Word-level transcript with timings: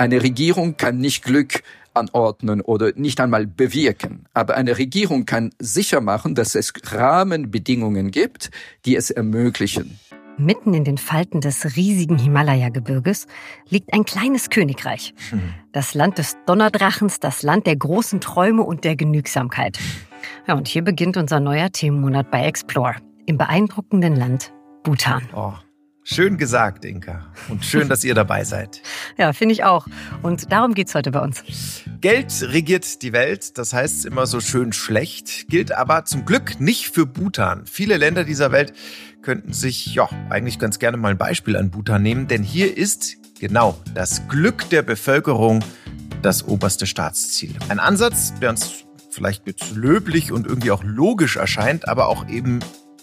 Eine 0.00 0.22
Regierung 0.22 0.78
kann 0.78 0.96
nicht 0.96 1.24
Glück 1.24 1.62
anordnen 1.92 2.62
oder 2.62 2.92
nicht 2.94 3.20
einmal 3.20 3.46
bewirken. 3.46 4.24
Aber 4.32 4.56
eine 4.56 4.78
Regierung 4.78 5.26
kann 5.26 5.50
sicher 5.58 6.00
machen, 6.00 6.34
dass 6.34 6.54
es 6.54 6.72
Rahmenbedingungen 6.86 8.10
gibt, 8.10 8.50
die 8.86 8.96
es 8.96 9.10
ermöglichen. 9.10 10.00
Mitten 10.38 10.72
in 10.72 10.84
den 10.84 10.96
Falten 10.96 11.42
des 11.42 11.76
riesigen 11.76 12.16
Himalaya-Gebirges 12.16 13.26
liegt 13.68 13.92
ein 13.92 14.06
kleines 14.06 14.48
Königreich. 14.48 15.12
Hm. 15.28 15.52
Das 15.72 15.92
Land 15.92 16.16
des 16.16 16.34
Donnerdrachens, 16.46 17.20
das 17.20 17.42
Land 17.42 17.66
der 17.66 17.76
großen 17.76 18.22
Träume 18.22 18.62
und 18.62 18.84
der 18.84 18.96
Genügsamkeit. 18.96 19.78
Ja, 20.46 20.54
und 20.54 20.66
hier 20.66 20.82
beginnt 20.82 21.18
unser 21.18 21.40
neuer 21.40 21.72
Themenmonat 21.72 22.30
bei 22.30 22.46
Explore 22.46 22.96
im 23.26 23.36
beeindruckenden 23.36 24.16
Land 24.16 24.54
Bhutan. 24.82 25.28
Oh. 25.36 25.52
Schön 26.02 26.38
gesagt, 26.38 26.84
Inka. 26.84 27.26
Und 27.48 27.64
schön, 27.64 27.88
dass 27.88 28.04
ihr 28.04 28.14
dabei 28.14 28.44
seid. 28.44 28.82
Ja, 29.16 29.34
finde 29.34 29.52
ich 29.52 29.64
auch. 29.64 29.86
Und 30.22 30.50
darum 30.50 30.72
geht 30.72 30.88
es 30.88 30.94
heute 30.94 31.10
bei 31.10 31.20
uns. 31.20 31.44
Geld 32.00 32.32
regiert 32.40 33.02
die 33.02 33.12
Welt, 33.12 33.58
das 33.58 33.74
heißt 33.74 34.06
immer 34.06 34.26
so 34.26 34.40
schön 34.40 34.72
schlecht, 34.72 35.48
gilt 35.48 35.72
aber 35.72 36.06
zum 36.06 36.24
Glück 36.24 36.58
nicht 36.58 36.88
für 36.88 37.04
Bhutan. 37.04 37.66
Viele 37.66 37.98
Länder 37.98 38.24
dieser 38.24 38.50
Welt 38.50 38.72
könnten 39.20 39.52
sich 39.52 39.94
ja 39.94 40.08
eigentlich 40.30 40.58
ganz 40.58 40.78
gerne 40.78 40.96
mal 40.96 41.10
ein 41.10 41.18
Beispiel 41.18 41.56
an 41.56 41.70
Bhutan 41.70 42.02
nehmen, 42.02 42.28
denn 42.28 42.42
hier 42.42 42.74
ist 42.74 43.16
genau 43.40 43.78
das 43.94 44.26
Glück 44.28 44.70
der 44.70 44.82
Bevölkerung 44.82 45.62
das 46.22 46.46
oberste 46.46 46.86
Staatsziel. 46.86 47.54
Ein 47.68 47.78
Ansatz, 47.78 48.32
der 48.40 48.50
uns 48.50 48.84
vielleicht 49.10 49.46
jetzt 49.46 49.74
löblich 49.74 50.32
und 50.32 50.46
irgendwie 50.46 50.70
auch 50.70 50.82
logisch 50.82 51.36
erscheint, 51.36 51.88
aber 51.88 52.08
auch 52.08 52.28
eben 52.28 52.60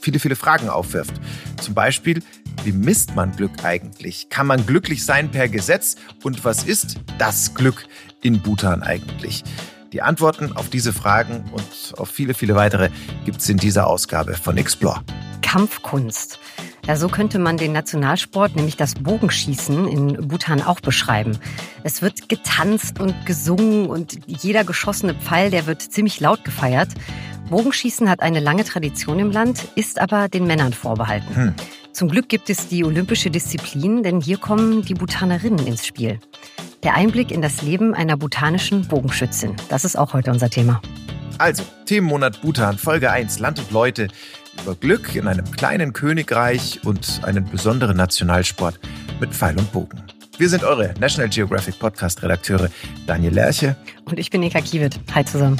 viele, 0.08 0.20
viele 0.20 0.38
Fragen 0.38 0.70
aufwirft. 0.70 1.16
Zum 1.60 1.74
Beispiel, 1.74 2.24
wie 2.64 2.72
misst 2.72 3.14
man 3.14 3.36
Glück 3.36 3.66
eigentlich? 3.66 4.30
Kann 4.30 4.48
man 4.48 4.66
glücklich 4.66 5.04
sein 5.04 5.32
per 5.32 5.50
Gesetz? 5.50 5.98
Und 6.24 6.46
was 6.46 6.64
ist 6.64 7.02
das 7.18 7.56
Glück 7.56 7.86
in 8.22 8.42
Bhutan 8.42 8.84
eigentlich? 8.84 9.44
Die 9.92 10.02
Antworten 10.02 10.54
auf 10.54 10.70
diese 10.70 10.94
Fragen 10.94 11.44
und 11.52 12.00
auf 12.00 12.10
viele, 12.10 12.34
viele 12.34 12.56
weitere 12.56 12.90
gibt 13.26 13.42
es 13.42 13.50
in 13.50 13.58
dieser 13.58 13.88
Ausgabe 13.88 14.36
von 14.36 14.56
Explore. 14.56 15.04
Kampfkunst. 15.42 16.40
Ja, 16.86 16.96
so 16.96 17.10
könnte 17.10 17.38
man 17.38 17.58
den 17.58 17.74
Nationalsport, 17.74 18.56
nämlich 18.56 18.78
das 18.78 18.96
Bogenschießen 18.96 19.90
in 19.90 20.30
Bhutan 20.30 20.62
auch 20.62 20.80
beschreiben. 20.80 21.38
Es 21.84 22.02
wird 22.02 22.30
getanzt 22.30 23.02
und 23.02 23.26
gesungen 23.26 23.88
und 23.88 24.20
jeder 24.26 24.64
geschossene 24.64 25.16
Pfeil, 25.16 25.52
der 25.52 25.66
wird 25.66 25.82
ziemlich 25.82 26.22
laut 26.22 26.46
gefeiert. 26.46 26.88
Bogenschießen 27.48 28.10
hat 28.10 28.22
eine 28.22 28.40
lange 28.40 28.64
Tradition 28.64 29.20
im 29.20 29.32
Land, 29.32 29.68
ist 29.76 30.00
aber 30.00 30.28
den 30.28 30.46
Männern 30.46 30.74
vorbehalten. 30.74 31.36
Hm. 31.36 31.54
Zum 31.94 32.10
Glück 32.10 32.30
gibt 32.30 32.50
es 32.50 32.68
die 32.68 32.84
olympische 32.84 33.32
Disziplin, 33.32 34.04
denn 34.04 34.22
hier 34.22 34.38
kommen 34.38 34.84
die 34.84 34.94
Bhutanerinnen 34.94 35.66
ins 35.66 35.86
Spiel. 35.86 36.20
Der 36.84 36.94
Einblick 36.94 37.32
in 37.32 37.42
das 37.42 37.62
Leben 37.62 37.94
einer 37.94 38.18
bhutanischen 38.18 38.88
Bogenschützin. 38.88 39.56
Das 39.70 39.84
ist 39.84 39.98
auch 39.98 40.14
heute 40.14 40.32
unser 40.32 40.50
Thema. 40.50 40.82
Also, 41.40 41.64
Themenmonat 41.86 42.42
Bhutan, 42.42 42.78
Folge 42.78 43.12
1, 43.12 43.40
Land 43.40 43.60
und 43.60 43.72
Leute. 43.72 44.10
Über 44.62 44.76
Glück 44.76 45.16
in 45.16 45.28
einem 45.28 45.50
kleinen 45.52 45.94
Königreich 45.94 46.82
und 46.84 47.22
einen 47.24 47.46
besonderen 47.46 47.98
Nationalsport 47.98 48.80
mit 49.20 49.34
Pfeil 49.34 49.58
und 49.58 49.72
Bogen. 49.72 50.04
Wir 50.38 50.50
sind 50.50 50.64
eure 50.64 50.94
National 51.00 51.30
Geographic 51.30 51.80
Podcast 51.80 52.22
Redakteure 52.22 52.70
Daniel 53.08 53.34
Lerche. 53.34 53.76
Und 54.06 54.20
ich 54.20 54.30
bin 54.30 54.44
Eka 54.44 54.62
Kiewit. 54.62 55.00
Hi 55.16 55.26
zusammen. 55.26 55.58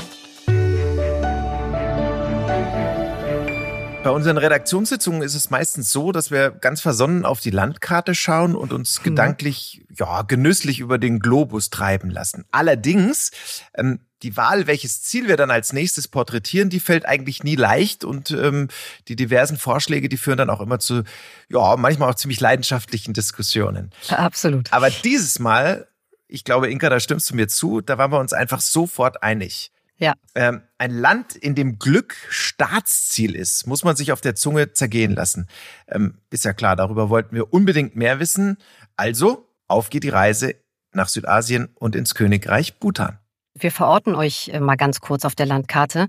Bei 4.08 4.14
unseren 4.14 4.38
Redaktionssitzungen 4.38 5.22
ist 5.22 5.36
es 5.36 5.50
meistens 5.50 5.92
so, 5.92 6.14
dass 6.14 6.32
wir 6.32 6.52
ganz 6.52 6.80
versonnen 6.80 7.26
auf 7.26 7.42
die 7.42 7.50
Landkarte 7.50 8.16
schauen 8.16 8.56
und 8.56 8.72
uns 8.72 9.02
mhm. 9.02 9.04
gedanklich, 9.04 9.86
ja, 9.94 10.22
genüsslich 10.22 10.80
über 10.80 10.98
den 10.98 11.20
Globus 11.20 11.72
treiben 11.72 12.10
lassen. 12.10 12.46
Allerdings, 12.52 13.32
ähm, 13.74 14.00
die 14.24 14.38
Wahl, 14.38 14.66
welches 14.66 15.04
Ziel 15.04 15.28
wir 15.28 15.36
dann 15.36 15.52
als 15.52 15.74
nächstes 15.74 16.08
porträtieren, 16.08 16.70
die 16.70 16.80
fällt 16.80 17.06
eigentlich 17.06 17.44
nie 17.44 17.58
leicht 17.58 18.06
und 18.06 18.32
ähm, 18.32 18.70
die 19.10 19.18
diversen 19.18 19.58
Vorschläge, 19.58 20.08
die 20.08 20.16
führen 20.16 20.38
dann 20.38 20.50
auch 20.50 20.62
immer 20.62 20.80
zu, 20.80 21.04
ja, 21.50 21.76
manchmal 21.76 22.10
auch 22.10 22.16
ziemlich 22.16 22.40
leidenschaftlichen 22.40 23.14
Diskussionen. 23.14 23.92
Absolut. 24.08 24.72
Aber 24.72 24.90
dieses 24.90 25.38
Mal, 25.40 25.86
ich 26.30 26.46
glaube, 26.46 26.72
Inka, 26.72 26.90
da 26.90 27.02
stimmst 27.02 27.30
du 27.30 27.36
mir 27.36 27.50
zu, 27.50 27.82
da 27.82 27.98
waren 27.98 28.14
wir 28.14 28.20
uns 28.22 28.32
einfach 28.32 28.62
sofort 28.62 29.22
einig. 29.22 29.74
Ja. 29.98 30.14
Ähm, 30.34 30.62
ein 30.78 30.92
Land, 30.92 31.36
in 31.36 31.56
dem 31.56 31.80
Glück 31.80 32.16
Staatsziel 32.30 33.36
ist, 33.36 33.66
muss 33.68 33.84
man 33.84 33.96
sich 33.96 34.12
auf 34.12 34.22
der 34.22 34.36
Zunge 34.36 34.74
zergehen 34.74 35.14
lassen. 35.14 35.48
Ähm, 35.88 36.20
ist 36.30 36.46
ja 36.46 36.54
klar, 36.54 36.76
darüber 36.76 37.10
wollten 37.10 37.36
wir 37.36 37.54
unbedingt 37.54 37.96
mehr 37.96 38.20
wissen. 38.20 38.58
Also, 38.96 39.50
auf 39.68 39.90
geht 39.90 40.04
die 40.04 40.10
Reise 40.10 40.56
nach 40.94 41.10
Südasien 41.10 41.70
und 41.76 41.96
ins 41.96 42.16
Königreich 42.16 42.80
Bhutan. 42.80 43.20
Wir 43.60 43.72
verorten 43.72 44.16
euch 44.16 44.50
äh, 44.50 44.60
mal 44.60 44.76
ganz 44.76 45.02
kurz 45.02 45.26
auf 45.26 45.34
der 45.34 45.46
Landkarte. 45.46 46.08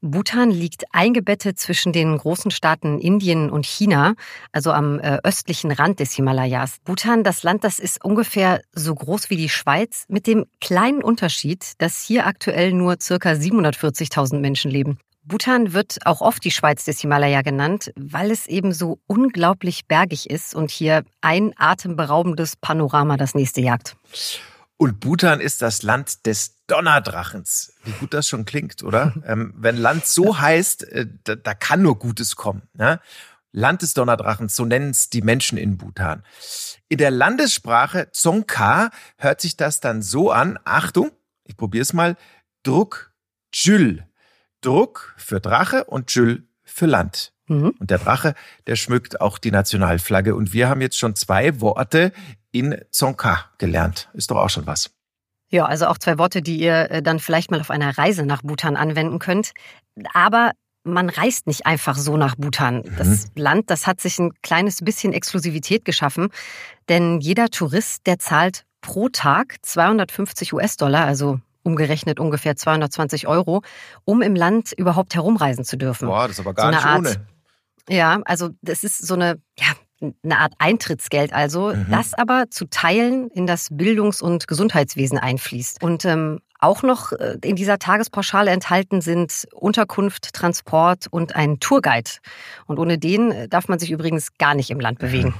Bhutan 0.00 0.50
liegt 0.50 0.84
eingebettet 0.92 1.58
zwischen 1.58 1.92
den 1.92 2.16
großen 2.16 2.50
Staaten 2.50 2.98
Indien 2.98 3.50
und 3.50 3.66
China, 3.66 4.14
also 4.52 4.72
am 4.72 5.00
äh, 5.00 5.18
östlichen 5.24 5.72
Rand 5.72 5.98
des 6.00 6.12
Himalayas. 6.12 6.78
Bhutan, 6.84 7.24
das 7.24 7.42
Land, 7.42 7.64
das 7.64 7.78
ist 7.78 8.04
ungefähr 8.04 8.60
so 8.72 8.94
groß 8.94 9.30
wie 9.30 9.36
die 9.36 9.48
Schweiz, 9.48 10.04
mit 10.08 10.26
dem 10.26 10.46
kleinen 10.60 11.02
Unterschied, 11.02 11.72
dass 11.78 12.02
hier 12.02 12.26
aktuell 12.26 12.72
nur 12.72 12.96
circa 13.00 13.30
740.000 13.30 14.38
Menschen 14.38 14.70
leben. 14.70 14.98
Bhutan 15.24 15.72
wird 15.72 15.98
auch 16.06 16.20
oft 16.20 16.42
die 16.44 16.50
Schweiz 16.50 16.84
des 16.84 17.00
Himalaya 17.00 17.42
genannt, 17.42 17.92
weil 17.96 18.30
es 18.30 18.46
eben 18.46 18.72
so 18.72 18.98
unglaublich 19.06 19.86
bergig 19.86 20.30
ist 20.30 20.54
und 20.54 20.70
hier 20.70 21.04
ein 21.20 21.52
atemberaubendes 21.56 22.56
Panorama 22.56 23.16
das 23.16 23.34
nächste 23.34 23.60
jagt. 23.60 23.96
Und 24.78 25.00
Bhutan 25.00 25.40
ist 25.40 25.60
das 25.60 25.82
Land 25.82 26.24
des 26.24 26.64
Donnerdrachens. 26.68 27.74
Wie 27.82 27.90
gut 27.90 28.14
das 28.14 28.28
schon 28.28 28.44
klingt, 28.44 28.84
oder? 28.84 29.12
ähm, 29.26 29.52
wenn 29.56 29.76
Land 29.76 30.06
so 30.06 30.38
heißt, 30.38 30.84
äh, 30.84 31.06
da, 31.24 31.34
da, 31.34 31.54
kann 31.54 31.82
nur 31.82 31.98
Gutes 31.98 32.36
kommen. 32.36 32.62
Ne? 32.74 33.00
Land 33.50 33.82
des 33.82 33.94
Donnerdrachens, 33.94 34.54
so 34.54 34.64
nennen 34.64 34.90
es 34.90 35.10
die 35.10 35.22
Menschen 35.22 35.58
in 35.58 35.78
Bhutan. 35.78 36.22
In 36.88 36.98
der 36.98 37.10
Landessprache 37.10 38.10
Dzongkha 38.12 38.90
hört 39.16 39.40
sich 39.40 39.56
das 39.56 39.80
dann 39.80 40.00
so 40.00 40.30
an. 40.30 40.60
Achtung, 40.64 41.10
ich 41.44 41.56
probiere 41.56 41.82
es 41.82 41.92
mal. 41.92 42.16
Druck, 42.62 43.12
Jül. 43.52 44.06
Druck 44.60 45.14
für 45.16 45.40
Drache 45.40 45.84
und 45.84 46.14
Jül 46.14 46.46
für 46.62 46.86
Land. 46.86 47.32
Mhm. 47.48 47.74
Und 47.78 47.90
der 47.90 47.98
Drache, 47.98 48.34
der 48.66 48.76
schmückt 48.76 49.20
auch 49.20 49.38
die 49.38 49.50
Nationalflagge. 49.50 50.34
Und 50.34 50.52
wir 50.52 50.68
haben 50.68 50.80
jetzt 50.80 50.98
schon 50.98 51.16
zwei 51.16 51.60
Worte 51.60 52.12
in 52.52 52.80
Dzongkha 52.90 53.50
gelernt. 53.58 54.08
Ist 54.14 54.30
doch 54.30 54.36
auch 54.36 54.50
schon 54.50 54.66
was. 54.66 54.90
Ja, 55.50 55.64
also 55.64 55.86
auch 55.86 55.98
zwei 55.98 56.18
Worte, 56.18 56.42
die 56.42 56.58
ihr 56.58 56.90
äh, 56.90 57.02
dann 57.02 57.18
vielleicht 57.20 57.50
mal 57.50 57.60
auf 57.60 57.70
einer 57.70 57.96
Reise 57.96 58.26
nach 58.26 58.42
Bhutan 58.42 58.76
anwenden 58.76 59.18
könnt. 59.18 59.52
Aber 60.12 60.52
man 60.84 61.08
reist 61.08 61.46
nicht 61.46 61.66
einfach 61.66 61.96
so 61.96 62.16
nach 62.16 62.36
Bhutan. 62.36 62.82
Das 62.96 63.26
mhm. 63.26 63.30
Land, 63.34 63.70
das 63.70 63.86
hat 63.86 64.00
sich 64.00 64.18
ein 64.18 64.32
kleines 64.42 64.82
bisschen 64.82 65.12
Exklusivität 65.12 65.84
geschaffen, 65.84 66.28
denn 66.88 67.20
jeder 67.20 67.48
Tourist, 67.48 68.06
der 68.06 68.18
zahlt 68.18 68.64
pro 68.80 69.08
Tag 69.08 69.56
250 69.62 70.52
US-Dollar, 70.52 71.04
also 71.04 71.40
umgerechnet 71.62 72.20
ungefähr 72.20 72.56
220 72.56 73.26
Euro, 73.26 73.62
um 74.04 74.22
im 74.22 74.34
Land 74.34 74.72
überhaupt 74.72 75.14
herumreisen 75.14 75.64
zu 75.64 75.76
dürfen. 75.76 76.08
Boah, 76.08 76.28
das 76.28 76.38
ist 76.38 76.40
aber 76.40 76.54
gar 76.54 76.66
so 76.66 76.76
nicht 76.76 76.86
Art, 76.86 76.98
ohne. 76.98 77.26
Ja, 77.88 78.20
also 78.24 78.50
das 78.62 78.84
ist 78.84 79.06
so 79.06 79.14
eine, 79.14 79.40
ja, 79.58 79.66
eine 80.00 80.38
Art 80.38 80.54
Eintrittsgeld 80.58 81.32
also, 81.32 81.74
mhm. 81.74 81.86
das 81.90 82.14
aber 82.14 82.46
zu 82.50 82.66
Teilen 82.66 83.28
in 83.30 83.46
das 83.46 83.68
Bildungs- 83.70 84.22
und 84.22 84.46
Gesundheitswesen 84.46 85.18
einfließt. 85.18 85.82
Und 85.82 86.04
ähm, 86.04 86.40
auch 86.60 86.82
noch 86.82 87.12
äh, 87.12 87.38
in 87.42 87.56
dieser 87.56 87.78
Tagespauschale 87.78 88.50
enthalten 88.50 89.00
sind 89.00 89.46
Unterkunft, 89.52 90.32
Transport 90.32 91.06
und 91.10 91.34
ein 91.34 91.60
Tourguide. 91.60 92.10
Und 92.66 92.78
ohne 92.78 92.98
den 92.98 93.30
äh, 93.30 93.48
darf 93.48 93.68
man 93.68 93.78
sich 93.78 93.90
übrigens 93.90 94.36
gar 94.38 94.54
nicht 94.54 94.70
im 94.70 94.80
Land 94.80 94.98
bewegen. 94.98 95.34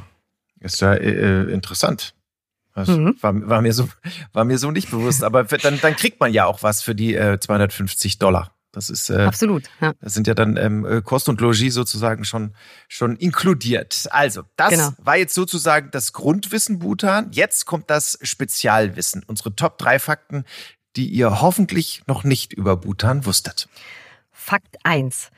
Ist 0.61 0.81
ja 0.81 0.95
äh, 0.95 1.11
äh, 1.11 1.53
interessant. 1.53 2.15
Das 2.75 2.89
mhm. 2.89 3.17
war, 3.21 3.49
war, 3.49 3.63
mir 3.63 3.73
so, 3.73 3.89
war 4.33 4.45
mir 4.45 4.59
so 4.59 4.71
nicht 4.71 4.91
bewusst. 4.91 5.25
Aber 5.25 5.45
dann, 5.45 5.81
dann 5.81 5.97
kriegt 5.97 6.21
man 6.21 6.33
ja 6.33 6.47
auch 6.47 6.63
was 6.63 6.83
für 6.83 6.95
die 6.95 7.15
äh, 7.15 7.39
250 7.41 8.19
Dollar. 8.19 8.53
Das 8.73 8.91
ist 8.91 9.09
äh, 9.09 9.23
absolut. 9.23 9.65
Ja. 9.81 9.95
Das 10.01 10.15
sind 10.15 10.27
ja 10.27 10.35
dann 10.35 10.57
ähm, 10.57 10.85
äh, 10.85 11.01
Kost 11.01 11.29
und 11.29 11.41
Logis 11.41 11.75
sozusagen 11.75 12.25
schon 12.25 12.55
schon 12.87 13.17
inkludiert. 13.17 14.07
Also 14.11 14.43
das 14.57 14.71
genau. 14.71 14.91
war 14.99 15.17
jetzt 15.17 15.35
sozusagen 15.35 15.91
das 15.91 16.13
Grundwissen 16.13 16.79
Bhutan. 16.79 17.31
Jetzt 17.33 17.65
kommt 17.65 17.89
das 17.91 18.19
Spezialwissen. 18.23 19.25
Unsere 19.27 19.55
Top 19.57 19.79
drei 19.79 19.99
Fakten, 19.99 20.45
die 20.97 21.09
ihr 21.09 21.41
hoffentlich 21.41 22.03
noch 22.07 22.25
nicht 22.25 22.53
über 22.53 22.77
Bhutan 22.77 23.25
wusstet. 23.25 23.69
Fakt 24.31 24.77
1. 24.85 25.31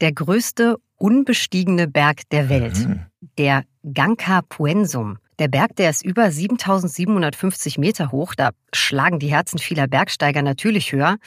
Der 0.00 0.12
größte 0.12 0.76
unbestiegene 0.96 1.88
Berg 1.88 2.28
der 2.30 2.48
Welt, 2.48 2.78
mhm. 2.78 3.06
der 3.38 3.64
Gangka 3.92 4.42
Puensum. 4.42 5.18
Der 5.38 5.48
Berg, 5.48 5.76
der 5.76 5.90
ist 5.90 6.04
über 6.04 6.30
7750 6.30 7.76
Meter 7.76 8.10
hoch. 8.10 8.34
Da 8.34 8.50
schlagen 8.72 9.18
die 9.18 9.28
Herzen 9.28 9.58
vieler 9.58 9.86
Bergsteiger 9.86 10.42
natürlich 10.42 10.92
höher. 10.92 11.18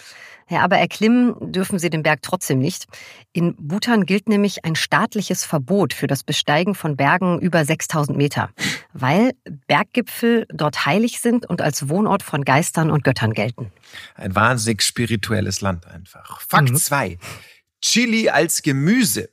Ja, 0.50 0.62
aber 0.62 0.78
erklimmen 0.78 1.52
dürfen 1.52 1.78
sie 1.78 1.92
den 1.92 2.02
Berg 2.02 2.24
trotzdem 2.24 2.58
nicht. 2.58 2.88
In 3.34 3.56
Bhutan 3.56 4.08
gilt 4.08 4.28
nämlich 4.28 4.66
ein 4.66 4.76
staatliches 4.76 5.46
Verbot 5.46 5.94
für 5.94 6.08
das 6.08 6.24
Besteigen 6.24 6.74
von 6.74 6.98
Bergen 6.98 7.40
über 7.40 7.64
6000 7.64 8.18
Meter, 8.18 8.50
weil 8.94 9.34
Berggipfel 9.68 10.48
dort 10.52 10.88
heilig 10.88 11.20
sind 11.20 11.46
und 11.46 11.62
als 11.62 11.88
Wohnort 11.88 12.24
von 12.24 12.44
Geistern 12.44 12.90
und 12.90 13.04
Göttern 13.04 13.34
gelten. 13.34 13.72
Ein 14.16 14.34
wahnsinnig 14.34 14.82
spirituelles 14.82 15.62
Land 15.62 15.86
einfach. 15.86 16.42
Fakt 16.42 16.76
2. 16.76 17.10
Mhm. 17.10 17.18
Chili 17.82 18.30
als 18.30 18.64
Gemüse. 18.64 19.30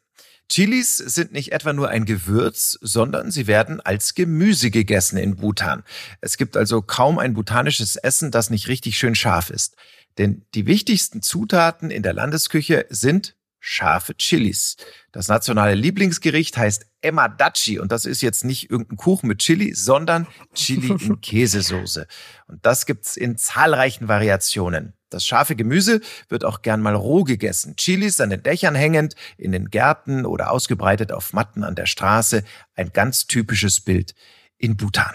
Chilis 0.49 0.97
sind 0.97 1.33
nicht 1.33 1.53
etwa 1.53 1.73
nur 1.73 1.89
ein 1.89 2.05
Gewürz, 2.05 2.79
sondern 2.81 3.31
sie 3.31 3.47
werden 3.47 3.81
als 3.81 4.15
Gemüse 4.15 4.71
gegessen 4.71 5.19
in 5.19 5.37
Bhutan. 5.37 5.83
Es 6.21 6.37
gibt 6.37 6.57
also 6.57 6.83
kaum 6.83 7.19
ein 7.19 7.35
bhutanisches 7.35 7.97
Essen, 7.97 8.31
das 8.31 8.51
nicht 8.51 8.69
richtig 8.69 8.97
schön 8.97 9.15
scharf 9.15 9.51
ist. 9.51 9.77
Denn 10.19 10.47
die 10.55 10.67
wichtigsten 10.67 11.21
Zutaten 11.21 11.91
in 11.91 12.03
der 12.03 12.13
Landesküche 12.13 12.87
sind 12.89 13.37
scharfe 13.59 14.17
Chilis. 14.17 14.77
Das 15.11 15.29
nationale 15.29 15.75
Lieblingsgericht 15.75 16.57
heißt 16.57 16.87
Emadachi 17.01 17.81
und 17.81 17.91
das 17.91 18.05
ist 18.05 18.23
jetzt 18.23 18.45
nicht 18.45 18.71
irgendein 18.71 18.97
Kuchen 18.97 19.27
mit 19.27 19.39
Chili, 19.39 19.75
sondern 19.75 20.27
Chili 20.55 20.93
in 20.93 21.21
Käsesoße. 21.21 22.07
Und 22.47 22.65
das 22.65 22.87
gibt's 22.87 23.17
in 23.17 23.37
zahlreichen 23.37 24.07
Variationen. 24.07 24.96
Das 25.11 25.25
scharfe 25.25 25.57
Gemüse 25.57 26.01
wird 26.29 26.45
auch 26.45 26.63
gern 26.63 26.81
mal 26.81 26.95
roh 26.95 27.25
gegessen. 27.25 27.77
Chilis 27.77 28.21
an 28.21 28.31
den 28.31 28.43
Dächern 28.43 28.75
hängend, 28.75 29.15
in 29.37 29.53
den 29.53 29.71
Gärten 29.71 30.27
oder 30.27 30.51
ausgebreitet 30.51 31.13
auf 31.13 31.33
Matten 31.33 31.65
an 31.65 31.75
der 31.75 31.87
Straße. 31.87 32.43
Ein 32.75 32.93
ganz 32.93 33.27
typisches 33.27 33.81
Bild 33.81 34.15
in 34.59 34.77
Bhutan. 34.77 35.15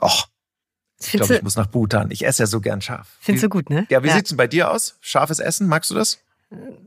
Och, 0.00 0.28
ich 1.00 1.12
glaube, 1.12 1.34
ich 1.36 1.42
muss 1.42 1.56
nach 1.56 1.66
Bhutan. 1.66 2.10
Ich 2.10 2.24
esse 2.24 2.44
ja 2.44 2.46
so 2.46 2.60
gern 2.60 2.80
scharf. 2.80 3.16
Findest 3.20 3.44
du 3.44 3.48
gut, 3.48 3.70
ne? 3.70 3.86
Ja, 3.90 4.02
wie 4.02 4.08
ja. 4.08 4.14
sieht's 4.14 4.30
denn 4.30 4.36
bei 4.36 4.46
dir 4.46 4.70
aus? 4.70 4.96
Scharfes 5.00 5.38
Essen, 5.38 5.66
magst 5.66 5.90
du 5.90 5.94
das? 5.94 6.20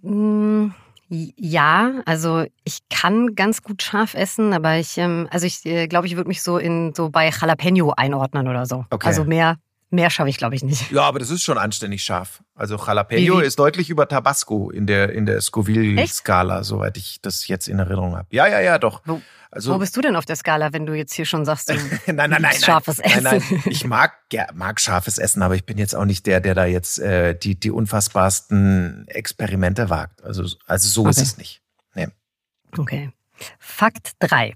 Mm, 0.02 0.68
ja, 1.10 2.02
also 2.06 2.46
ich 2.64 2.80
kann 2.90 3.36
ganz 3.36 3.62
gut 3.62 3.84
scharf 3.84 4.14
essen, 4.14 4.54
aber 4.54 4.78
ich, 4.78 4.98
ähm, 4.98 5.28
also 5.32 5.46
ich 5.46 5.66
äh, 5.66 5.88
glaube, 5.88 6.08
ich 6.08 6.16
würde 6.16 6.28
mich 6.28 6.42
so 6.42 6.58
in 6.58 6.94
so 6.96 7.10
bei 7.10 7.30
Jalapeno 7.30 7.94
einordnen 7.96 8.48
oder 8.48 8.66
so. 8.66 8.86
Okay. 8.90 9.08
Also 9.08 9.24
mehr 9.24 9.58
Mehr 9.96 10.10
schaffe 10.10 10.30
ich, 10.30 10.38
glaube 10.38 10.56
ich, 10.56 10.64
nicht. 10.64 10.92
Ja, 10.92 11.04
aber 11.04 11.20
das 11.20 11.30
ist 11.30 11.44
schon 11.44 11.58
anständig 11.58 12.04
scharf. 12.04 12.44
Also 12.54 12.76
Jalapeno 12.76 13.40
ist 13.40 13.58
deutlich 13.58 13.90
über 13.90 14.08
Tabasco 14.08 14.70
in 14.70 14.88
der, 14.88 15.14
in 15.14 15.26
der 15.26 15.40
Scoville-Skala, 15.40 16.64
soweit 16.64 16.98
ich 16.98 17.22
das 17.22 17.48
jetzt 17.48 17.68
in 17.68 17.80
Erinnerung 17.80 18.16
habe. 18.16 18.28
Ja, 18.32 18.46
ja, 18.48 18.60
ja, 18.60 18.78
doch. 18.78 19.02
Wo, 19.06 19.22
also, 19.52 19.74
wo 19.74 19.78
bist 19.78 19.96
du 19.96 20.02
denn 20.02 20.18
auf 20.18 20.26
der 20.26 20.36
Skala, 20.36 20.74
wenn 20.74 20.86
du 20.86 20.94
jetzt 20.94 21.14
hier 21.14 21.24
schon 21.24 21.46
sagst, 21.46 21.70
du 21.70 21.74
nein, 22.08 22.30
nein, 22.30 22.42
nein, 22.42 22.54
scharfes 22.60 22.98
nein, 22.98 23.08
Essen? 23.08 23.24
Nein, 23.24 23.44
nein, 23.50 23.64
ich 23.68 23.86
mag, 23.86 24.14
ja, 24.34 24.48
mag 24.54 24.82
scharfes 24.82 25.18
Essen, 25.18 25.42
aber 25.42 25.56
ich 25.56 25.66
bin 25.66 25.78
jetzt 25.78 25.96
auch 25.96 26.04
nicht 26.04 26.26
der, 26.26 26.42
der 26.42 26.56
da 26.56 26.66
jetzt 26.66 27.00
äh, 27.00 27.38
die, 27.38 27.58
die 27.58 27.72
unfassbarsten 27.72 29.08
Experimente 29.08 29.90
wagt. 29.90 30.26
Also, 30.26 30.44
also 30.66 30.88
so 30.90 31.02
okay. 31.02 31.12
ist 31.12 31.22
es 31.22 31.38
nicht. 31.38 31.62
Nee. 31.94 32.10
Okay. 32.78 33.12
Fakt 33.60 34.12
3. 34.20 34.56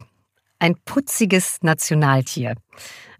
Ein 0.60 0.76
putziges 0.86 1.60
Nationaltier. 1.62 2.56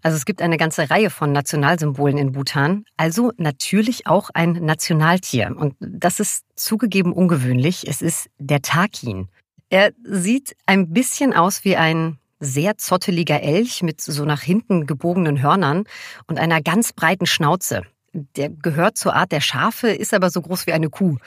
Also 0.02 0.16
es 0.16 0.24
gibt 0.24 0.40
eine 0.40 0.56
ganze 0.56 0.88
Reihe 0.90 1.10
von 1.10 1.32
Nationalsymbolen 1.32 2.16
in 2.16 2.32
Bhutan, 2.32 2.84
also 2.96 3.32
natürlich 3.36 4.06
auch 4.06 4.30
ein 4.32 4.52
Nationaltier. 4.52 5.54
Und 5.54 5.74
das 5.78 6.20
ist 6.20 6.44
zugegeben 6.54 7.12
ungewöhnlich. 7.12 7.86
Es 7.86 8.00
ist 8.00 8.30
der 8.38 8.62
Takin. 8.62 9.28
Er 9.68 9.92
sieht 10.02 10.56
ein 10.66 10.92
bisschen 10.92 11.34
aus 11.34 11.64
wie 11.64 11.76
ein 11.76 12.18
sehr 12.40 12.78
zotteliger 12.78 13.42
Elch 13.42 13.82
mit 13.82 14.00
so 14.00 14.24
nach 14.24 14.40
hinten 14.40 14.86
gebogenen 14.86 15.42
Hörnern 15.42 15.84
und 16.26 16.38
einer 16.38 16.62
ganz 16.62 16.92
breiten 16.92 17.26
Schnauze. 17.26 17.82
Der 18.12 18.48
gehört 18.48 18.96
zur 18.96 19.14
Art 19.14 19.30
der 19.30 19.42
Schafe, 19.42 19.90
ist 19.90 20.14
aber 20.14 20.30
so 20.30 20.40
groß 20.40 20.66
wie 20.66 20.72
eine 20.72 20.88
Kuh. 20.88 21.18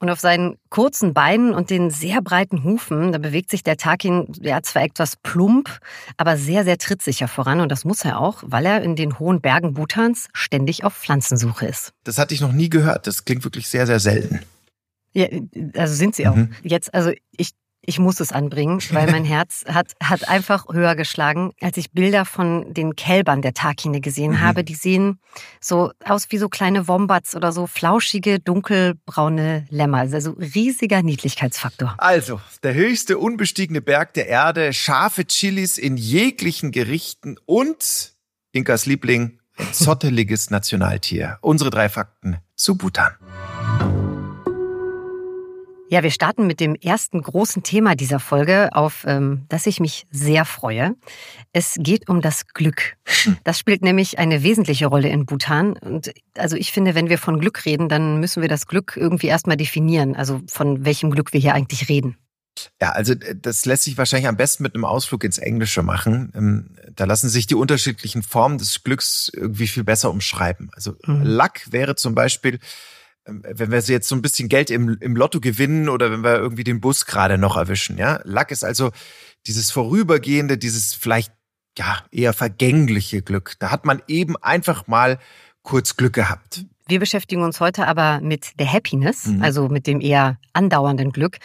Und 0.00 0.08
auf 0.08 0.18
seinen 0.18 0.56
kurzen 0.70 1.12
Beinen 1.12 1.52
und 1.52 1.68
den 1.68 1.90
sehr 1.90 2.22
breiten 2.22 2.64
Hufen, 2.64 3.12
da 3.12 3.18
bewegt 3.18 3.50
sich 3.50 3.62
der 3.62 3.76
Takin 3.76 4.32
ja 4.40 4.62
zwar 4.62 4.82
etwas 4.82 5.16
plump, 5.16 5.78
aber 6.16 6.38
sehr, 6.38 6.64
sehr 6.64 6.78
trittsicher 6.78 7.28
voran. 7.28 7.60
Und 7.60 7.70
das 7.70 7.84
muss 7.84 8.02
er 8.04 8.18
auch, 8.18 8.42
weil 8.46 8.64
er 8.64 8.82
in 8.82 8.96
den 8.96 9.18
hohen 9.18 9.42
Bergen 9.42 9.74
Bhutans 9.74 10.28
ständig 10.32 10.84
auf 10.84 10.94
Pflanzensuche 10.94 11.66
ist. 11.66 11.92
Das 12.04 12.16
hatte 12.16 12.32
ich 12.32 12.40
noch 12.40 12.52
nie 12.52 12.70
gehört. 12.70 13.06
Das 13.06 13.26
klingt 13.26 13.44
wirklich 13.44 13.68
sehr, 13.68 13.86
sehr 13.86 14.00
selten. 14.00 14.40
Ja, 15.12 15.26
also 15.76 15.94
sind 15.94 16.14
sie 16.14 16.26
auch. 16.28 16.36
Mhm. 16.36 16.52
Jetzt, 16.62 16.94
also 16.94 17.12
ich 17.36 17.50
ich 17.82 17.98
muss 17.98 18.20
es 18.20 18.32
anbringen, 18.32 18.80
weil 18.90 19.10
mein 19.10 19.24
Herz 19.26 19.64
hat, 19.66 19.92
hat 20.02 20.28
einfach 20.28 20.66
höher 20.70 20.94
geschlagen, 20.94 21.52
als 21.60 21.76
ich 21.76 21.92
Bilder 21.92 22.24
von 22.24 22.72
den 22.72 22.94
Kälbern 22.96 23.42
der 23.42 23.54
Takine 23.54 24.00
gesehen 24.00 24.32
mhm. 24.32 24.40
habe. 24.40 24.64
Die 24.64 24.74
sehen 24.74 25.18
so 25.60 25.92
aus 26.04 26.26
wie 26.30 26.38
so 26.38 26.48
kleine 26.48 26.88
Wombats 26.88 27.34
oder 27.34 27.52
so 27.52 27.66
flauschige, 27.66 28.38
dunkelbraune 28.38 29.66
Lämmer. 29.70 29.98
Also 29.98 30.32
riesiger 30.32 31.02
Niedlichkeitsfaktor. 31.02 31.94
Also, 31.98 32.40
der 32.62 32.74
höchste 32.74 33.18
unbestiegene 33.18 33.80
Berg 33.80 34.14
der 34.14 34.28
Erde, 34.28 34.72
scharfe 34.72 35.24
Chilis 35.26 35.78
in 35.78 35.96
jeglichen 35.96 36.72
Gerichten 36.72 37.36
und 37.46 38.12
Inkas 38.52 38.86
Liebling, 38.86 39.38
ein 39.56 39.72
zotteliges 39.72 40.50
Nationaltier. 40.50 41.38
Unsere 41.40 41.70
drei 41.70 41.88
Fakten 41.88 42.38
zu 42.56 42.76
Bhutan. 42.76 43.12
Ja, 45.90 46.04
wir 46.04 46.12
starten 46.12 46.46
mit 46.46 46.60
dem 46.60 46.76
ersten 46.76 47.20
großen 47.20 47.64
Thema 47.64 47.96
dieser 47.96 48.20
Folge, 48.20 48.68
auf 48.72 49.02
ähm, 49.08 49.44
das 49.48 49.66
ich 49.66 49.80
mich 49.80 50.06
sehr 50.12 50.44
freue. 50.44 50.94
Es 51.52 51.74
geht 51.80 52.08
um 52.08 52.20
das 52.20 52.46
Glück. 52.46 52.96
Das 53.42 53.58
spielt 53.58 53.82
nämlich 53.82 54.20
eine 54.20 54.44
wesentliche 54.44 54.86
Rolle 54.86 55.08
in 55.08 55.26
Bhutan. 55.26 55.72
Und 55.72 56.12
also 56.38 56.54
ich 56.54 56.70
finde, 56.70 56.94
wenn 56.94 57.08
wir 57.08 57.18
von 57.18 57.40
Glück 57.40 57.66
reden, 57.66 57.88
dann 57.88 58.20
müssen 58.20 58.40
wir 58.40 58.48
das 58.48 58.68
Glück 58.68 58.96
irgendwie 58.96 59.26
erstmal 59.26 59.56
definieren. 59.56 60.14
Also 60.14 60.40
von 60.46 60.84
welchem 60.84 61.10
Glück 61.10 61.32
wir 61.32 61.40
hier 61.40 61.54
eigentlich 61.54 61.88
reden. 61.88 62.16
Ja, 62.80 62.90
also 62.90 63.14
äh, 63.14 63.34
das 63.34 63.66
lässt 63.66 63.82
sich 63.82 63.98
wahrscheinlich 63.98 64.28
am 64.28 64.36
besten 64.36 64.62
mit 64.62 64.76
einem 64.76 64.84
Ausflug 64.84 65.24
ins 65.24 65.38
Englische 65.38 65.82
machen. 65.82 66.32
Ähm, 66.36 66.76
da 66.94 67.04
lassen 67.04 67.28
sich 67.28 67.48
die 67.48 67.56
unterschiedlichen 67.56 68.22
Formen 68.22 68.58
des 68.58 68.84
Glücks 68.84 69.28
irgendwie 69.34 69.66
viel 69.66 69.82
besser 69.82 70.10
umschreiben. 70.10 70.70
Also 70.72 70.94
mhm. 71.04 71.22
Luck 71.24 71.72
wäre 71.72 71.96
zum 71.96 72.14
Beispiel 72.14 72.60
wenn 73.30 73.70
wir 73.70 73.78
jetzt 73.80 74.08
so 74.08 74.14
ein 74.14 74.22
bisschen 74.22 74.48
Geld 74.48 74.70
im, 74.70 74.96
im 75.00 75.16
Lotto 75.16 75.40
gewinnen 75.40 75.88
oder 75.88 76.10
wenn 76.10 76.22
wir 76.22 76.36
irgendwie 76.36 76.64
den 76.64 76.80
Bus 76.80 77.06
gerade 77.06 77.38
noch 77.38 77.56
erwischen, 77.56 77.98
ja. 77.98 78.20
Luck 78.24 78.50
ist 78.50 78.64
also 78.64 78.90
dieses 79.46 79.70
vorübergehende, 79.70 80.58
dieses 80.58 80.94
vielleicht 80.94 81.32
ja 81.78 81.98
eher 82.10 82.32
vergängliche 82.32 83.22
Glück. 83.22 83.54
Da 83.58 83.70
hat 83.70 83.84
man 83.84 84.02
eben 84.08 84.36
einfach 84.36 84.86
mal 84.86 85.18
kurz 85.62 85.96
Glück 85.96 86.14
gehabt. 86.14 86.64
Wir 86.86 86.98
beschäftigen 86.98 87.42
uns 87.42 87.60
heute 87.60 87.86
aber 87.86 88.20
mit 88.20 88.58
der 88.58 88.70
Happiness, 88.70 89.26
mhm. 89.26 89.42
also 89.42 89.68
mit 89.68 89.86
dem 89.86 90.00
eher 90.00 90.38
andauernden 90.52 91.12
Glück, 91.12 91.38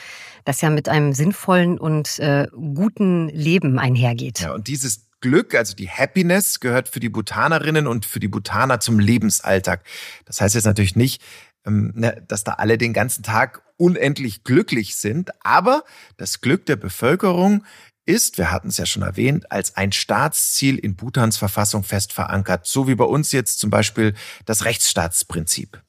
das 0.44 0.62
ja 0.62 0.72
mit 0.72 0.90
einem 0.90 1.14
sinnvollen 1.14 1.78
und 1.78 2.18
äh, 2.18 2.48
guten 2.52 3.30
Leben 3.30 3.78
einhergeht. 3.78 4.40
Ja, 4.40 4.56
und 4.56 4.68
dieses 4.68 5.06
Glück, 5.22 5.54
also 5.54 5.76
die 5.76 5.90
Happiness, 5.90 6.60
gehört 6.60 6.90
für 6.90 7.00
die 7.00 7.10
Bhutanerinnen 7.10 7.86
und 7.86 8.06
für 8.06 8.20
die 8.20 8.28
Bhutaner 8.28 8.80
zum 8.80 9.00
Lebensalltag. 9.00 9.84
Das 10.26 10.42
heißt 10.42 10.56
jetzt 10.56 10.66
natürlich 10.66 10.96
nicht, 10.96 11.22
dass 11.66 12.44
da 12.44 12.54
alle 12.54 12.78
den 12.78 12.94
ganzen 12.94 13.24
Tag 13.24 13.62
unendlich 13.78 14.44
glücklich 14.44 14.96
sind. 14.96 15.32
Aber 15.44 15.84
das 16.18 16.42
Glück 16.42 16.66
der 16.66 16.76
Bevölkerung 16.76 17.64
ist, 18.06 18.38
wir 18.38 18.52
hatten 18.52 18.68
es 18.70 18.78
ja 18.78 18.86
schon 18.86 19.04
erwähnt, 19.04 19.52
als 19.52 19.76
ein 19.76 19.92
Staatsziel 19.92 20.78
in 20.78 20.96
Bhutans 20.96 21.38
Verfassung 21.38 21.84
fest 21.84 22.14
verankert, 22.14 22.68
so 22.68 22.88
wie 22.88 22.96
bei 22.96 23.06
uns 23.06 23.32
jetzt 23.32 23.60
zum 23.60 23.70
Beispiel 23.70 24.14
das 24.46 24.66
Rechtsstaatsprinzip. 24.66 25.82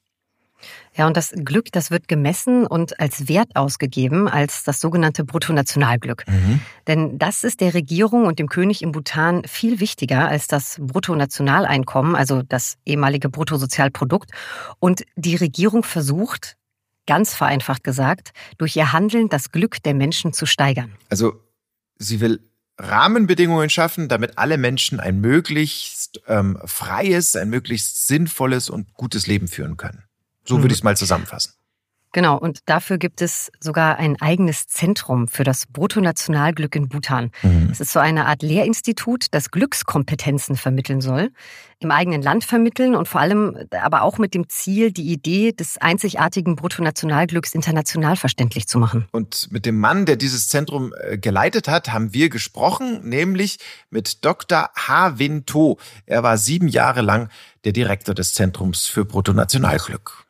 Ja, 0.96 1.06
und 1.06 1.16
das 1.16 1.32
Glück, 1.36 1.70
das 1.72 1.90
wird 1.90 2.08
gemessen 2.08 2.66
und 2.66 2.98
als 2.98 3.28
Wert 3.28 3.54
ausgegeben, 3.54 4.28
als 4.28 4.64
das 4.64 4.80
sogenannte 4.80 5.24
Bruttonationalglück. 5.24 6.24
Mhm. 6.26 6.60
Denn 6.86 7.18
das 7.18 7.44
ist 7.44 7.60
der 7.60 7.74
Regierung 7.74 8.26
und 8.26 8.38
dem 8.38 8.48
König 8.48 8.82
im 8.82 8.92
Bhutan 8.92 9.42
viel 9.44 9.80
wichtiger 9.80 10.28
als 10.28 10.46
das 10.46 10.78
Bruttonationaleinkommen, 10.80 12.14
also 12.14 12.42
das 12.42 12.76
ehemalige 12.86 13.28
Bruttosozialprodukt. 13.28 14.30
Und 14.78 15.04
die 15.16 15.36
Regierung 15.36 15.82
versucht, 15.82 16.56
ganz 17.06 17.34
vereinfacht 17.34 17.84
gesagt, 17.84 18.32
durch 18.56 18.74
ihr 18.74 18.92
Handeln 18.92 19.28
das 19.28 19.52
Glück 19.52 19.82
der 19.82 19.94
Menschen 19.94 20.32
zu 20.32 20.46
steigern. 20.46 20.92
Also 21.10 21.34
sie 21.98 22.20
will 22.20 22.40
Rahmenbedingungen 22.78 23.70
schaffen, 23.70 24.08
damit 24.08 24.38
alle 24.38 24.58
Menschen 24.58 25.00
ein 25.00 25.20
möglichst 25.20 26.20
ähm, 26.26 26.58
freies, 26.64 27.36
ein 27.36 27.48
möglichst 27.48 28.06
sinnvolles 28.06 28.68
und 28.70 28.94
gutes 28.94 29.26
Leben 29.26 29.48
führen 29.48 29.76
können. 29.76 30.05
So 30.46 30.56
würde 30.56 30.66
mhm. 30.66 30.70
ich 30.72 30.78
es 30.78 30.82
mal 30.82 30.96
zusammenfassen. 30.96 31.52
Genau, 32.16 32.38
und 32.38 32.60
dafür 32.64 32.96
gibt 32.96 33.20
es 33.20 33.52
sogar 33.60 33.98
ein 33.98 34.18
eigenes 34.22 34.66
Zentrum 34.68 35.28
für 35.28 35.44
das 35.44 35.66
Bruttonationalglück 35.66 36.74
in 36.74 36.88
Bhutan. 36.88 37.30
Mhm. 37.42 37.68
Es 37.70 37.78
ist 37.78 37.92
so 37.92 38.00
eine 38.00 38.24
Art 38.24 38.40
Lehrinstitut, 38.40 39.26
das 39.32 39.50
Glückskompetenzen 39.50 40.56
vermitteln 40.56 41.02
soll, 41.02 41.30
im 41.78 41.90
eigenen 41.90 42.22
Land 42.22 42.44
vermitteln 42.44 42.94
und 42.94 43.06
vor 43.06 43.20
allem 43.20 43.58
aber 43.70 44.00
auch 44.00 44.16
mit 44.16 44.32
dem 44.32 44.48
Ziel, 44.48 44.92
die 44.92 45.12
Idee 45.12 45.52
des 45.52 45.76
einzigartigen 45.76 46.56
Bruttonationalglücks 46.56 47.54
international 47.54 48.16
verständlich 48.16 48.66
zu 48.66 48.78
machen. 48.78 49.04
Und 49.12 49.52
mit 49.52 49.66
dem 49.66 49.78
Mann, 49.78 50.06
der 50.06 50.16
dieses 50.16 50.48
Zentrum 50.48 50.94
äh, 50.98 51.18
geleitet 51.18 51.68
hat, 51.68 51.92
haben 51.92 52.14
wir 52.14 52.30
gesprochen, 52.30 53.06
nämlich 53.06 53.58
mit 53.90 54.24
Dr. 54.24 54.70
Ha 54.88 55.18
Win 55.18 55.44
To. 55.44 55.76
Er 56.06 56.22
war 56.22 56.38
sieben 56.38 56.68
Jahre 56.68 57.02
lang 57.02 57.28
der 57.64 57.72
Direktor 57.72 58.14
des 58.14 58.32
Zentrums 58.32 58.86
für 58.86 59.04
Bruttonationalglück. 59.04 60.25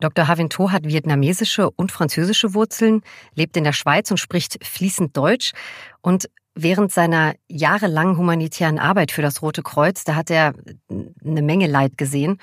Dr. 0.00 0.28
Havinto 0.28 0.70
hat 0.70 0.84
vietnamesische 0.84 1.70
und 1.70 1.90
französische 1.90 2.54
Wurzeln, 2.54 3.02
lebt 3.34 3.56
in 3.56 3.64
der 3.64 3.72
Schweiz 3.72 4.10
und 4.10 4.18
spricht 4.18 4.64
fließend 4.64 5.16
Deutsch. 5.16 5.52
Und 6.00 6.30
während 6.54 6.92
seiner 6.92 7.34
jahrelangen 7.48 8.16
humanitären 8.16 8.78
Arbeit 8.78 9.10
für 9.10 9.22
das 9.22 9.42
Rote 9.42 9.62
Kreuz, 9.62 10.04
da 10.04 10.14
hat 10.14 10.30
er 10.30 10.54
eine 10.88 11.42
Menge 11.42 11.66
Leid 11.66 11.98
gesehen 11.98 12.38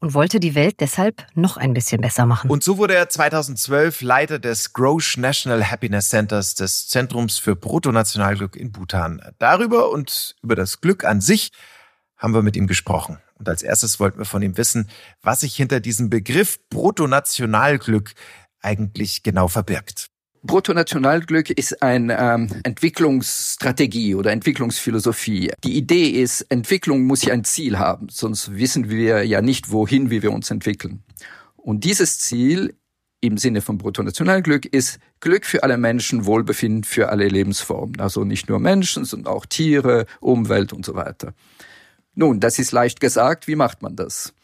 und 0.00 0.12
wollte 0.12 0.40
die 0.40 0.54
Welt 0.54 0.80
deshalb 0.80 1.26
noch 1.34 1.56
ein 1.56 1.72
bisschen 1.74 2.00
besser 2.00 2.26
machen. 2.26 2.50
Und 2.50 2.62
so 2.62 2.76
wurde 2.76 2.94
er 2.94 3.08
2012 3.08 4.02
Leiter 4.02 4.38
des 4.38 4.74
Grosh 4.74 5.16
National 5.16 5.70
Happiness 5.70 6.10
Centers 6.10 6.54
des 6.54 6.88
Zentrums 6.88 7.38
für 7.38 7.56
Bruttonationalglück 7.56 8.56
in 8.56 8.72
Bhutan. 8.72 9.22
Darüber 9.38 9.90
und 9.90 10.36
über 10.42 10.56
das 10.56 10.80
Glück 10.80 11.04
an 11.04 11.20
sich 11.20 11.52
haben 12.18 12.34
wir 12.34 12.42
mit 12.42 12.56
ihm 12.56 12.66
gesprochen. 12.66 13.18
Und 13.38 13.48
als 13.48 13.62
erstes 13.62 14.00
wollten 14.00 14.18
wir 14.18 14.24
von 14.24 14.42
ihm 14.42 14.56
wissen, 14.56 14.88
was 15.22 15.40
sich 15.40 15.54
hinter 15.54 15.80
diesem 15.80 16.10
Begriff 16.10 16.58
Bruttonationalglück 16.70 18.12
eigentlich 18.60 19.22
genau 19.22 19.48
verbirgt. 19.48 20.08
Bruttonationalglück 20.42 21.50
ist 21.50 21.82
eine 21.82 22.18
ähm, 22.18 22.48
Entwicklungsstrategie 22.62 24.14
oder 24.14 24.30
Entwicklungsphilosophie. 24.32 25.50
Die 25.64 25.76
Idee 25.76 26.10
ist, 26.10 26.42
Entwicklung 26.42 27.04
muss 27.04 27.24
ja 27.24 27.34
ein 27.34 27.44
Ziel 27.44 27.78
haben, 27.78 28.08
sonst 28.08 28.56
wissen 28.56 28.88
wir 28.88 29.24
ja 29.24 29.42
nicht, 29.42 29.70
wohin 29.70 30.10
wie 30.10 30.22
wir 30.22 30.32
uns 30.32 30.50
entwickeln. 30.50 31.02
Und 31.56 31.84
dieses 31.84 32.18
Ziel 32.20 32.74
im 33.20 33.36
Sinne 33.36 33.60
von 33.62 33.78
Bruttonationalglück 33.78 34.64
ist 34.66 35.00
Glück 35.20 35.44
für 35.44 35.64
alle 35.64 35.76
Menschen, 35.76 36.24
Wohlbefinden 36.24 36.84
für 36.84 37.08
alle 37.08 37.26
Lebensformen. 37.26 38.00
Also 38.00 38.24
nicht 38.24 38.48
nur 38.48 38.60
Menschen, 38.60 39.04
sondern 39.04 39.32
auch 39.32 39.44
Tiere, 39.44 40.06
Umwelt 40.20 40.72
und 40.72 40.84
so 40.84 40.94
weiter. 40.94 41.34
Nun, 42.18 42.40
das 42.40 42.58
ist 42.58 42.72
leicht 42.72 42.98
gesagt. 42.98 43.46
Wie 43.46 43.54
macht 43.54 43.80
man 43.80 43.94
das? 43.94 44.34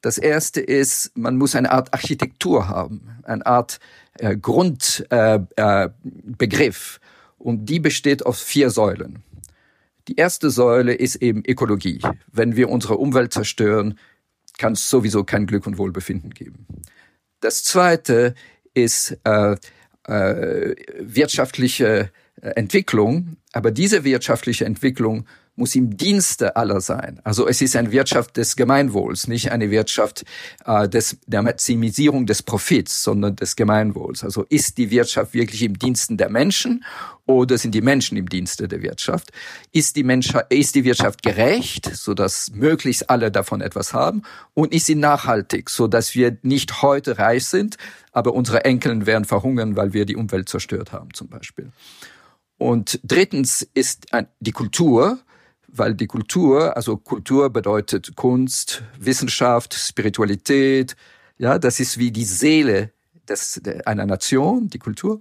Das 0.00 0.16
erste 0.16 0.62
ist, 0.62 1.14
man 1.18 1.36
muss 1.36 1.54
eine 1.54 1.70
Art 1.70 1.92
Architektur 1.92 2.66
haben, 2.66 3.18
eine 3.24 3.44
Art 3.44 3.78
äh, 4.14 4.38
Grundbegriff. 4.38 5.10
Äh, 5.10 6.96
äh, 6.96 7.00
und 7.36 7.66
die 7.66 7.78
besteht 7.78 8.24
aus 8.24 8.40
vier 8.40 8.70
Säulen. 8.70 9.22
Die 10.08 10.16
erste 10.16 10.48
Säule 10.48 10.94
ist 10.94 11.16
eben 11.16 11.42
Ökologie. 11.46 12.00
Wenn 12.32 12.56
wir 12.56 12.70
unsere 12.70 12.96
Umwelt 12.96 13.34
zerstören, 13.34 13.98
kann 14.56 14.72
es 14.72 14.88
sowieso 14.88 15.22
kein 15.22 15.46
Glück 15.46 15.66
und 15.66 15.76
Wohlbefinden 15.76 16.30
geben. 16.30 16.64
Das 17.40 17.64
zweite 17.64 18.34
ist 18.72 19.18
äh, 19.24 19.56
äh, 20.04 20.74
wirtschaftliche 20.98 22.10
äh, 22.40 22.48
Entwicklung, 22.52 23.36
aber 23.52 23.72
diese 23.72 24.04
wirtschaftliche 24.04 24.64
Entwicklung 24.64 25.26
muss 25.60 25.76
im 25.76 25.96
Dienste 25.96 26.56
aller 26.56 26.80
sein. 26.80 27.20
Also 27.22 27.46
es 27.46 27.60
ist 27.60 27.76
eine 27.76 27.92
Wirtschaft 27.92 28.36
des 28.38 28.56
Gemeinwohls, 28.56 29.28
nicht 29.28 29.52
eine 29.52 29.70
Wirtschaft 29.70 30.24
äh, 30.64 30.88
des, 30.88 31.18
der 31.26 31.42
Maximisierung 31.42 32.26
des 32.26 32.42
Profits, 32.42 33.02
sondern 33.02 33.36
des 33.36 33.54
Gemeinwohls. 33.54 34.24
Also 34.24 34.44
ist 34.48 34.78
die 34.78 34.90
Wirtschaft 34.90 35.34
wirklich 35.34 35.62
im 35.62 35.78
Diensten 35.78 36.16
der 36.16 36.30
Menschen 36.30 36.82
oder 37.26 37.58
sind 37.58 37.74
die 37.74 37.82
Menschen 37.82 38.16
im 38.16 38.28
Dienste 38.28 38.66
der 38.68 38.82
Wirtschaft? 38.82 39.30
Ist 39.70 39.96
die, 39.96 40.02
Mensch, 40.02 40.32
ist 40.48 40.74
die 40.74 40.84
Wirtschaft 40.84 41.22
gerecht, 41.22 41.94
so 41.94 42.14
dass 42.14 42.50
möglichst 42.52 43.10
alle 43.10 43.30
davon 43.30 43.60
etwas 43.60 43.92
haben? 43.92 44.22
Und 44.54 44.72
ist 44.72 44.86
sie 44.86 44.94
nachhaltig, 44.94 45.68
so 45.70 45.86
dass 45.86 46.14
wir 46.14 46.38
nicht 46.42 46.82
heute 46.82 47.18
reich 47.18 47.44
sind, 47.46 47.76
aber 48.12 48.32
unsere 48.32 48.64
Enkeln 48.64 49.04
werden 49.04 49.26
verhungern, 49.26 49.76
weil 49.76 49.92
wir 49.92 50.06
die 50.06 50.16
Umwelt 50.16 50.48
zerstört 50.48 50.92
haben, 50.92 51.12
zum 51.12 51.28
Beispiel. 51.28 51.70
Und 52.56 52.98
drittens 53.04 53.62
ist 53.74 54.06
die 54.40 54.52
Kultur, 54.52 55.18
weil 55.72 55.94
die 55.94 56.06
Kultur, 56.06 56.76
also 56.76 56.96
Kultur 56.96 57.50
bedeutet 57.50 58.16
Kunst, 58.16 58.82
Wissenschaft, 58.98 59.74
Spiritualität, 59.74 60.96
ja, 61.38 61.58
das 61.58 61.80
ist 61.80 61.98
wie 61.98 62.10
die 62.10 62.24
Seele 62.24 62.92
des, 63.28 63.60
einer 63.86 64.06
Nation, 64.06 64.68
die 64.68 64.78
Kultur. 64.78 65.20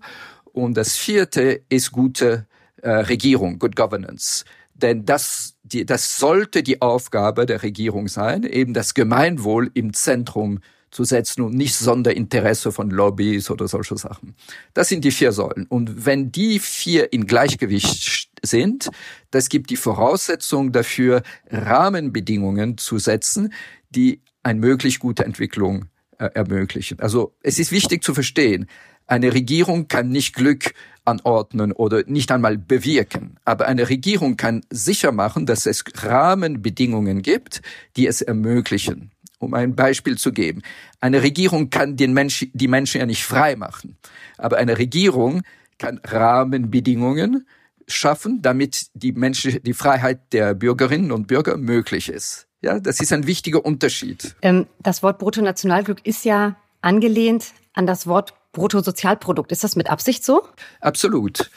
Und 0.52 0.76
das 0.76 0.98
vierte 0.98 1.62
ist 1.70 1.92
gute 1.92 2.46
äh, 2.82 2.90
Regierung, 2.90 3.60
Good 3.60 3.76
Governance. 3.76 4.44
Denn 4.74 5.06
das, 5.06 5.56
die, 5.64 5.86
das 5.86 6.18
sollte 6.18 6.64
die 6.64 6.82
Aufgabe 6.82 7.46
der 7.46 7.64
Regierung 7.64 8.08
sein, 8.08 8.44
eben 8.44 8.74
das 8.74 8.94
Gemeinwohl 8.94 9.72
im 9.74 9.94
Zentrum 9.94 10.60
zu 10.92 11.04
setzen 11.04 11.42
und 11.42 11.54
nicht 11.54 11.76
Sonderinteresse 11.76 12.72
von 12.72 12.90
Lobbys 12.90 13.50
oder 13.50 13.68
solche 13.68 13.98
Sachen. 13.98 14.36
Das 14.74 14.90
sind 14.90 15.06
die 15.06 15.12
vier 15.12 15.32
Säulen. 15.32 15.66
Und 15.68 16.06
wenn 16.06 16.32
die 16.32 16.60
vier 16.60 17.14
in 17.14 17.28
Gleichgewicht 17.28 18.30
sind, 18.42 18.90
das 19.32 19.50
gibt 19.50 19.70
die 19.70 19.78
Voraussetzung 19.78 20.72
dafür, 20.72 21.24
Rahmenbedingungen 21.50 22.78
zu 22.78 22.98
setzen, 22.98 23.54
die 23.90 24.22
eine 24.44 24.60
möglich 24.60 25.00
gute 25.00 25.26
Entwicklung 25.26 25.86
äh, 26.18 26.30
ermöglichen. 26.34 27.00
Also 27.00 27.34
es 27.42 27.60
ist 27.60 27.72
wichtig 27.72 28.04
zu 28.04 28.14
verstehen, 28.14 28.68
eine 29.08 29.34
Regierung 29.34 29.88
kann 29.88 30.10
nicht 30.10 30.36
Glück 30.36 30.74
anordnen 31.04 31.72
oder 31.72 32.04
nicht 32.06 32.32
einmal 32.32 32.58
bewirken. 32.58 33.38
Aber 33.44 33.68
eine 33.68 33.90
Regierung 33.90 34.38
kann 34.38 34.62
sicher 34.70 35.12
machen, 35.12 35.48
dass 35.48 35.66
es 35.66 35.84
Rahmenbedingungen 35.96 37.24
gibt, 37.24 37.62
die 37.96 38.06
es 38.06 38.22
ermöglichen. 38.22 39.12
Um 39.40 39.54
ein 39.54 39.76
Beispiel 39.76 40.18
zu 40.18 40.32
geben. 40.34 40.62
Eine 41.00 41.24
Regierung 41.24 41.70
kann 41.70 41.96
den 41.96 42.14
Mensch, 42.14 42.48
die 42.54 42.68
Menschen 42.68 43.00
ja 43.00 43.06
nicht 43.06 43.24
frei 43.24 43.56
machen. 43.56 43.98
Aber 44.38 44.58
eine 44.58 44.78
Regierung 44.78 45.44
kann 45.78 46.00
Rahmenbedingungen 46.04 47.48
schaffen, 47.88 48.42
damit 48.42 48.88
die 48.94 49.14
Menschen, 49.14 49.64
die 49.64 49.74
Freiheit 49.74 50.34
der 50.34 50.54
Bürgerinnen 50.54 51.12
und 51.12 51.28
Bürger 51.28 51.58
möglich 51.58 52.10
ist. 52.10 52.48
Ja, 52.62 52.80
das 52.80 53.00
ist 53.00 53.14
ein 53.14 53.26
wichtiger 53.26 53.66
Unterschied. 53.66 54.36
Ähm, 54.42 54.68
das 54.80 55.02
Wort 55.02 55.20
Bruttonationalglück 55.20 56.06
ist 56.06 56.26
ja 56.26 56.56
angelehnt 56.82 57.54
an 57.74 57.88
das 57.88 58.06
Wort 58.06 58.34
Bruttosozialprodukt. 58.52 59.52
Ist 59.52 59.64
das 59.64 59.76
mit 59.76 59.90
Absicht 59.90 60.26
so? 60.26 60.44
Absolut. 60.82 61.50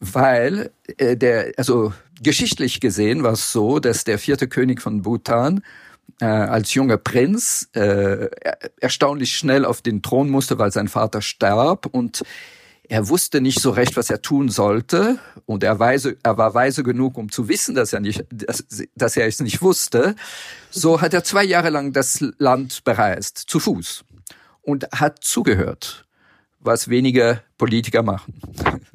Weil 0.00 0.72
äh, 0.96 1.16
der, 1.16 1.52
also 1.56 1.92
geschichtlich 2.20 2.80
gesehen 2.80 3.22
war 3.22 3.32
es 3.32 3.52
so, 3.52 3.78
dass 3.78 4.04
der 4.04 4.18
vierte 4.18 4.48
König 4.48 4.82
von 4.82 5.02
Bhutan 5.02 5.62
äh, 6.20 6.24
als 6.24 6.74
junger 6.74 6.96
Prinz 6.96 7.68
äh, 7.74 8.28
erstaunlich 8.80 9.36
schnell 9.36 9.64
auf 9.64 9.82
den 9.82 10.02
Thron 10.02 10.30
musste, 10.30 10.58
weil 10.58 10.72
sein 10.72 10.88
Vater 10.88 11.22
starb 11.22 11.86
und 11.86 12.22
er 12.90 13.08
wusste 13.08 13.40
nicht 13.40 13.60
so 13.60 13.70
recht, 13.70 13.96
was 13.96 14.10
er 14.10 14.20
tun 14.20 14.48
sollte 14.48 15.20
und 15.46 15.62
er, 15.62 15.78
weise, 15.78 16.16
er 16.24 16.36
war 16.38 16.54
weise 16.54 16.82
genug, 16.82 17.16
um 17.18 17.30
zu 17.30 17.48
wissen, 17.48 17.76
dass 17.76 17.92
er 17.92 18.00
nicht, 18.00 18.24
dass, 18.32 18.64
dass 18.96 19.16
er 19.16 19.28
es 19.28 19.38
nicht 19.38 19.62
wusste. 19.62 20.16
So 20.70 21.00
hat 21.00 21.14
er 21.14 21.22
zwei 21.22 21.44
Jahre 21.44 21.70
lang 21.70 21.92
das 21.92 22.18
Land 22.38 22.82
bereist, 22.82 23.38
zu 23.38 23.60
Fuß 23.60 24.04
und 24.62 24.88
hat 24.92 25.22
zugehört, 25.22 26.04
was 26.58 26.88
wenige 26.88 27.42
Politiker 27.58 28.02
machen. 28.02 28.34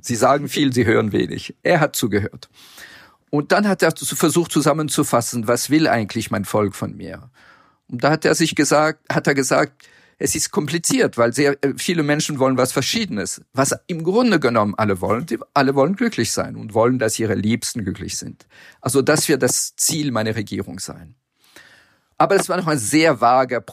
Sie 0.01 0.15
sagen 0.15 0.49
viel, 0.49 0.73
sie 0.73 0.85
hören 0.85 1.13
wenig. 1.13 1.55
Er 1.63 1.79
hat 1.79 1.95
zugehört. 1.95 2.49
Und 3.29 3.51
dann 3.51 3.67
hat 3.67 3.81
er 3.81 3.93
versucht 3.95 4.51
zusammenzufassen, 4.51 5.47
was 5.47 5.69
will 5.69 5.87
eigentlich 5.87 6.31
mein 6.31 6.45
Volk 6.45 6.75
von 6.75 6.95
mir? 6.95 7.29
Und 7.87 8.03
da 8.03 8.11
hat 8.11 8.25
er 8.25 8.35
sich 8.35 8.55
gesagt, 8.55 9.05
hat 9.13 9.27
er 9.27 9.33
gesagt, 9.33 9.87
es 10.17 10.33
ist 10.33 10.51
kompliziert, 10.51 11.17
weil 11.17 11.33
sehr 11.33 11.61
äh, 11.63 11.73
viele 11.77 12.03
Menschen 12.03 12.39
wollen 12.39 12.57
was 12.57 12.71
Verschiedenes. 12.71 13.41
Was 13.53 13.75
im 13.87 14.03
Grunde 14.03 14.39
genommen 14.39 14.73
alle 14.77 15.01
wollen, 15.01 15.25
alle 15.53 15.75
wollen 15.75 15.95
glücklich 15.95 16.31
sein 16.31 16.55
und 16.55 16.73
wollen, 16.73 16.99
dass 16.99 17.19
ihre 17.19 17.35
Liebsten 17.35 17.83
glücklich 17.83 18.17
sind. 18.17 18.47
Also 18.79 19.01
das 19.01 19.27
wird 19.27 19.43
das 19.43 19.75
Ziel 19.75 20.11
meiner 20.11 20.35
Regierung 20.35 20.79
sein. 20.79 21.15
Aber 22.17 22.35
es 22.35 22.47
war 22.47 22.55
noch 22.57 22.67
ein 22.67 22.77
sehr 22.77 23.19
vager 23.19 23.63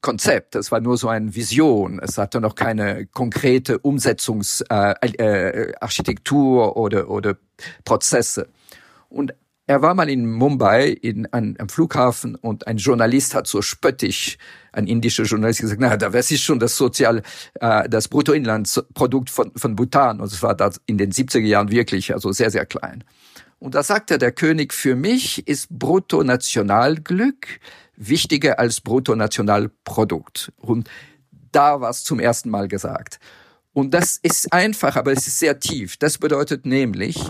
Konzept. 0.00 0.56
Es 0.56 0.72
war 0.72 0.80
nur 0.80 0.98
so 0.98 1.08
eine 1.08 1.32
Vision. 1.34 2.00
Es 2.00 2.18
hatte 2.18 2.40
noch 2.40 2.56
keine 2.56 3.06
konkrete 3.06 3.78
Umsetzungsarchitektur 3.78 6.64
äh, 6.64 6.66
äh, 6.66 6.72
oder, 6.72 7.08
oder 7.08 7.36
Prozesse. 7.84 8.48
Und 9.12 9.34
er 9.66 9.80
war 9.82 9.94
mal 9.94 10.08
in 10.10 10.30
Mumbai 10.30 10.88
in, 10.88 11.26
an, 11.32 11.54
am 11.58 11.68
Flughafen 11.68 12.34
und 12.34 12.66
ein 12.66 12.78
Journalist 12.78 13.34
hat 13.34 13.46
so 13.46 13.62
spöttisch, 13.62 14.36
ein 14.72 14.86
indischer 14.86 15.22
Journalist 15.24 15.60
gesagt, 15.60 15.80
na, 15.80 15.96
da 15.96 16.12
weiß 16.12 16.30
ich 16.32 16.42
schon 16.42 16.58
das 16.58 16.76
Sozial, 16.76 17.22
äh, 17.60 17.88
das 17.88 18.08
Bruttoinlandsprodukt 18.08 19.30
von, 19.30 19.52
von 19.54 19.76
Bhutan. 19.76 20.20
Und 20.20 20.26
es 20.26 20.42
war 20.42 20.56
da 20.56 20.70
in 20.86 20.98
den 20.98 21.12
70er 21.12 21.40
Jahren 21.40 21.70
wirklich, 21.70 22.12
also 22.12 22.32
sehr, 22.32 22.50
sehr 22.50 22.66
klein. 22.66 23.04
Und 23.58 23.76
da 23.76 23.84
sagte 23.84 24.18
der 24.18 24.32
König, 24.32 24.74
für 24.74 24.96
mich 24.96 25.46
ist 25.46 25.68
Bruttonationalglück 25.70 27.60
wichtiger 27.96 28.58
als 28.58 28.80
Bruttonationalprodukt. 28.80 30.52
Und 30.56 30.90
da 31.52 31.80
war 31.80 31.90
es 31.90 32.02
zum 32.02 32.18
ersten 32.18 32.50
Mal 32.50 32.66
gesagt. 32.66 33.20
Und 33.72 33.94
das 33.94 34.18
ist 34.20 34.52
einfach, 34.52 34.96
aber 34.96 35.12
es 35.12 35.26
ist 35.26 35.38
sehr 35.38 35.60
tief. 35.60 35.96
Das 35.98 36.18
bedeutet 36.18 36.66
nämlich, 36.66 37.28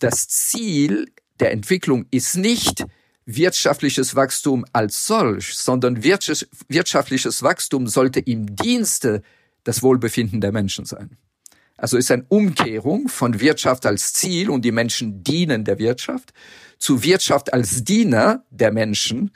das 0.00 0.28
Ziel 0.28 1.10
der 1.40 1.52
Entwicklung 1.52 2.06
ist 2.10 2.36
nicht 2.36 2.84
wirtschaftliches 3.26 4.14
Wachstum 4.14 4.64
als 4.72 5.06
solch, 5.06 5.54
sondern 5.54 6.02
wirtschaftliches 6.02 7.42
Wachstum 7.42 7.86
sollte 7.86 8.20
im 8.20 8.56
Dienste 8.56 9.22
das 9.64 9.82
Wohlbefinden 9.82 10.40
der 10.40 10.52
Menschen 10.52 10.86
sein. 10.86 11.18
Also 11.76 11.96
ist 11.96 12.10
eine 12.10 12.24
Umkehrung 12.28 13.08
von 13.08 13.38
Wirtschaft 13.38 13.86
als 13.86 14.12
Ziel 14.12 14.50
und 14.50 14.64
die 14.64 14.72
Menschen 14.72 15.22
dienen 15.22 15.64
der 15.64 15.78
Wirtschaft 15.78 16.32
zu 16.78 17.02
Wirtschaft 17.02 17.52
als 17.52 17.84
Diener 17.84 18.44
der 18.50 18.72
Menschen 18.72 19.30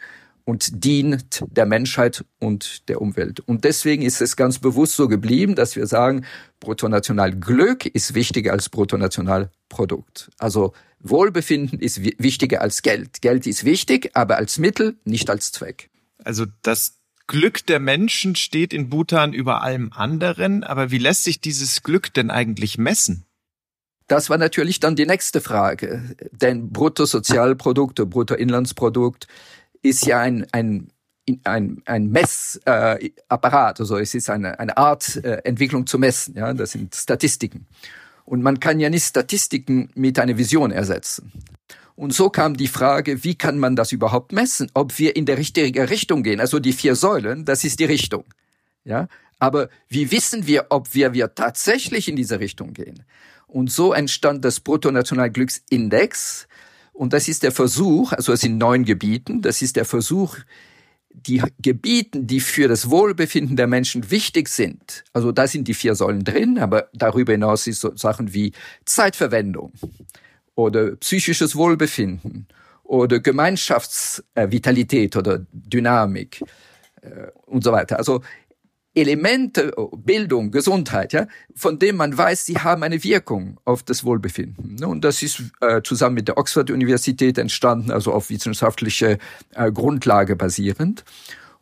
und 0.44 0.84
dient 0.84 1.44
der 1.46 1.66
Menschheit 1.66 2.24
und 2.38 2.88
der 2.88 3.00
Umwelt. 3.00 3.40
Und 3.40 3.64
deswegen 3.64 4.02
ist 4.02 4.20
es 4.20 4.36
ganz 4.36 4.58
bewusst 4.58 4.96
so 4.96 5.08
geblieben, 5.08 5.54
dass 5.54 5.76
wir 5.76 5.86
sagen, 5.86 6.24
Bruttonationalglück 6.60 7.86
ist 7.86 8.14
wichtiger 8.14 8.52
als 8.52 8.68
Bruttonationalprodukt. 8.68 10.30
Also 10.38 10.72
Wohlbefinden 11.00 11.78
ist 11.80 12.02
wichtiger 12.02 12.60
als 12.60 12.82
Geld. 12.82 13.22
Geld 13.22 13.46
ist 13.46 13.64
wichtig, 13.64 14.10
aber 14.14 14.36
als 14.36 14.58
Mittel, 14.58 14.96
nicht 15.04 15.30
als 15.30 15.52
Zweck. 15.52 15.90
Also 16.24 16.46
das 16.62 16.98
Glück 17.26 17.66
der 17.66 17.80
Menschen 17.80 18.36
steht 18.36 18.72
in 18.72 18.88
Bhutan 18.88 19.32
über 19.32 19.62
allem 19.62 19.92
anderen, 19.92 20.64
aber 20.64 20.90
wie 20.90 20.98
lässt 20.98 21.24
sich 21.24 21.40
dieses 21.40 21.82
Glück 21.82 22.12
denn 22.14 22.30
eigentlich 22.30 22.78
messen? 22.78 23.26
Das 24.06 24.28
war 24.28 24.38
natürlich 24.38 24.80
dann 24.80 24.96
die 24.96 25.06
nächste 25.06 25.40
Frage. 25.40 26.14
Denn 26.32 26.70
Bruttosozialprodukt, 26.70 27.96
Bruttoinlandsprodukt 28.10 29.26
ist 29.82 30.06
ja 30.06 30.20
ein, 30.20 30.46
ein 30.52 30.88
ein, 31.44 31.82
ein 31.86 32.10
Messapparat, 32.10 33.78
äh, 33.78 33.82
also 33.82 33.96
es 33.96 34.14
ist 34.14 34.28
eine, 34.28 34.58
eine 34.58 34.76
Art 34.76 35.16
äh, 35.16 35.40
Entwicklung 35.44 35.86
zu 35.86 35.98
messen, 35.98 36.34
ja, 36.36 36.52
das 36.52 36.72
sind 36.72 36.94
Statistiken. 36.94 37.66
Und 38.24 38.42
man 38.42 38.60
kann 38.60 38.80
ja 38.80 38.90
nicht 38.90 39.04
Statistiken 39.04 39.90
mit 39.94 40.18
einer 40.18 40.36
Vision 40.36 40.72
ersetzen. 40.72 41.32
Und 41.94 42.14
so 42.14 42.30
kam 42.30 42.56
die 42.56 42.68
Frage, 42.68 43.22
wie 43.24 43.34
kann 43.34 43.58
man 43.58 43.76
das 43.76 43.92
überhaupt 43.92 44.32
messen, 44.32 44.70
ob 44.74 44.98
wir 44.98 45.14
in 45.14 45.26
der 45.26 45.38
richtigen 45.38 45.84
Richtung 45.84 46.22
gehen? 46.22 46.40
Also 46.40 46.58
die 46.58 46.72
vier 46.72 46.96
Säulen, 46.96 47.44
das 47.44 47.64
ist 47.64 47.80
die 47.80 47.84
Richtung. 47.84 48.24
Ja, 48.84 49.06
aber 49.38 49.68
wie 49.88 50.10
wissen 50.10 50.46
wir, 50.46 50.66
ob 50.70 50.94
wir, 50.94 51.12
wir 51.12 51.34
tatsächlich 51.34 52.08
in 52.08 52.16
diese 52.16 52.40
Richtung 52.40 52.72
gehen? 52.72 53.04
Und 53.46 53.70
so 53.70 53.92
entstand 53.92 54.44
das 54.44 54.60
Bruttonationalglücksindex. 54.60 56.48
Und 56.92 57.12
das 57.12 57.28
ist 57.28 57.42
der 57.42 57.52
Versuch, 57.52 58.12
also 58.12 58.32
es 58.32 58.40
sind 58.40 58.58
neun 58.58 58.84
Gebieten, 58.84 59.42
das 59.42 59.62
ist 59.62 59.76
der 59.76 59.84
Versuch, 59.84 60.36
die 61.14 61.42
Gebieten, 61.60 62.26
die 62.26 62.40
für 62.40 62.68
das 62.68 62.90
Wohlbefinden 62.90 63.56
der 63.56 63.66
Menschen 63.66 64.10
wichtig 64.10 64.48
sind, 64.48 65.04
also 65.12 65.32
da 65.32 65.46
sind 65.46 65.68
die 65.68 65.74
vier 65.74 65.94
Säulen 65.94 66.24
drin, 66.24 66.58
aber 66.58 66.88
darüber 66.94 67.32
hinaus 67.32 67.66
ist 67.66 67.80
so 67.80 67.94
Sachen 67.96 68.32
wie 68.32 68.52
Zeitverwendung 68.84 69.72
oder 70.54 70.96
psychisches 70.96 71.56
Wohlbefinden 71.56 72.46
oder 72.82 73.20
Gemeinschaftsvitalität 73.20 75.16
oder 75.16 75.46
Dynamik 75.52 76.42
äh, 77.00 77.28
und 77.46 77.64
so 77.64 77.72
weiter. 77.72 77.98
Also 77.98 78.22
Elemente, 78.94 79.72
oh, 79.76 79.96
Bildung, 79.96 80.50
Gesundheit, 80.50 81.12
ja, 81.12 81.26
von 81.54 81.78
dem 81.78 81.96
man 81.96 82.16
weiß, 82.16 82.44
sie 82.44 82.58
haben 82.58 82.82
eine 82.82 83.02
Wirkung 83.02 83.58
auf 83.64 83.82
das 83.82 84.04
Wohlbefinden. 84.04 84.76
Ne? 84.76 84.86
Und 84.86 85.02
das 85.02 85.22
ist 85.22 85.42
äh, 85.60 85.80
zusammen 85.82 86.14
mit 86.14 86.28
der 86.28 86.36
Oxford-Universität 86.36 87.38
entstanden, 87.38 87.90
also 87.90 88.12
auf 88.12 88.28
wissenschaftliche 88.30 89.18
äh, 89.54 89.72
Grundlage 89.72 90.36
basierend. 90.36 91.04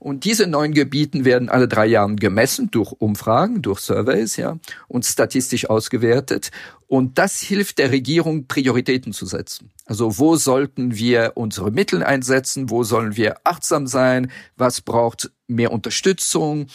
Und 0.01 0.25
diese 0.25 0.47
neun 0.47 0.73
Gebieten 0.73 1.27
werden 1.27 1.51
alle 1.51 1.69
drei 1.69 1.85
Jahre 1.85 2.17
gemessen 2.17 2.71
durch 2.71 2.91
Umfragen, 2.93 3.61
durch 3.61 3.81
Surveys, 3.81 4.37
ja, 4.37 4.59
und 4.89 5.05
statistisch 5.05 5.69
ausgewertet. 5.69 6.51
Und 6.87 7.19
das 7.19 7.41
hilft 7.41 7.79
der 7.79 7.93
Regierung, 7.93 8.47
Prioritäten 8.47 9.13
zu 9.13 9.27
setzen. 9.27 9.71
Also 9.85 10.19
wo 10.19 10.37
sollten 10.37 10.97
wir 10.97 11.33
unsere 11.35 11.71
Mittel 11.71 12.03
einsetzen? 12.03 12.71
Wo 12.71 12.83
sollen 12.83 13.17
wir 13.17 13.37
achtsam 13.45 13.87
sein? 13.87 14.31
Was 14.57 14.81
braucht 14.81 15.31
mehr 15.49 15.71
Unterstützung? 15.71 16.69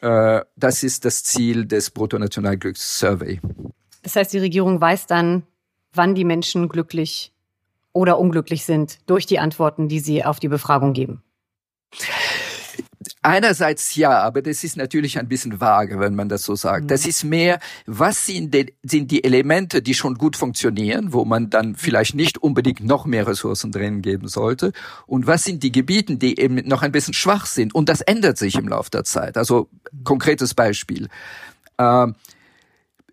Äh, 0.00 0.42
das 0.56 0.82
ist 0.82 1.04
das 1.04 1.24
Ziel 1.24 1.66
des 1.66 1.90
Bruttonationalglücks-Survey. 1.90 3.40
Das 4.02 4.16
heißt, 4.16 4.32
die 4.32 4.38
Regierung 4.38 4.80
weiß 4.80 5.06
dann, 5.06 5.44
wann 5.92 6.14
die 6.14 6.24
Menschen 6.24 6.68
glücklich 6.68 7.32
oder 7.92 8.18
unglücklich 8.18 8.64
sind 8.64 8.98
durch 9.06 9.26
die 9.26 9.38
Antworten, 9.38 9.88
die 9.88 10.00
sie 10.00 10.24
auf 10.24 10.38
die 10.38 10.48
Befragung 10.48 10.92
geben. 10.92 11.22
Einerseits 13.28 13.94
ja, 13.94 14.22
aber 14.22 14.40
das 14.40 14.64
ist 14.64 14.78
natürlich 14.78 15.18
ein 15.18 15.28
bisschen 15.28 15.60
vage, 15.60 16.00
wenn 16.00 16.14
man 16.14 16.30
das 16.30 16.44
so 16.44 16.54
sagt. 16.54 16.90
Das 16.90 17.04
mhm. 17.04 17.10
ist 17.10 17.24
mehr, 17.24 17.60
was 17.84 18.24
sind 18.24 18.54
die, 18.54 18.74
sind 18.82 19.10
die 19.10 19.22
Elemente, 19.22 19.82
die 19.82 19.92
schon 19.92 20.14
gut 20.14 20.34
funktionieren, 20.34 21.12
wo 21.12 21.26
man 21.26 21.50
dann 21.50 21.74
vielleicht 21.74 22.14
nicht 22.14 22.38
unbedingt 22.38 22.82
noch 22.82 23.04
mehr 23.04 23.26
Ressourcen 23.26 23.70
drin 23.70 24.00
geben 24.00 24.28
sollte, 24.28 24.72
und 25.06 25.26
was 25.26 25.44
sind 25.44 25.62
die 25.62 25.72
Gebiete, 25.72 26.16
die 26.16 26.40
eben 26.40 26.66
noch 26.66 26.80
ein 26.80 26.90
bisschen 26.90 27.12
schwach 27.12 27.44
sind. 27.44 27.74
Und 27.74 27.90
das 27.90 28.00
ändert 28.00 28.38
sich 28.38 28.54
im 28.54 28.66
Laufe 28.66 28.88
der 28.88 29.04
Zeit. 29.04 29.36
Also 29.36 29.68
konkretes 30.04 30.54
Beispiel. 30.54 31.08
Ähm, 31.76 32.14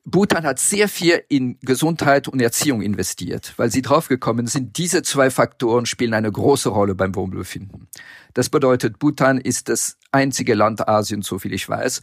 Bhutan 0.08 0.46
hat 0.46 0.60
sehr 0.60 0.88
viel 0.88 1.24
in 1.30 1.58
Gesundheit 1.62 2.28
und 2.28 2.40
Erziehung 2.40 2.84
investiert, 2.84 3.54
weil 3.58 3.72
sie 3.72 3.82
draufgekommen 3.82 4.46
sind, 4.46 4.78
diese 4.78 5.02
zwei 5.02 5.32
Faktoren 5.32 5.88
spielen 5.88 6.14
eine 6.14 6.32
große 6.32 6.70
Rolle 6.70 6.94
beim 6.94 7.16
Wohlbefinden. 7.16 7.88
Das 8.36 8.50
bedeutet, 8.50 9.00
Bhutan 9.00 9.40
ist 9.40 9.68
das 9.68 9.98
einzige 10.16 10.56
Land 10.56 10.88
Asiens, 10.88 11.28
so 11.28 11.40
viel 11.40 11.54
ich 11.54 11.68
weiß, 11.68 12.02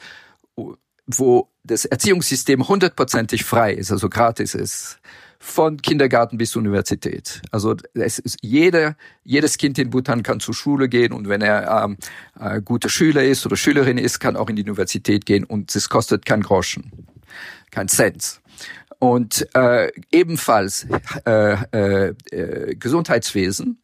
wo 1.06 1.48
das 1.64 1.84
Erziehungssystem 1.84 2.68
hundertprozentig 2.68 3.44
frei 3.44 3.72
ist, 3.74 3.90
also 3.90 4.08
gratis 4.08 4.54
ist, 4.54 4.98
von 5.38 5.76
Kindergarten 5.76 6.38
bis 6.38 6.54
Universität. 6.54 7.42
Also 7.50 7.74
es 7.94 8.20
ist 8.20 8.36
jeder, 8.42 8.94
jedes 9.24 9.58
Kind 9.58 9.78
in 9.78 9.90
Bhutan 9.90 10.22
kann 10.22 10.38
zur 10.38 10.54
Schule 10.54 10.88
gehen 10.88 11.12
und 11.12 11.28
wenn 11.28 11.42
er 11.42 11.84
ähm, 11.84 11.96
äh, 12.38 12.62
guter 12.62 12.88
Schüler 12.88 13.24
ist 13.24 13.44
oder 13.44 13.56
Schülerin 13.56 13.98
ist, 13.98 14.20
kann 14.20 14.36
auch 14.36 14.48
in 14.48 14.54
die 14.54 14.62
Universität 14.62 15.26
gehen 15.26 15.42
und 15.42 15.74
es 15.74 15.88
kostet 15.88 16.24
kein 16.26 16.42
Groschen 16.42 16.92
kein 17.72 17.88
Cent. 17.88 18.40
Und 19.00 19.48
äh, 19.54 19.90
ebenfalls 20.12 20.86
äh, 21.26 21.56
äh, 21.72 22.14
äh, 22.30 22.76
Gesundheitswesen. 22.76 23.80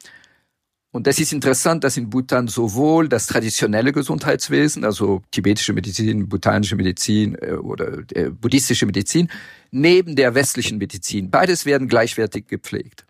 Und 0.98 1.06
das 1.06 1.20
ist 1.20 1.32
interessant, 1.32 1.84
dass 1.84 1.96
in 1.96 2.10
Bhutan 2.10 2.48
sowohl 2.48 3.08
das 3.08 3.28
traditionelle 3.28 3.92
Gesundheitswesen, 3.92 4.84
also 4.84 5.22
tibetische 5.30 5.72
Medizin, 5.72 6.28
bhutanische 6.28 6.74
Medizin 6.74 7.36
äh, 7.40 7.52
oder 7.52 8.02
äh, 8.14 8.30
buddhistische 8.30 8.84
Medizin, 8.84 9.28
neben 9.70 10.16
der 10.16 10.34
westlichen 10.34 10.78
Medizin, 10.78 11.30
beides 11.30 11.66
werden 11.66 11.86
gleichwertig 11.86 12.48
gepflegt. 12.48 13.06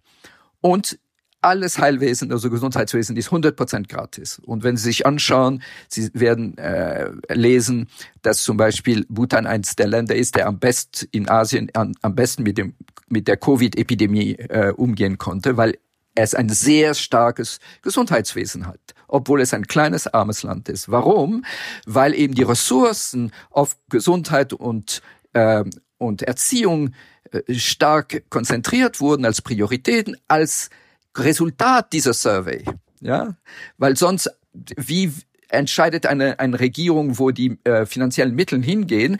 Und 0.60 0.98
alles 1.40 1.78
Heilwesen, 1.78 2.30
also 2.30 2.50
Gesundheitswesen, 2.50 3.16
ist 3.16 3.30
100% 3.30 3.88
gratis. 3.88 4.38
Und 4.38 4.64
wenn 4.64 4.76
Sie 4.76 4.84
sich 4.84 5.06
anschauen, 5.06 5.62
Sie 5.88 6.10
werden 6.12 6.58
äh, 6.58 7.10
lesen, 7.32 7.88
dass 8.20 8.42
zum 8.42 8.58
Beispiel 8.58 9.06
Bhutan 9.08 9.46
eines 9.46 9.76
der 9.76 9.86
Länder 9.86 10.14
ist, 10.14 10.36
der 10.36 10.46
am 10.46 10.58
besten 10.58 11.08
in 11.12 11.26
Asien 11.30 11.70
an, 11.72 11.94
am 12.02 12.14
besten 12.14 12.42
mit 12.42 12.58
dem 12.58 12.74
mit 13.10 13.26
der 13.26 13.38
Covid-Epidemie 13.38 14.34
äh, 14.34 14.70
umgehen 14.76 15.16
konnte, 15.16 15.56
weil 15.56 15.78
es 16.14 16.34
ein 16.34 16.48
sehr 16.48 16.94
starkes 16.94 17.60
Gesundheitswesen 17.82 18.66
hat, 18.66 18.80
obwohl 19.06 19.40
es 19.40 19.54
ein 19.54 19.66
kleines, 19.66 20.06
armes 20.06 20.42
Land 20.42 20.68
ist. 20.68 20.90
Warum? 20.90 21.44
Weil 21.86 22.14
eben 22.14 22.34
die 22.34 22.42
Ressourcen 22.42 23.32
auf 23.50 23.76
Gesundheit 23.88 24.52
und, 24.52 25.02
äh, 25.32 25.64
und 25.98 26.22
Erziehung 26.22 26.94
äh, 27.30 27.54
stark 27.54 28.24
konzentriert 28.30 29.00
wurden 29.00 29.24
als 29.24 29.42
Prioritäten, 29.42 30.16
als 30.26 30.70
Resultat 31.16 31.92
dieser 31.92 32.14
Survey. 32.14 32.64
Ja, 33.00 33.36
weil 33.76 33.96
sonst, 33.96 34.30
wie 34.76 35.12
entscheidet 35.48 36.06
eine, 36.06 36.38
eine 36.40 36.58
Regierung, 36.58 37.18
wo 37.18 37.30
die 37.30 37.58
äh, 37.64 37.86
finanziellen 37.86 38.34
Mittel 38.34 38.62
hingehen? 38.62 39.18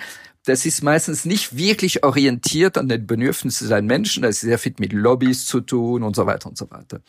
Das 0.48 0.64
ist 0.64 0.82
meistens 0.82 1.26
nicht 1.26 1.58
wirklich 1.58 2.04
orientiert 2.04 2.78
an 2.78 2.88
den 2.88 3.06
Bedürfnissen 3.06 3.68
der 3.68 3.82
Menschen. 3.82 4.22
Das 4.22 4.36
ist 4.36 4.40
sehr 4.40 4.58
viel 4.58 4.74
mit 4.78 4.94
Lobbys 4.94 5.44
zu 5.44 5.60
tun 5.60 6.02
und 6.02 6.16
so 6.16 6.24
weiter 6.24 6.48
und 6.48 6.56
so 6.56 6.70
weiter. 6.70 7.02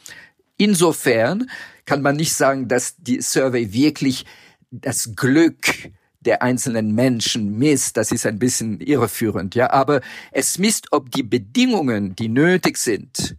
Insofern 0.57 1.49
kann 1.85 2.01
man 2.01 2.17
nicht 2.17 2.33
sagen, 2.33 2.67
dass 2.67 2.97
die 2.97 3.21
Survey 3.21 3.71
wirklich 3.71 4.25
das 4.71 5.15
Glück 5.15 5.89
der 6.19 6.41
einzelnen 6.41 6.93
Menschen 6.93 7.57
misst. 7.57 7.95
Das 7.95 8.11
ist 8.11 8.25
ein 8.25 8.39
bisschen 8.39 8.81
irreführend, 8.81 9.55
ja. 9.55 9.71
Aber 9.71 10.01
es 10.33 10.57
misst, 10.57 10.87
ob 10.91 11.09
die 11.09 11.23
Bedingungen, 11.23 12.17
die 12.17 12.27
nötig 12.27 12.77
sind, 12.77 13.37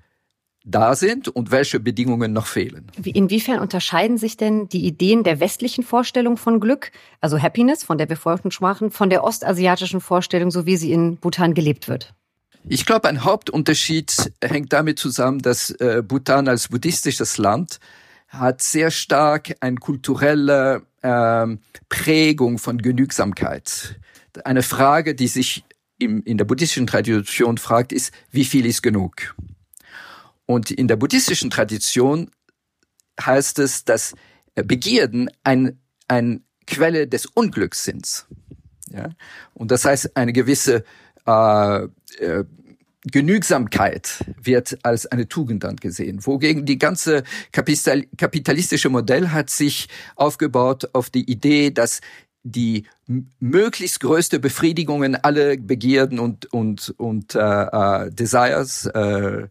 da 0.64 0.94
sind 0.94 1.28
und 1.28 1.50
welche 1.50 1.80
Bedingungen 1.80 2.32
noch 2.32 2.46
fehlen. 2.46 2.90
Inwiefern 3.02 3.60
unterscheiden 3.60 4.18
sich 4.18 4.36
denn 4.36 4.68
die 4.68 4.84
Ideen 4.84 5.24
der 5.24 5.40
westlichen 5.40 5.82
Vorstellung 5.82 6.36
von 6.36 6.60
Glück, 6.60 6.92
also 7.20 7.40
Happiness, 7.40 7.82
von 7.82 7.98
der 7.98 8.08
wir 8.08 8.16
vorhin 8.16 8.42
schon 8.42 8.50
sprachen, 8.50 8.90
von 8.90 9.10
der 9.10 9.24
ostasiatischen 9.24 10.00
Vorstellung, 10.00 10.50
so 10.50 10.66
wie 10.66 10.76
sie 10.76 10.92
in 10.92 11.16
Bhutan 11.16 11.54
gelebt 11.54 11.88
wird? 11.88 12.14
Ich 12.68 12.84
glaube, 12.84 13.08
ein 13.08 13.24
Hauptunterschied 13.24 14.32
hängt 14.42 14.72
damit 14.72 14.98
zusammen, 14.98 15.38
dass 15.38 15.70
äh, 15.70 16.02
Bhutan 16.06 16.46
als 16.46 16.68
buddhistisches 16.68 17.38
Land 17.38 17.80
hat 18.28 18.62
sehr 18.62 18.90
stark 18.90 19.56
ein 19.60 19.80
kultureller 19.80 20.82
äh, 21.02 21.46
Prägung 21.88 22.58
von 22.58 22.78
Genügsamkeit. 22.78 23.98
Eine 24.44 24.62
Frage, 24.62 25.14
die 25.14 25.26
sich 25.26 25.64
im, 25.98 26.22
in 26.24 26.38
der 26.38 26.44
buddhistischen 26.44 26.86
Tradition 26.86 27.58
fragt, 27.58 27.92
ist, 27.92 28.12
wie 28.30 28.44
viel 28.44 28.66
ist 28.66 28.82
genug? 28.82 29.34
Und 30.50 30.72
in 30.72 30.88
der 30.88 30.96
buddhistischen 30.96 31.48
Tradition 31.48 32.28
heißt 33.24 33.60
es, 33.60 33.84
dass 33.84 34.14
Begierden 34.56 35.30
ein, 35.44 35.78
ein 36.08 36.42
Quelle 36.66 37.06
des 37.06 37.26
Unglücks 37.26 37.84
sind. 37.84 38.26
Ja? 38.90 39.10
Und 39.54 39.70
das 39.70 39.84
heißt, 39.84 40.16
eine 40.16 40.32
gewisse 40.32 40.82
äh, 41.24 41.84
äh, 41.84 42.44
Genügsamkeit 43.04 44.24
wird 44.42 44.76
als 44.82 45.06
eine 45.06 45.28
Tugend 45.28 45.62
dann 45.62 45.76
gesehen. 45.76 46.26
Wogegen 46.26 46.66
die 46.66 46.78
ganze 46.78 47.22
kapitalistische 47.52 48.88
Modell 48.88 49.28
hat 49.28 49.50
sich 49.50 49.86
aufgebaut 50.16 50.90
auf 50.94 51.10
die 51.10 51.30
Idee, 51.30 51.70
dass 51.70 52.00
die 52.42 52.86
möglichst 53.38 54.00
größte 54.00 54.40
Befriedigungen 54.40 55.14
alle 55.14 55.58
Begierden 55.58 56.18
und 56.18 56.52
und 56.52 56.92
und 56.98 57.36
äh, 57.36 57.38
äh, 57.38 58.10
Desires 58.10 58.86
äh, 58.86 59.46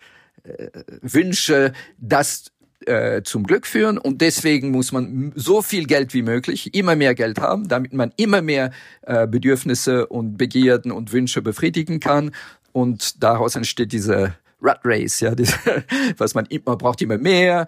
Wünsche 1.01 1.73
das 1.97 2.51
äh, 2.85 3.23
zum 3.23 3.43
Glück 3.43 3.67
führen. 3.67 3.97
Und 3.97 4.21
deswegen 4.21 4.71
muss 4.71 4.91
man 4.91 5.33
so 5.35 5.61
viel 5.61 5.85
Geld 5.85 6.13
wie 6.13 6.21
möglich, 6.21 6.73
immer 6.73 6.95
mehr 6.95 7.15
Geld 7.15 7.39
haben, 7.39 7.67
damit 7.67 7.93
man 7.93 8.13
immer 8.17 8.41
mehr 8.41 8.71
äh, 9.01 9.27
Bedürfnisse 9.27 10.07
und 10.07 10.37
Begierden 10.37 10.91
und 10.91 11.11
Wünsche 11.11 11.41
befriedigen 11.41 11.99
kann. 11.99 12.31
Und 12.71 13.23
daraus 13.23 13.55
entsteht 13.55 13.91
diese 13.91 14.35
Rat 14.61 14.81
Race, 14.83 15.19
ja, 15.21 15.35
diese, 15.35 15.53
was 16.17 16.35
man 16.35 16.45
immer 16.47 16.75
braucht 16.75 17.01
immer 17.01 17.17
mehr, 17.17 17.67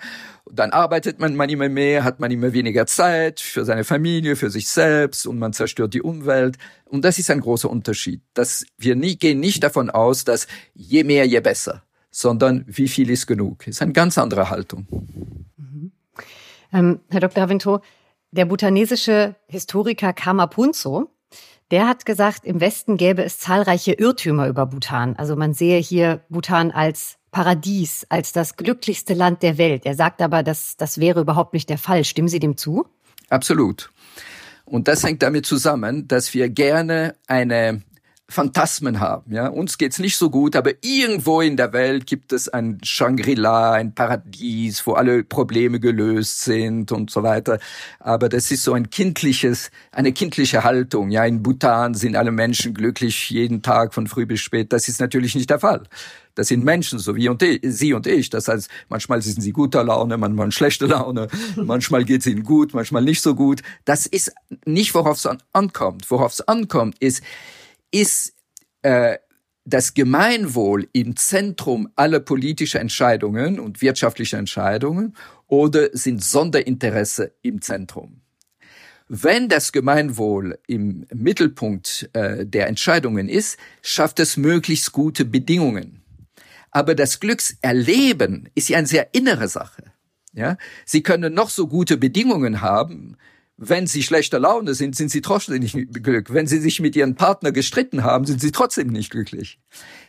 dann 0.51 0.71
arbeitet 0.71 1.19
man, 1.19 1.35
man 1.35 1.49
immer 1.49 1.69
mehr, 1.69 2.03
hat 2.03 2.19
man 2.19 2.31
immer 2.31 2.51
weniger 2.53 2.85
Zeit 2.85 3.39
für 3.39 3.63
seine 3.63 3.83
Familie, 3.83 4.35
für 4.35 4.49
sich 4.49 4.67
selbst 4.67 5.25
und 5.25 5.39
man 5.39 5.53
zerstört 5.53 5.93
die 5.93 6.01
Umwelt. 6.01 6.57
Und 6.85 7.05
das 7.05 7.19
ist 7.19 7.29
ein 7.31 7.39
großer 7.39 7.69
Unterschied, 7.69 8.21
dass 8.33 8.65
wir 8.77 8.95
nie, 8.95 9.17
gehen 9.17 9.39
nicht 9.39 9.63
davon 9.63 9.89
aus, 9.89 10.25
dass 10.25 10.47
je 10.73 11.03
mehr, 11.03 11.25
je 11.25 11.39
besser, 11.39 11.83
sondern 12.11 12.65
wie 12.67 12.87
viel 12.87 13.09
ist 13.09 13.25
genug, 13.25 13.59
das 13.59 13.75
ist 13.75 13.81
eine 13.81 13.93
ganz 13.93 14.17
andere 14.17 14.49
Haltung. 14.49 14.85
Mhm. 15.57 15.91
Ähm, 16.73 16.99
Herr 17.09 17.21
Dr. 17.21 17.43
Avinto, 17.43 17.81
der 18.31 18.45
bhutanesische 18.45 19.35
Historiker 19.47 20.13
Kama 20.13 20.47
Punzo 20.47 21.09
der 21.71 21.87
hat 21.87 22.05
gesagt, 22.05 22.43
im 22.43 22.59
Westen 22.59 22.97
gäbe 22.97 23.23
es 23.23 23.39
zahlreiche 23.39 23.93
Irrtümer 23.93 24.47
über 24.47 24.65
Bhutan. 24.65 25.15
Also 25.15 25.37
man 25.37 25.53
sehe 25.53 25.79
hier 25.79 26.19
Bhutan 26.27 26.69
als 26.69 27.17
Paradies, 27.31 28.05
als 28.09 28.33
das 28.33 28.57
glücklichste 28.57 29.13
Land 29.13 29.41
der 29.41 29.57
Welt. 29.57 29.85
Er 29.85 29.95
sagt 29.95 30.21
aber, 30.21 30.43
dass 30.43 30.75
das 30.75 30.99
wäre 30.99 31.21
überhaupt 31.21 31.53
nicht 31.53 31.69
der 31.69 31.77
Fall. 31.77 32.03
Stimmen 32.03 32.27
Sie 32.27 32.39
dem 32.39 32.57
zu? 32.57 32.85
Absolut. 33.29 33.89
Und 34.65 34.89
das 34.89 35.03
hängt 35.03 35.23
damit 35.23 35.45
zusammen, 35.45 36.09
dass 36.09 36.33
wir 36.33 36.49
gerne 36.49 37.15
eine 37.27 37.81
Phantasmen 38.31 38.99
haben. 38.99 39.33
Ja, 39.33 39.47
uns 39.47 39.77
geht's 39.77 39.99
nicht 39.99 40.17
so 40.17 40.29
gut, 40.29 40.55
aber 40.55 40.71
irgendwo 40.81 41.41
in 41.41 41.57
der 41.57 41.73
Welt 41.73 42.07
gibt 42.07 42.33
es 42.33 42.49
ein 42.49 42.79
Shangri-La, 42.83 43.73
ein 43.73 43.93
Paradies, 43.93 44.85
wo 44.87 44.93
alle 44.93 45.23
Probleme 45.23 45.79
gelöst 45.79 46.41
sind 46.41 46.91
und 46.91 47.11
so 47.11 47.23
weiter. 47.23 47.59
Aber 47.99 48.29
das 48.29 48.49
ist 48.51 48.63
so 48.63 48.73
ein 48.73 48.89
kindliches, 48.89 49.71
eine 49.91 50.11
kindliche 50.13 50.63
Haltung. 50.63 51.11
Ja, 51.11 51.25
in 51.25 51.43
Bhutan 51.43 51.93
sind 51.93 52.15
alle 52.15 52.31
Menschen 52.31 52.73
glücklich 52.73 53.29
jeden 53.29 53.61
Tag 53.61 53.93
von 53.93 54.07
früh 54.07 54.25
bis 54.25 54.39
spät. 54.39 54.73
Das 54.73 54.87
ist 54.87 54.99
natürlich 54.99 55.35
nicht 55.35 55.49
der 55.49 55.59
Fall. 55.59 55.83
Das 56.35 56.47
sind 56.47 56.63
Menschen, 56.63 56.99
so 56.99 57.15
wie 57.15 57.27
und 57.27 57.43
ich, 57.43 57.59
Sie 57.63 57.93
und 57.93 58.07
ich. 58.07 58.29
Das 58.29 58.47
heißt, 58.47 58.69
manchmal 58.89 59.21
sind 59.21 59.41
sie 59.41 59.51
guter 59.51 59.83
Laune, 59.83 60.17
manchmal 60.17 60.51
schlechte 60.51 60.85
Laune, 60.85 61.27
manchmal 61.57 62.05
geht 62.05 62.21
es 62.21 62.27
ihnen 62.27 62.43
gut, 62.43 62.73
manchmal 62.73 63.03
nicht 63.03 63.21
so 63.21 63.35
gut. 63.35 63.61
Das 63.85 64.05
ist 64.05 64.31
nicht, 64.65 64.93
worauf 64.95 65.17
es 65.17 65.27
ankommt. 65.51 66.09
Worauf 66.09 66.31
es 66.33 66.41
ankommt, 66.47 66.95
ist, 66.99 67.21
ist 67.91 68.33
äh, 68.81 69.17
das 69.65 69.93
Gemeinwohl 69.93 70.87
im 70.93 71.15
Zentrum 71.15 71.89
aller 71.95 72.19
politischen 72.19 72.81
Entscheidungen 72.81 73.59
und 73.59 73.81
wirtschaftlicher 73.81 74.37
Entscheidungen 74.37 75.15
oder 75.47 75.89
sind 75.93 76.23
Sonderinteresse 76.23 77.33
im 77.41 77.61
Zentrum? 77.61 78.21
Wenn 79.07 79.49
das 79.49 79.73
Gemeinwohl 79.73 80.57
im 80.67 81.05
Mittelpunkt 81.13 82.09
äh, 82.13 82.45
der 82.45 82.67
Entscheidungen 82.67 83.27
ist, 83.27 83.57
schafft 83.81 84.19
es 84.21 84.37
möglichst 84.37 84.93
gute 84.93 85.25
Bedingungen. 85.25 86.01
Aber 86.71 86.95
das 86.95 87.19
Glückserleben 87.19 88.49
ist 88.55 88.69
ja 88.69 88.77
eine 88.77 88.87
sehr 88.87 89.13
innere 89.13 89.49
Sache. 89.49 89.91
Ja, 90.33 90.55
Sie 90.85 91.03
können 91.03 91.33
noch 91.33 91.49
so 91.49 91.67
gute 91.67 91.97
Bedingungen 91.97 92.61
haben, 92.61 93.17
wenn 93.57 93.85
sie 93.85 94.01
schlechter 94.01 94.39
Laune 94.39 94.73
sind, 94.73 94.95
sind 94.95 95.11
sie 95.11 95.21
trotzdem 95.21 95.59
nicht 95.59 95.73
glücklich. 95.73 96.33
Wenn 96.33 96.47
sie 96.47 96.59
sich 96.59 96.79
mit 96.79 96.95
ihrem 96.95 97.15
Partner 97.15 97.51
gestritten 97.51 98.03
haben, 98.03 98.25
sind 98.25 98.41
sie 98.41 98.51
trotzdem 98.51 98.87
nicht 98.87 99.11
glücklich. 99.11 99.59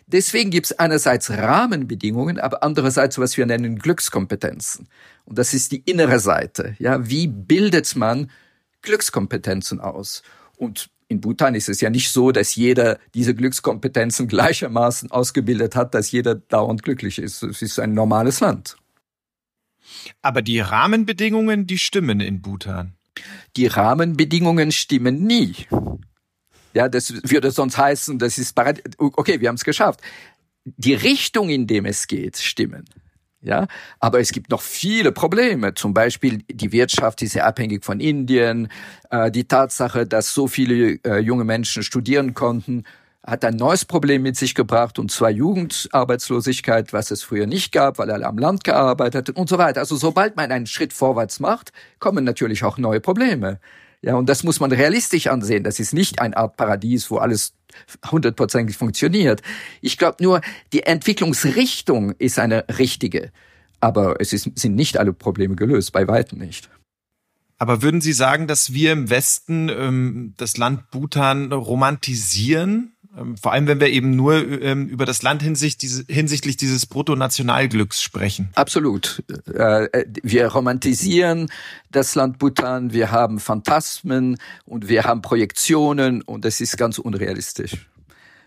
Deswegen 0.06 0.50
gibt 0.50 0.66
es 0.66 0.78
einerseits 0.78 1.30
Rahmenbedingungen, 1.30 2.38
aber 2.38 2.62
andererseits, 2.62 3.18
was 3.18 3.36
wir 3.36 3.46
nennen 3.46 3.78
Glückskompetenzen. 3.78 4.88
Und 5.24 5.38
das 5.38 5.54
ist 5.54 5.72
die 5.72 5.82
innere 5.84 6.18
Seite. 6.18 6.76
Ja, 6.78 7.08
wie 7.08 7.26
bildet 7.26 7.94
man 7.94 8.30
Glückskompetenzen 8.82 9.80
aus? 9.80 10.22
Und 10.56 10.88
in 11.08 11.20
Bhutan 11.20 11.54
ist 11.54 11.68
es 11.68 11.80
ja 11.82 11.90
nicht 11.90 12.10
so, 12.10 12.32
dass 12.32 12.54
jeder 12.54 12.98
diese 13.14 13.34
Glückskompetenzen 13.34 14.28
gleichermaßen 14.28 15.10
ausgebildet 15.10 15.76
hat, 15.76 15.94
dass 15.94 16.10
jeder 16.10 16.36
dauernd 16.36 16.82
glücklich 16.82 17.18
ist. 17.18 17.42
Es 17.42 17.60
ist 17.60 17.78
ein 17.78 17.92
normales 17.92 18.40
Land. 18.40 18.76
Aber 20.22 20.40
die 20.40 20.60
Rahmenbedingungen, 20.60 21.66
die 21.66 21.78
stimmen 21.78 22.20
in 22.20 22.40
Bhutan. 22.40 22.94
Die 23.56 23.66
Rahmenbedingungen 23.66 24.72
stimmen 24.72 25.26
nie. 25.26 25.54
Ja, 26.74 26.88
das 26.88 27.12
würde 27.28 27.50
sonst 27.50 27.76
heißen, 27.76 28.18
das 28.18 28.38
ist 28.38 28.58
okay, 28.98 29.40
wir 29.40 29.48
haben 29.48 29.56
es 29.56 29.64
geschafft. 29.64 30.00
Die 30.64 30.94
Richtung, 30.94 31.50
in 31.50 31.66
dem 31.66 31.86
es 31.86 32.06
geht, 32.06 32.38
stimmen. 32.38 32.84
Ja, 33.44 33.66
aber 33.98 34.20
es 34.20 34.30
gibt 34.30 34.50
noch 34.50 34.62
viele 34.62 35.10
Probleme. 35.10 35.74
Zum 35.74 35.92
Beispiel 35.92 36.44
die 36.48 36.70
Wirtschaft 36.70 37.22
ist 37.22 37.32
sehr 37.32 37.44
abhängig 37.44 37.84
von 37.84 37.98
Indien. 37.98 38.68
Äh, 39.10 39.32
die 39.32 39.48
Tatsache, 39.48 40.06
dass 40.06 40.32
so 40.32 40.46
viele 40.46 41.00
äh, 41.04 41.18
junge 41.18 41.42
Menschen 41.42 41.82
studieren 41.82 42.34
konnten, 42.34 42.84
hat 43.24 43.44
ein 43.44 43.54
neues 43.56 43.84
Problem 43.84 44.22
mit 44.22 44.36
sich 44.36 44.54
gebracht, 44.54 44.98
und 44.98 45.12
zwar 45.12 45.30
Jugendarbeitslosigkeit, 45.30 46.92
was 46.92 47.10
es 47.12 47.22
früher 47.22 47.46
nicht 47.46 47.70
gab, 47.70 47.98
weil 47.98 48.10
alle 48.10 48.26
am 48.26 48.36
Land 48.36 48.64
gearbeitet 48.64 49.30
und 49.30 49.48
so 49.48 49.58
weiter. 49.58 49.80
Also 49.80 49.96
sobald 49.96 50.36
man 50.36 50.50
einen 50.50 50.66
Schritt 50.66 50.92
vorwärts 50.92 51.38
macht, 51.38 51.72
kommen 52.00 52.24
natürlich 52.24 52.64
auch 52.64 52.78
neue 52.78 53.00
Probleme. 53.00 53.60
Ja, 54.04 54.16
und 54.16 54.28
das 54.28 54.42
muss 54.42 54.58
man 54.58 54.72
realistisch 54.72 55.28
ansehen. 55.28 55.62
Das 55.62 55.78
ist 55.78 55.94
nicht 55.94 56.20
eine 56.20 56.36
Art 56.36 56.56
Paradies, 56.56 57.08
wo 57.10 57.18
alles 57.18 57.54
hundertprozentig 58.10 58.76
funktioniert. 58.76 59.42
Ich 59.80 59.96
glaube 59.96 60.22
nur, 60.22 60.40
die 60.72 60.82
Entwicklungsrichtung 60.82 62.10
ist 62.18 62.40
eine 62.40 62.64
richtige. 62.78 63.30
Aber 63.78 64.20
es 64.20 64.32
ist, 64.32 64.50
sind 64.58 64.74
nicht 64.74 64.98
alle 64.98 65.12
Probleme 65.12 65.54
gelöst, 65.54 65.92
bei 65.92 66.08
weitem 66.08 66.38
nicht. 66.38 66.68
Aber 67.58 67.80
würden 67.80 68.00
Sie 68.00 68.12
sagen, 68.12 68.48
dass 68.48 68.72
wir 68.72 68.90
im 68.90 69.08
Westen 69.08 69.68
ähm, 69.68 70.34
das 70.36 70.56
Land 70.56 70.90
Bhutan 70.90 71.52
romantisieren? 71.52 72.96
Ähm, 73.16 73.36
vor 73.36 73.52
allem, 73.52 73.66
wenn 73.66 73.80
wir 73.80 73.88
eben 73.88 74.16
nur 74.16 74.36
ähm, 74.62 74.88
über 74.88 75.04
das 75.04 75.22
Land 75.22 75.42
hinsichtlich 75.42 76.56
dieses 76.56 76.86
Bruttonationalglücks 76.86 78.00
sprechen. 78.00 78.50
Absolut. 78.54 79.22
Äh, 79.52 79.84
äh, 79.84 80.06
wir 80.22 80.46
romantisieren 80.46 81.50
das 81.90 82.14
Land 82.14 82.38
Bhutan, 82.38 82.92
wir 82.92 83.10
haben 83.10 83.38
Phantasmen 83.38 84.38
und 84.64 84.88
wir 84.88 85.04
haben 85.04 85.20
Projektionen 85.20 86.22
und 86.22 86.44
es 86.44 86.60
ist 86.60 86.78
ganz 86.78 86.98
unrealistisch. 86.98 87.88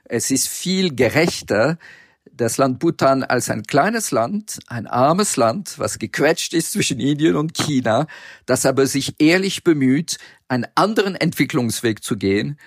Es 0.04 0.32
ist 0.32 0.48
viel 0.48 0.96
gerechter, 0.96 1.78
das 2.32 2.58
Land 2.58 2.80
Bhutan 2.80 3.24
als 3.24 3.50
ein 3.50 3.64
kleines 3.64 4.12
Land, 4.12 4.60
ein 4.68 4.88
armes 4.88 5.38
Land, 5.38 5.78
was 5.78 6.00
gequetscht 6.00 6.54
ist 6.54 6.72
zwischen 6.72 7.00
Indien 7.00 7.36
und 7.36 7.54
China, 7.54 8.08
das 8.46 8.66
aber 8.66 8.88
sich 8.88 9.16
ehrlich 9.20 9.64
bemüht, 9.64 10.18
einen 10.48 10.66
anderen 10.76 11.16
Entwicklungsweg 11.16 12.04
zu 12.04 12.18
gehen, 12.18 12.58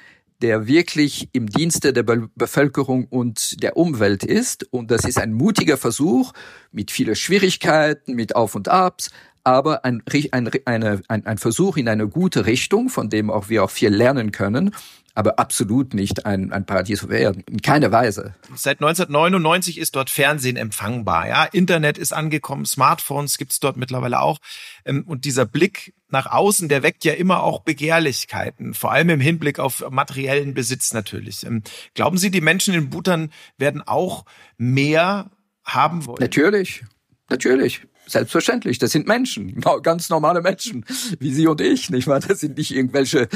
der 0.42 0.66
wirklich 0.66 1.28
im 1.32 1.48
Dienste 1.48 1.92
der 1.92 2.02
Be 2.02 2.28
Bevölkerung 2.34 3.06
und 3.06 3.62
der 3.62 3.76
Umwelt 3.76 4.24
ist. 4.24 4.72
Und 4.72 4.90
das 4.90 5.04
ist 5.04 5.18
ein 5.18 5.32
mutiger 5.32 5.76
Versuch 5.76 6.32
mit 6.72 6.90
vielen 6.90 7.16
Schwierigkeiten, 7.16 8.14
mit 8.14 8.36
Auf 8.36 8.54
und 8.54 8.68
Abs, 8.68 9.10
aber 9.44 9.84
ein, 9.84 10.02
ein, 10.32 10.50
eine, 10.64 11.00
ein, 11.08 11.26
ein 11.26 11.38
Versuch 11.38 11.76
in 11.76 11.88
eine 11.88 12.08
gute 12.08 12.46
Richtung, 12.46 12.88
von 12.88 13.08
dem 13.08 13.30
auch 13.30 13.48
wir 13.48 13.64
auch 13.64 13.70
viel 13.70 13.90
lernen 13.90 14.32
können 14.32 14.74
aber 15.18 15.40
absolut 15.40 15.94
nicht 15.94 16.26
ein, 16.26 16.52
ein 16.52 16.64
Paradies 16.64 17.02
auf 17.02 17.10
Erden. 17.10 17.42
In 17.50 17.60
keiner 17.60 17.90
Weise. 17.90 18.36
Seit 18.54 18.80
1999 18.80 19.78
ist 19.78 19.96
dort 19.96 20.10
Fernsehen 20.10 20.56
empfangbar. 20.56 21.26
Ja, 21.26 21.44
Internet 21.44 21.98
ist 21.98 22.12
angekommen, 22.12 22.64
Smartphones 22.64 23.36
gibt's 23.36 23.58
dort 23.58 23.76
mittlerweile 23.76 24.20
auch. 24.20 24.38
Ähm, 24.84 25.02
und 25.08 25.24
dieser 25.24 25.44
Blick 25.44 25.92
nach 26.08 26.26
außen, 26.26 26.68
der 26.68 26.84
weckt 26.84 27.04
ja 27.04 27.14
immer 27.14 27.42
auch 27.42 27.62
Begehrlichkeiten, 27.64 28.74
vor 28.74 28.92
allem 28.92 29.10
im 29.10 29.20
Hinblick 29.20 29.58
auf 29.58 29.84
materiellen 29.90 30.54
Besitz 30.54 30.94
natürlich. 30.94 31.44
Ähm, 31.44 31.64
glauben 31.94 32.16
Sie, 32.16 32.30
die 32.30 32.40
Menschen 32.40 32.72
in 32.74 32.88
Bhutan 32.88 33.32
werden 33.56 33.82
auch 33.84 34.24
mehr 34.56 35.32
haben 35.64 36.06
wollen? 36.06 36.20
Natürlich. 36.20 36.84
Natürlich. 37.28 37.87
Selbstverständlich, 38.08 38.78
das 38.78 38.92
sind 38.92 39.06
Menschen, 39.06 39.60
ganz 39.82 40.08
normale 40.08 40.40
Menschen, 40.40 40.84
wie 41.18 41.32
Sie 41.32 41.46
und 41.46 41.60
ich, 41.60 41.90
nicht 41.90 42.06
wahr? 42.06 42.20
Das 42.20 42.40
sind 42.40 42.56
nicht 42.56 42.74
irgendwelche 42.74 43.28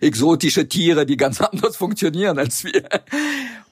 exotische 0.00 0.68
Tiere, 0.68 1.06
die 1.06 1.16
ganz 1.16 1.40
anders 1.40 1.76
funktionieren 1.76 2.38
als 2.38 2.64
wir. 2.64 2.86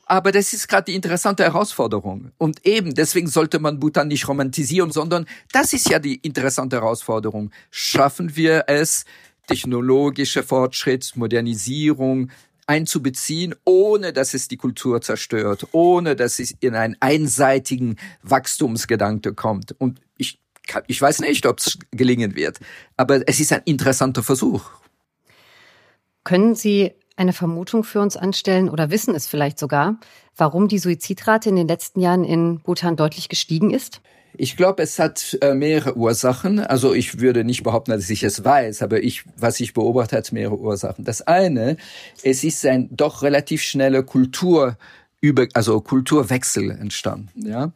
Aber 0.07 0.33
das 0.33 0.55
ist 0.55 0.69
gerade 0.69 0.87
die 0.87 0.95
interessante 0.95 1.43
Herausforderung. 1.45 2.33
Und 2.39 2.65
eben, 2.65 2.95
deswegen 2.95 3.29
sollte 3.29 3.59
man 3.59 3.79
Bhutan 3.79 4.09
nicht 4.09 4.27
romantisieren, 4.27 4.91
sondern 4.91 5.27
das 5.53 5.75
ist 5.75 5.91
ja 5.91 5.99
die 5.99 6.15
interessante 6.15 6.77
Herausforderung. 6.77 7.51
Schaffen 7.71 8.35
wir 8.35 8.65
es, 8.69 9.05
technologische 9.47 10.43
Fortschritt, 10.43 11.13
Modernisierung 11.15 12.31
einzubeziehen, 12.69 13.55
ohne 13.65 14.13
dass 14.13 14.35
es 14.35 14.47
die 14.47 14.59
Kultur 14.59 15.01
zerstört, 15.01 15.67
ohne 15.73 16.15
dass 16.15 16.39
es 16.39 16.55
in 16.61 16.75
einen 16.75 16.97
einseitigen 17.01 17.97
Wachstumsgedanke 18.23 19.35
kommt. 19.35 19.75
Und 19.79 20.01
ich, 20.19 20.41
ich 20.87 21.01
weiß 21.01 21.21
nicht, 21.21 21.47
ob 21.47 21.59
es 21.59 21.79
gelingen 21.91 22.37
wird, 22.37 22.61
aber 22.97 23.27
es 23.27 23.41
ist 23.41 23.53
ein 23.53 23.63
interessanter 23.65 24.23
Versuch. 24.23 24.71
Können 26.25 26.55
Sie 26.55 26.93
eine 27.17 27.33
Vermutung 27.33 27.85
für 27.85 28.01
uns 28.01 28.17
anstellen 28.17 28.69
oder 28.69 28.91
wissen 28.91 29.15
es 29.15 29.27
vielleicht 29.27 29.59
sogar, 29.59 29.99
warum 30.37 30.69
die 30.69 30.79
Suizidrate 30.79 31.49
in 31.49 31.57
den 31.57 31.67
letzten 31.67 32.01
Jahren 32.01 32.23
in 32.23 32.61
Bhutan 32.61 32.97
deutlich 32.97 33.29
gestiegen 33.29 33.71
ist? 33.71 34.03
Ich 34.41 34.57
glaube, 34.57 34.85
es 34.85 35.01
hat 35.01 35.37
äh, 35.43 35.53
mehrere 35.53 35.97
Ursachen. 35.97 36.61
Also 36.61 36.95
ich 36.95 37.19
würde 37.19 37.43
nicht 37.43 37.65
behaupten, 37.65 37.91
dass 37.91 38.09
ich 38.09 38.23
es 38.23 38.45
weiß, 38.45 38.83
aber 38.83 39.03
ich, 39.03 39.25
was 39.37 39.59
ich 39.59 39.75
beobachte, 39.75 40.17
hat 40.17 40.31
mehrere 40.31 40.59
Ursachen. 40.59 41.05
Das 41.05 41.23
eine, 41.23 41.77
es 42.23 42.45
ist 42.45 42.65
ein 42.65 42.89
doch 42.93 43.23
relativ 43.23 43.63
schneller 43.63 44.05
Kultur 44.05 44.77
über, 45.21 45.49
also 45.55 45.81
Kulturwechsel 45.81 46.71
entstanden, 46.71 47.49
ja. 47.49 47.73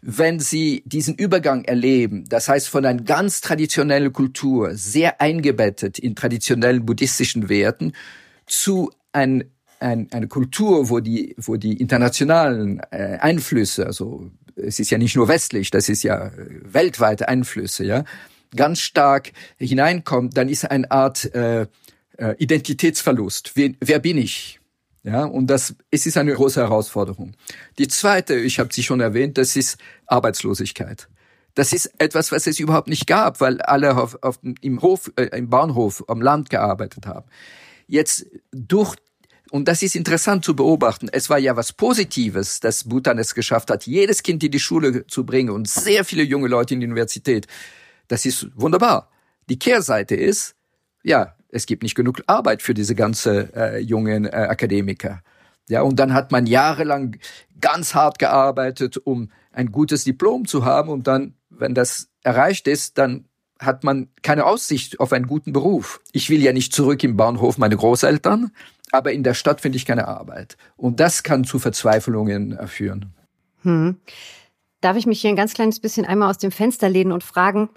Wenn 0.00 0.40
Sie 0.40 0.82
diesen 0.86 1.16
Übergang 1.16 1.64
erleben, 1.64 2.24
das 2.28 2.48
heißt 2.48 2.68
von 2.68 2.86
einer 2.86 3.02
ganz 3.02 3.42
traditionellen 3.42 4.12
Kultur, 4.12 4.74
sehr 4.74 5.20
eingebettet 5.20 5.98
in 5.98 6.14
traditionellen 6.14 6.86
buddhistischen 6.86 7.50
Werten, 7.50 7.92
zu 8.46 8.90
ein, 9.12 9.44
ein, 9.80 10.08
eine 10.12 10.28
Kultur, 10.28 10.88
wo 10.88 11.00
die, 11.00 11.34
wo 11.36 11.56
die 11.56 11.78
internationalen 11.78 12.80
äh, 12.90 13.18
Einflüsse, 13.20 13.84
also 13.84 14.30
es 14.56 14.80
ist 14.80 14.90
ja 14.90 14.98
nicht 14.98 15.16
nur 15.16 15.28
westlich, 15.28 15.70
das 15.70 15.88
ist 15.88 16.02
ja 16.02 16.32
weltweite 16.36 17.28
Einflüsse, 17.28 17.84
ja, 17.84 18.04
ganz 18.54 18.80
stark 18.80 19.32
hineinkommt, 19.58 20.36
dann 20.36 20.48
ist 20.48 20.64
eine 20.70 20.90
Art 20.90 21.32
äh, 21.34 21.66
äh, 22.16 22.34
Identitätsverlust. 22.38 23.52
Wer, 23.54 23.74
wer 23.80 23.98
bin 23.98 24.18
ich? 24.18 24.60
Ja, 25.02 25.24
und 25.24 25.46
das 25.46 25.74
es 25.90 26.04
ist 26.06 26.16
eine 26.16 26.32
große 26.34 26.60
Herausforderung. 26.60 27.34
Die 27.78 27.86
zweite, 27.86 28.34
ich 28.34 28.58
habe 28.58 28.72
sie 28.72 28.82
schon 28.82 29.00
erwähnt, 29.00 29.38
das 29.38 29.54
ist 29.54 29.78
Arbeitslosigkeit. 30.06 31.08
Das 31.54 31.72
ist 31.72 31.92
etwas, 31.98 32.32
was 32.32 32.46
es 32.46 32.58
überhaupt 32.58 32.88
nicht 32.88 33.06
gab, 33.06 33.40
weil 33.40 33.62
alle 33.62 33.96
auf, 33.96 34.18
auf, 34.22 34.40
im 34.60 34.82
Hof, 34.82 35.12
äh, 35.16 35.36
im 35.38 35.48
Bahnhof 35.48 36.04
am 36.08 36.20
Land 36.20 36.50
gearbeitet 36.50 37.06
haben. 37.06 37.26
Jetzt 37.86 38.26
durch 38.50 38.96
und 39.50 39.68
das 39.68 39.82
ist 39.82 39.94
interessant 39.94 40.44
zu 40.44 40.56
beobachten. 40.56 41.08
Es 41.12 41.30
war 41.30 41.38
ja 41.38 41.56
was 41.56 41.72
Positives, 41.72 42.60
dass 42.60 42.84
Bhutan 42.84 43.18
es 43.18 43.34
geschafft 43.34 43.70
hat, 43.70 43.86
jedes 43.86 44.22
Kind 44.22 44.42
in 44.42 44.50
die 44.50 44.60
Schule 44.60 45.06
zu 45.06 45.24
bringen 45.24 45.50
und 45.50 45.68
sehr 45.68 46.04
viele 46.04 46.22
junge 46.22 46.48
Leute 46.48 46.74
in 46.74 46.80
die 46.80 46.86
Universität. 46.86 47.46
Das 48.08 48.26
ist 48.26 48.48
wunderbar. 48.54 49.10
Die 49.48 49.58
Kehrseite 49.58 50.16
ist, 50.16 50.56
ja, 51.02 51.36
es 51.48 51.66
gibt 51.66 51.82
nicht 51.82 51.94
genug 51.94 52.22
Arbeit 52.26 52.62
für 52.62 52.74
diese 52.74 52.94
ganze 52.94 53.54
äh, 53.54 53.78
jungen 53.78 54.24
äh, 54.24 54.30
Akademiker. 54.30 55.22
Ja, 55.68 55.82
und 55.82 55.96
dann 55.96 56.12
hat 56.12 56.32
man 56.32 56.46
jahrelang 56.46 57.16
ganz 57.60 57.94
hart 57.94 58.18
gearbeitet, 58.18 58.98
um 58.98 59.30
ein 59.52 59.72
gutes 59.72 60.04
Diplom 60.04 60.46
zu 60.46 60.64
haben 60.64 60.90
und 60.90 61.06
dann, 61.06 61.34
wenn 61.48 61.74
das 61.74 62.08
erreicht 62.22 62.68
ist, 62.68 62.98
dann 62.98 63.26
hat 63.58 63.84
man 63.84 64.08
keine 64.22 64.44
Aussicht 64.44 65.00
auf 65.00 65.12
einen 65.12 65.26
guten 65.26 65.52
Beruf. 65.52 66.00
Ich 66.12 66.28
will 66.28 66.42
ja 66.42 66.52
nicht 66.52 66.74
zurück 66.74 67.02
im 67.04 67.16
Bahnhof 67.16 67.56
meine 67.56 67.76
Großeltern, 67.76 68.52
aber 68.92 69.12
in 69.12 69.22
der 69.22 69.34
Stadt 69.34 69.60
finde 69.60 69.76
ich 69.76 69.86
keine 69.86 70.08
Arbeit. 70.08 70.56
Und 70.76 71.00
das 71.00 71.22
kann 71.22 71.44
zu 71.44 71.58
Verzweiflungen 71.58 72.58
führen. 72.68 73.14
Hm. 73.62 73.96
Darf 74.80 74.96
ich 74.96 75.06
mich 75.06 75.20
hier 75.20 75.30
ein 75.30 75.36
ganz 75.36 75.54
kleines 75.54 75.80
bisschen 75.80 76.06
einmal 76.06 76.30
aus 76.30 76.38
dem 76.38 76.52
Fenster 76.52 76.88
lehnen 76.88 77.12
und 77.12 77.24
fragen, 77.24 77.70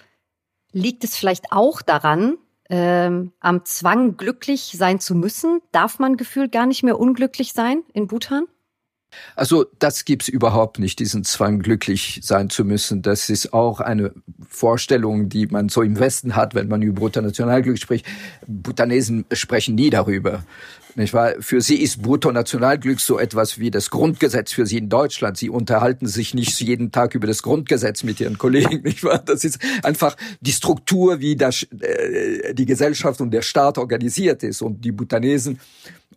liegt 0.72 1.04
es 1.04 1.16
vielleicht 1.16 1.52
auch 1.52 1.82
daran, 1.82 2.38
ähm, 2.70 3.32
am 3.40 3.66
Zwang, 3.66 4.18
glücklich 4.18 4.74
sein 4.78 5.00
zu 5.00 5.16
müssen? 5.16 5.62
Darf 5.72 6.00
man 6.00 6.18
gefühlt 6.18 6.52
gar 6.52 6.68
nicht 6.68 6.84
mehr 6.84 7.00
unglücklich 7.00 7.54
sein 7.54 7.82
in 7.94 8.08
Bhutan? 8.08 8.46
Also 9.36 9.66
das 9.80 10.06
gibt's 10.06 10.28
überhaupt 10.28 10.78
nicht, 10.78 11.00
diesen 11.00 11.24
Zwang, 11.24 11.60
glücklich 11.60 12.20
sein 12.22 12.50
zu 12.50 12.64
müssen. 12.64 13.02
Das 13.02 13.30
ist 13.30 13.54
auch 13.54 13.80
eine 13.80 14.14
Vorstellung, 14.48 15.30
die 15.30 15.48
man 15.48 15.70
so 15.70 15.82
im 15.82 16.00
Westen 16.00 16.36
hat, 16.36 16.54
wenn 16.54 16.68
man 16.68 16.82
über 16.82 17.00
Bruttonationalglück 17.02 17.80
spricht. 17.80 18.06
Bhutanesen 18.46 19.26
sprechen 19.32 19.76
nie 19.76 19.90
darüber. 19.90 20.44
Nicht 21.00 21.14
wahr? 21.14 21.36
Für 21.40 21.62
sie 21.62 21.82
ist 21.82 22.02
Bruttonationalglück 22.02 23.00
so 23.00 23.20
etwas 23.20 23.58
wie 23.58 23.72
das 23.72 23.90
Grundgesetz 23.90 24.52
für 24.52 24.66
sie 24.66 24.80
in 24.80 24.90
Deutschland. 24.90 25.38
Sie 25.38 25.50
unterhalten 25.50 26.08
sich 26.08 26.34
nicht 26.34 26.60
jeden 26.60 26.92
Tag 26.92 27.16
über 27.16 27.26
das 27.26 27.42
Grundgesetz 27.42 28.04
mit 28.04 28.20
ihren 28.20 28.38
Kollegen. 28.38 28.82
Nicht 28.84 29.06
wahr? 29.06 29.20
Das 29.20 29.46
ist 29.46 29.60
einfach 29.82 30.18
die 30.42 30.52
Struktur, 30.52 31.22
wie 31.22 31.38
das, 31.38 31.64
äh, 31.80 32.54
die 32.54 32.66
Gesellschaft 32.66 33.22
und 33.22 33.32
der 33.32 33.44
Staat 33.44 33.78
organisiert 33.78 34.44
ist. 34.44 34.62
Und 34.62 34.84
die 34.84 34.92
Bhutanesen 34.92 35.62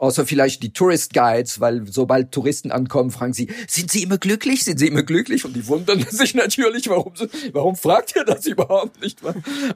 außer 0.02 0.26
vielleicht 0.26 0.64
die 0.64 0.72
Tourist 0.72 1.14
Guides, 1.14 1.60
weil 1.60 1.86
sobald 1.86 2.32
Touristen 2.32 2.72
ankommen, 2.72 3.12
fragen 3.12 3.32
sie, 3.32 3.48
sind 3.68 3.88
sie 3.88 4.02
immer 4.02 4.18
glücklich? 4.18 4.64
Sind 4.64 4.80
sie 4.80 4.88
immer 4.88 5.04
glücklich? 5.04 5.44
Und 5.44 5.54
die 5.54 5.68
wundern 5.68 6.00
sich 6.10 6.34
natürlich, 6.34 6.88
warum, 6.88 7.12
warum 7.52 7.76
fragt 7.76 8.16
ihr 8.16 8.24
das 8.24 8.44
überhaupt 8.46 9.00
nicht? 9.00 9.20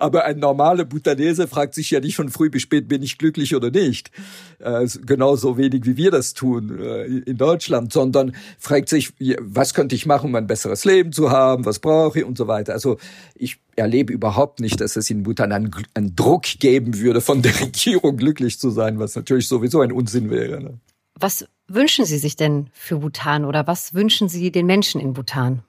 Aber 0.01 0.25
ein 0.25 0.41
normaler 0.41 0.85
Bhutanese 0.85 1.47
fragt 1.47 1.75
sich 1.75 1.93
ja 1.93 2.01
nicht 2.01 2.17
von 2.17 2.29
früh 2.29 2.51
bis 2.51 2.63
spät, 2.63 2.89
bin 2.89 3.05
ich 3.05 3.19
glücklich 3.19 3.55
oder 3.55 3.71
nicht? 3.71 4.11
Äh, 4.59 4.89
genauso 5.07 5.59
wenig 5.59 5.87
wie 5.87 5.97
wir 5.97 6.11
das 6.11 6.35
tun 6.35 6.77
äh, 6.81 7.05
in 7.05 7.37
Deutschland, 7.37 7.93
sondern 7.93 8.35
fragt 8.59 8.89
sich, 8.89 9.13
was 9.39 9.75
könnte 9.75 9.95
ich 9.95 10.07
machen, 10.07 10.31
um 10.31 10.35
ein 10.35 10.49
besseres 10.49 10.85
Leben 10.85 11.13
zu 11.13 11.31
haben? 11.31 11.65
Was 11.65 11.79
brauche 11.79 12.19
ich? 12.19 12.25
Und 12.25 12.37
so 12.37 12.49
weiter. 12.49 12.73
Also 12.73 12.99
ich 13.37 13.59
erlebe 13.77 14.13
überhaupt 14.13 14.61
nicht, 14.61 14.81
dass 14.81 14.97
es 14.97 15.11
in 15.11 15.23
Bhutan 15.23 15.53
einen, 15.53 15.71
einen, 15.95 16.17
Druck 16.17 16.45
geben 16.59 16.99
würde, 16.99 17.21
von 17.21 17.43
der 17.43 17.59
Regierung 17.61 18.17
glücklich 18.17 18.59
zu 18.59 18.71
sein, 18.71 18.99
was 18.99 19.17
natürlich 19.17 19.49
sowieso 19.49 19.81
ein 19.81 19.93
Unsinn 19.93 20.31
wäre. 20.31 20.63
Ne? 20.63 20.79
Was 21.19 21.47
wünschen 21.69 22.05
Sie 22.05 22.19
sich 22.19 22.37
denn 22.37 22.69
für 22.73 22.99
Bhutan 22.99 23.45
oder 23.45 23.67
was 23.67 23.95
wünschen 23.95 24.29
Sie 24.29 24.51
den 24.51 24.67
Menschen 24.67 25.01
in 25.01 25.15
Bhutan? 25.15 25.63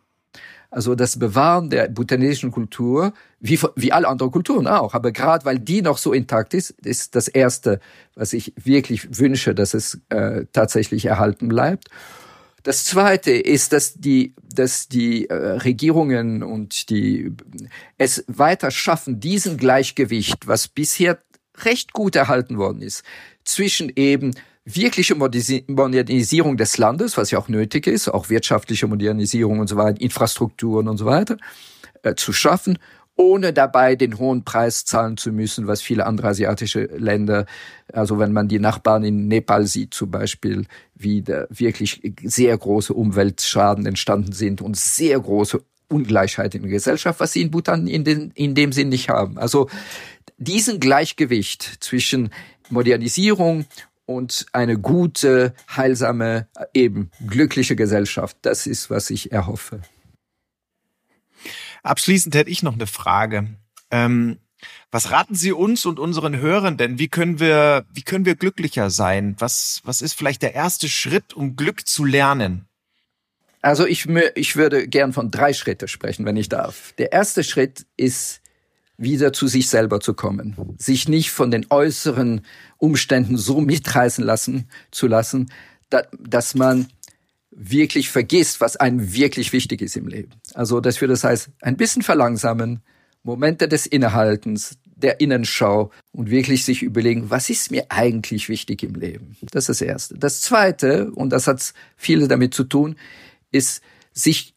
Also 0.70 0.96
das 0.96 1.18
Bewahren 1.18 1.70
der 1.70 1.88
bhutanesischen 1.88 2.52
Kultur, 2.52 3.14
wie, 3.40 3.58
wie 3.76 3.94
alle 3.94 4.08
anderen 4.08 4.32
Kulturen 4.32 4.68
auch, 4.68 4.94
aber 4.94 5.14
gerade 5.14 5.46
weil 5.46 5.60
die 5.60 5.82
noch 5.82 5.98
so 5.98 6.12
intakt 6.12 6.54
ist, 6.54 6.72
ist 6.72 7.16
das 7.16 7.30
Erste, 7.30 7.80
was 8.16 8.34
ich 8.34 8.54
wirklich 8.58 9.18
wünsche, 9.18 9.56
dass 9.56 9.74
es 9.74 10.02
äh, 10.10 10.46
tatsächlich 10.52 11.06
erhalten 11.06 11.48
bleibt. 11.48 11.88
Das 12.68 12.84
Zweite 12.84 13.32
ist, 13.32 13.72
dass 13.72 13.94
die, 13.94 14.34
dass 14.44 14.90
die 14.90 15.30
äh, 15.30 15.34
Regierungen 15.34 16.44
und 16.44 16.90
die 16.90 17.32
es 17.98 18.26
weiter 18.28 18.72
schaffen, 18.72 19.22
diesen 19.22 19.56
Gleichgewicht, 19.56 20.50
was 20.50 20.68
bisher 20.68 21.20
recht 21.64 21.94
gut 21.94 22.18
erhalten 22.18 22.58
worden 22.58 22.82
ist, 22.82 23.06
zwischen 23.46 23.90
eben 23.96 24.36
wirkliche 24.66 25.16
Modernisierung 25.16 26.58
des 26.58 26.78
Landes, 26.78 27.16
was 27.16 27.32
ja 27.32 27.40
auch 27.40 27.48
nötig 27.48 27.88
ist, 27.88 28.10
auch 28.10 28.30
wirtschaftliche 28.30 28.86
Modernisierung 28.86 29.62
und 29.62 29.68
so 29.68 29.78
weiter, 29.78 30.02
Infrastrukturen 30.02 30.90
und 30.90 30.98
so 30.98 31.06
weiter, 31.06 31.38
äh, 32.04 32.16
zu 32.16 32.34
schaffen 32.34 32.80
ohne 33.18 33.52
dabei 33.52 33.96
den 33.96 34.18
hohen 34.20 34.46
Preis 34.46 34.86
zahlen 34.86 35.18
zu 35.18 35.32
müssen, 35.32 35.68
was 35.68 35.82
viele 35.82 36.06
andere 36.06 36.30
asiatische 36.30 36.84
Länder, 36.98 37.46
also 37.92 38.20
wenn 38.20 38.32
man 38.32 38.48
die 38.48 38.60
Nachbarn 38.60 39.04
in 39.04 39.28
Nepal 39.28 39.66
sieht 39.66 39.94
zum 39.94 40.12
Beispiel, 40.12 40.66
wie 40.96 41.24
da 41.24 41.46
wirklich 41.50 42.02
sehr 42.24 42.58
große 42.58 42.94
Umweltschaden 42.94 43.86
entstanden 43.86 44.32
sind 44.32 44.62
und 44.62 44.78
sehr 44.78 45.20
große 45.20 45.62
Ungleichheit 45.90 46.54
in 46.56 46.62
der 46.62 46.72
Gesellschaft, 46.72 47.20
was 47.20 47.34
sie 47.34 47.42
in 47.42 47.52
Bhutan 47.52 47.88
in, 47.88 48.04
den, 48.04 48.32
in 48.36 48.56
dem 48.56 48.72
Sinn 48.72 48.90
nicht 48.90 49.10
haben. 49.10 49.38
Also 49.38 49.70
diesen 50.38 50.80
Gleichgewicht 50.80 51.78
zwischen 51.80 52.30
Modernisierung 52.70 53.66
und 54.06 54.46
eine 54.54 54.78
gute, 54.78 55.54
heilsame, 55.76 56.48
eben 56.74 57.10
glückliche 57.28 57.76
Gesellschaft, 57.76 58.38
das 58.42 58.68
ist, 58.68 58.90
was 58.90 59.10
ich 59.10 59.32
erhoffe. 59.32 59.82
Abschließend 61.88 62.36
hätte 62.36 62.50
ich 62.50 62.64
noch 62.64 62.74
eine 62.74 62.88
Frage. 62.88 63.48
Ähm, 63.92 64.40
was 64.92 65.12
raten 65.12 65.36
Sie 65.36 65.52
uns 65.52 65.86
und 65.86 66.00
unseren 66.00 66.38
Hörenden? 66.38 67.00
Wie 67.00 67.08
können 67.08 67.40
wir, 67.40 67.86
wie 67.92 68.02
können 68.02 68.26
wir 68.26 68.36
glücklicher 68.36 68.90
sein? 68.90 69.36
Was, 69.40 69.82
was 69.84 70.02
ist 70.02 70.14
vielleicht 70.14 70.42
der 70.42 70.56
erste 70.56 70.90
Schritt, 70.90 71.34
um 71.34 71.56
Glück 71.56 71.88
zu 71.88 72.06
lernen? 72.06 72.68
Also 73.62 73.86
ich, 73.86 74.08
ich 74.36 74.56
würde 74.56 74.88
gern 74.88 75.14
von 75.14 75.32
drei 75.32 75.54
Schritten 75.54 75.88
sprechen, 75.88 76.26
wenn 76.26 76.38
ich 76.38 76.50
darf. 76.50 76.94
Der 76.98 77.12
erste 77.12 77.44
Schritt 77.44 77.86
ist, 77.98 78.42
wieder 78.98 79.32
zu 79.32 79.48
sich 79.48 79.70
selber 79.70 80.00
zu 80.00 80.14
kommen, 80.14 80.76
sich 80.80 81.08
nicht 81.08 81.32
von 81.32 81.52
den 81.52 81.68
äußeren 81.70 82.42
Umständen 82.78 83.38
so 83.38 83.62
mitreißen 83.62 84.24
lassen 84.24 84.70
zu 84.90 85.08
lassen, 85.08 85.52
dass 86.20 86.56
man 86.56 86.88
wirklich 87.52 88.10
vergisst, 88.10 88.62
was 88.62 88.76
einem 88.76 89.14
wirklich 89.14 89.54
wichtig 89.54 89.82
ist 89.82 89.96
im 89.96 90.08
Leben. 90.08 90.32
Also, 90.54 90.80
dass 90.80 91.02
wir 91.02 91.08
das 91.08 91.24
heißt, 91.24 91.50
ein 91.62 91.78
bisschen 91.78 92.02
verlangsamen, 92.02 92.82
Momente 93.24 93.68
des 93.68 93.86
Innehaltens, 93.86 94.78
der 94.86 95.20
Innenschau 95.20 95.92
und 96.12 96.30
wirklich 96.30 96.66
sich 96.66 96.82
überlegen, 96.82 97.30
was 97.30 97.50
ist 97.50 97.72
mir 97.72 97.86
eigentlich 97.90 98.50
wichtig 98.50 98.84
im 98.84 98.96
Leben? 98.96 99.38
Das 99.52 99.64
ist 99.64 99.70
das 99.70 99.82
Erste. 99.82 100.18
Das 100.18 100.42
Zweite, 100.42 101.12
und 101.12 101.30
das 101.30 101.48
hat 101.48 101.74
viel 101.96 102.28
damit 102.28 102.54
zu 102.54 102.64
tun, 102.64 102.96
ist 103.52 103.82
sich 104.14 104.56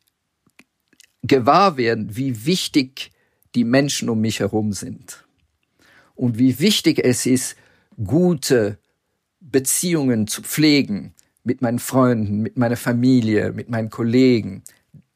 gewahr 1.22 1.76
werden, 1.76 2.16
wie 2.16 2.46
wichtig 2.46 3.10
die 3.54 3.64
Menschen 3.64 4.08
um 4.08 4.20
mich 4.20 4.40
herum 4.40 4.72
sind. 4.72 5.26
Und 6.14 6.38
wie 6.38 6.58
wichtig 6.58 7.00
es 7.04 7.26
ist, 7.26 7.56
gute 8.02 8.78
Beziehungen 9.40 10.26
zu 10.26 10.42
pflegen 10.42 11.14
mit 11.44 11.62
meinen 11.62 11.78
Freunden, 11.78 12.40
mit 12.40 12.56
meiner 12.56 12.76
Familie, 12.76 13.52
mit 13.52 13.70
meinen 13.70 13.90
Kollegen, 13.90 14.62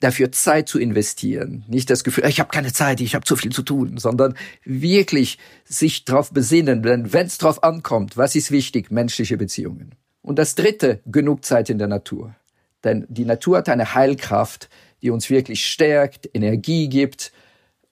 dafür 0.01 0.33
Zeit 0.33 0.69
zu 0.69 0.79
investieren. 0.79 1.65
Nicht 1.67 1.89
das 1.89 2.05
Gefühl, 2.05 2.27
ich 2.27 2.41
habe 2.41 2.51
keine 2.51 2.73
Zeit, 2.73 3.01
ich 3.01 3.15
habe 3.15 3.25
zu 3.25 3.37
viel 3.37 3.53
zu 3.53 3.63
tun, 3.63 3.97
sondern 3.97 4.35
wirklich 4.65 5.39
sich 5.65 6.05
darauf 6.05 6.31
besinnen, 6.33 6.83
denn 6.83 7.13
wenn 7.13 7.27
es 7.27 7.39
darauf 7.39 7.63
ankommt, 7.63 8.17
was 8.17 8.37
ist 8.37 8.51
wichtig? 8.51 8.91
Menschliche 8.91 9.37
Beziehungen. 9.37 9.95
Und 10.21 10.39
das 10.39 10.55
Dritte, 10.55 11.01
genug 11.07 11.45
Zeit 11.45 11.71
in 11.71 11.79
der 11.79 11.89
Natur. 11.89 12.35
Denn 12.83 13.07
die 13.09 13.25
Natur 13.25 13.59
hat 13.59 13.69
eine 13.69 13.95
Heilkraft, 13.95 14.69
die 15.03 15.11
uns 15.11 15.31
wirklich 15.31 15.67
stärkt, 15.67 16.29
Energie 16.35 16.89
gibt 16.89 17.33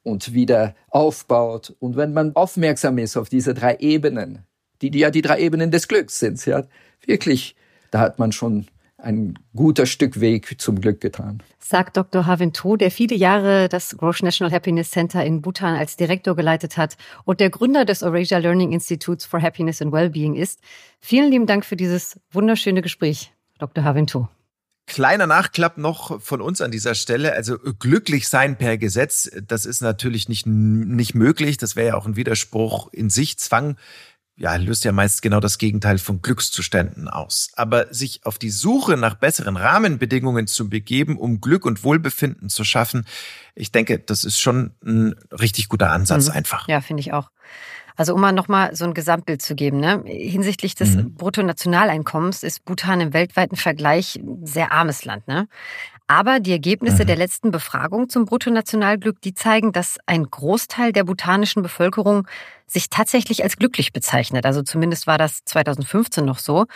und 0.03 0.35
wieder 0.35 0.75
aufbaut. 0.89 1.75
Und 1.79 1.97
wenn 1.97 2.13
man 2.13 2.37
aufmerksam 2.37 2.99
ist 2.99 3.17
auf 3.17 3.29
diese 3.29 3.55
drei 3.55 3.77
Ebenen, 3.77 4.41
die, 4.83 4.97
ja 4.99 5.11
die 5.11 5.23
drei 5.23 5.41
Ebenen 5.41 5.71
des 5.71 5.89
Glücks 5.89 6.19
sind, 6.19 6.45
ja, 6.45 6.65
wirklich, 7.07 7.57
da 7.93 8.01
hat 8.01 8.19
man 8.19 8.33
schon 8.33 8.67
ein 8.99 9.39
guter 9.55 9.87
Stück 9.87 10.21
Weg 10.21 10.61
zum 10.61 10.81
Glück 10.81 11.01
getan. 11.01 11.43
Sagt 11.59 11.97
Dr. 11.97 12.27
Havinto, 12.27 12.77
der 12.77 12.91
viele 12.91 13.17
Jahre 13.17 13.69
das 13.69 13.97
Grosh 13.97 14.23
National 14.23 14.53
Happiness 14.53 14.91
Center 14.91 15.25
in 15.25 15.43
Bhutan 15.43 15.75
als 15.77 15.97
Direktor 15.97 16.37
geleitet 16.37 16.77
hat 16.77 16.97
und 17.25 17.41
der 17.41 17.51
Gründer 17.51 17.85
des 17.85 18.03
Eurasia 18.03 18.39
Learning 18.39 18.73
Institutes 18.73 19.25
for 19.25 19.43
Happiness 19.43 19.83
and 19.83 19.93
Wellbeing 19.93 20.35
ist. 20.35 20.61
Vielen 21.01 21.31
lieben 21.31 21.47
Dank 21.47 21.65
für 21.65 21.77
dieses 21.77 22.19
wunderschöne 22.31 22.83
Gespräch, 22.83 23.33
Dr. 23.59 23.85
Havinto. 23.85 24.29
Kleiner 24.87 25.27
Nachklapp 25.27 25.79
noch 25.79 26.21
von 26.21 26.41
uns 26.41 26.61
an 26.61 26.71
dieser 26.71 26.95
Stelle. 26.95 27.33
Also 27.33 27.57
glücklich 27.57 28.29
sein 28.29 28.59
per 28.59 28.77
Gesetz, 28.77 29.31
das 29.47 29.65
ist 29.65 29.81
natürlich 29.81 30.29
nicht, 30.29 30.47
nicht 30.47 31.15
möglich. 31.15 31.57
Das 31.57 31.77
wäre 31.77 31.89
ja 31.89 31.95
auch 31.95 32.05
ein 32.05 32.17
Widerspruch 32.17 32.93
in 32.93 33.09
sich. 33.09 33.39
Zwang 33.39 33.77
ja, 34.37 34.57
löst 34.57 34.85
ja 34.85 34.93
meist 34.93 35.23
genau 35.23 35.41
das 35.41 35.59
Gegenteil 35.59 35.99
von 35.99 36.23
Glückszuständen 36.23 37.09
aus. 37.09 37.51
Aber 37.55 37.93
sich 37.93 38.25
auf 38.25 38.39
die 38.39 38.51
Suche 38.51 38.97
nach 38.97 39.15
besseren 39.15 39.57
Rahmenbedingungen 39.57 40.47
zu 40.47 40.69
begeben, 40.69 41.19
um 41.19 41.41
Glück 41.41 41.67
und 41.67 41.85
Wohlbefinden 41.85 42.49
zu 42.49 42.65
schaffen, 42.65 43.05
ich 43.55 43.73
denke, 43.73 43.99
das 43.99 44.25
ist 44.25 44.41
schon 44.41 44.75
ein 44.85 45.15
richtig 45.31 45.69
guter 45.69 45.91
Ansatz 45.91 46.29
mhm. 46.29 46.33
einfach. 46.33 46.67
Ja, 46.69 46.81
finde 46.81 47.01
ich 47.01 47.13
auch. 47.13 47.31
Also 47.97 48.15
um 48.15 48.21
mal 48.21 48.33
nochmal 48.33 48.75
so 48.75 48.85
ein 48.85 48.95
Gesamtbild 48.95 49.43
zu 49.43 49.55
geben, 49.55 49.79
ne? 49.79 50.03
hinsichtlich 50.07 50.75
des 50.75 50.97
mhm. 50.97 51.15
Bruttonationaleinkommens 51.15 52.43
ist 52.43 52.65
Bhutan 52.65 53.01
im 53.01 53.13
weltweiten 53.13 53.57
Vergleich 53.57 54.17
ein 54.17 54.47
sehr 54.47 54.73
armes 54.73 55.05
Land. 55.05 55.29
Ne? 55.29 55.47
Aber 56.07 56.41
die 56.41 56.53
Ergebnisse 56.53 57.03
mhm. 57.03 57.07
der 57.07 57.17
letzten 57.17 57.51
Befragung 57.51 58.09
zum 58.09 58.25
Bruttonationalglück, 58.25 59.21
die 59.21 59.35
zeigen, 59.35 59.73
dass 59.73 59.99
ein 60.07 60.25
Großteil 60.25 60.93
der 60.93 61.05
bhutanischen 61.05 61.63
Bevölkerung 61.63 62.27
sich 62.67 62.91
tatsächlich 62.91 63.43
als 63.43 63.57
glücklich 63.57 63.93
bezeichnet. 63.93 64.47
Also 64.47 64.63
zumindest 64.63 65.07
war 65.07 65.19
das 65.19 65.45
2015 65.45 66.25
noch 66.25 66.39
so. 66.39 66.67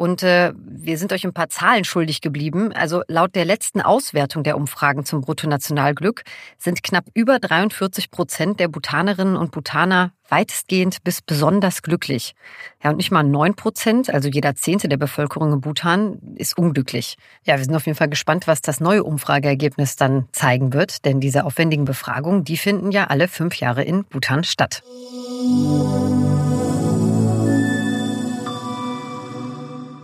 Und 0.00 0.22
äh, 0.22 0.54
wir 0.56 0.96
sind 0.96 1.12
euch 1.12 1.26
ein 1.26 1.34
paar 1.34 1.50
Zahlen 1.50 1.84
schuldig 1.84 2.22
geblieben. 2.22 2.72
Also 2.72 3.02
laut 3.06 3.34
der 3.34 3.44
letzten 3.44 3.82
Auswertung 3.82 4.42
der 4.44 4.56
Umfragen 4.56 5.04
zum 5.04 5.20
Bruttonationalglück 5.20 6.22
sind 6.56 6.82
knapp 6.82 7.04
über 7.12 7.38
43 7.38 8.10
Prozent 8.10 8.60
der 8.60 8.68
Bhutanerinnen 8.68 9.36
und 9.36 9.50
Bhutaner 9.50 10.12
weitestgehend 10.30 11.04
bis 11.04 11.20
besonders 11.20 11.82
glücklich. 11.82 12.34
Ja, 12.82 12.88
und 12.88 12.96
nicht 12.96 13.10
mal 13.10 13.24
neun 13.24 13.56
Prozent, 13.56 14.08
also 14.08 14.30
jeder 14.30 14.54
Zehnte 14.54 14.88
der 14.88 14.96
Bevölkerung 14.96 15.52
in 15.52 15.60
Bhutan, 15.60 16.18
ist 16.36 16.56
unglücklich. 16.56 17.18
Ja, 17.44 17.58
wir 17.58 17.64
sind 17.64 17.76
auf 17.76 17.84
jeden 17.84 17.98
Fall 17.98 18.08
gespannt, 18.08 18.46
was 18.46 18.62
das 18.62 18.80
neue 18.80 19.04
Umfrageergebnis 19.04 19.96
dann 19.96 20.28
zeigen 20.32 20.72
wird, 20.72 21.04
denn 21.04 21.20
diese 21.20 21.44
aufwendigen 21.44 21.84
Befragungen, 21.84 22.44
die 22.44 22.56
finden 22.56 22.90
ja 22.90 23.08
alle 23.08 23.28
fünf 23.28 23.56
Jahre 23.56 23.82
in 23.82 24.04
Bhutan 24.04 24.44
statt. 24.44 24.82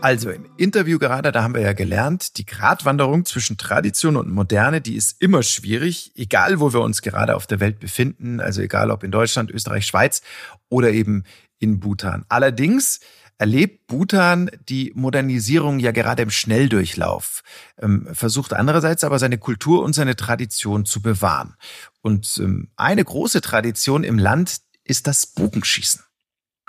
Also 0.07 0.31
im 0.31 0.47
Interview 0.57 1.01
gerade, 1.01 1.33
da 1.33 1.43
haben 1.43 1.57
wir 1.57 1.63
ja 1.63 1.73
gelernt, 1.73 2.39
die 2.39 2.47
Gratwanderung 2.47 3.25
zwischen 3.25 3.57
Tradition 3.57 4.15
und 4.15 4.31
Moderne, 4.31 4.81
die 4.81 4.95
ist 4.95 5.21
immer 5.21 5.43
schwierig, 5.43 6.13
egal 6.15 6.61
wo 6.61 6.73
wir 6.73 6.83
uns 6.83 7.03
gerade 7.03 7.35
auf 7.35 7.49
der 7.49 7.59
Welt 7.59 7.81
befinden, 7.81 8.39
also 8.39 8.63
egal 8.63 8.93
ob 8.93 9.03
in 9.03 9.11
Deutschland, 9.11 9.51
Österreich, 9.51 9.85
Schweiz 9.85 10.23
oder 10.69 10.93
eben 10.93 11.25
in 11.59 11.81
Bhutan. 11.81 12.25
Allerdings 12.29 13.01
erlebt 13.39 13.89
Bhutan 13.89 14.49
die 14.69 14.93
Modernisierung 14.95 15.81
ja 15.81 15.91
gerade 15.91 16.23
im 16.23 16.31
Schnelldurchlauf, 16.31 17.43
ähm, 17.83 18.07
versucht 18.13 18.53
andererseits 18.53 19.03
aber 19.03 19.19
seine 19.19 19.39
Kultur 19.39 19.83
und 19.83 19.93
seine 19.93 20.15
Tradition 20.15 20.85
zu 20.85 21.03
bewahren. 21.03 21.57
Und 22.01 22.39
ähm, 22.39 22.69
eine 22.77 23.05
große 23.05 23.41
Tradition 23.41 24.05
im 24.05 24.21
Land 24.21 24.59
ist 24.85 25.09
das 25.09 25.27
Bogenschießen. 25.27 26.06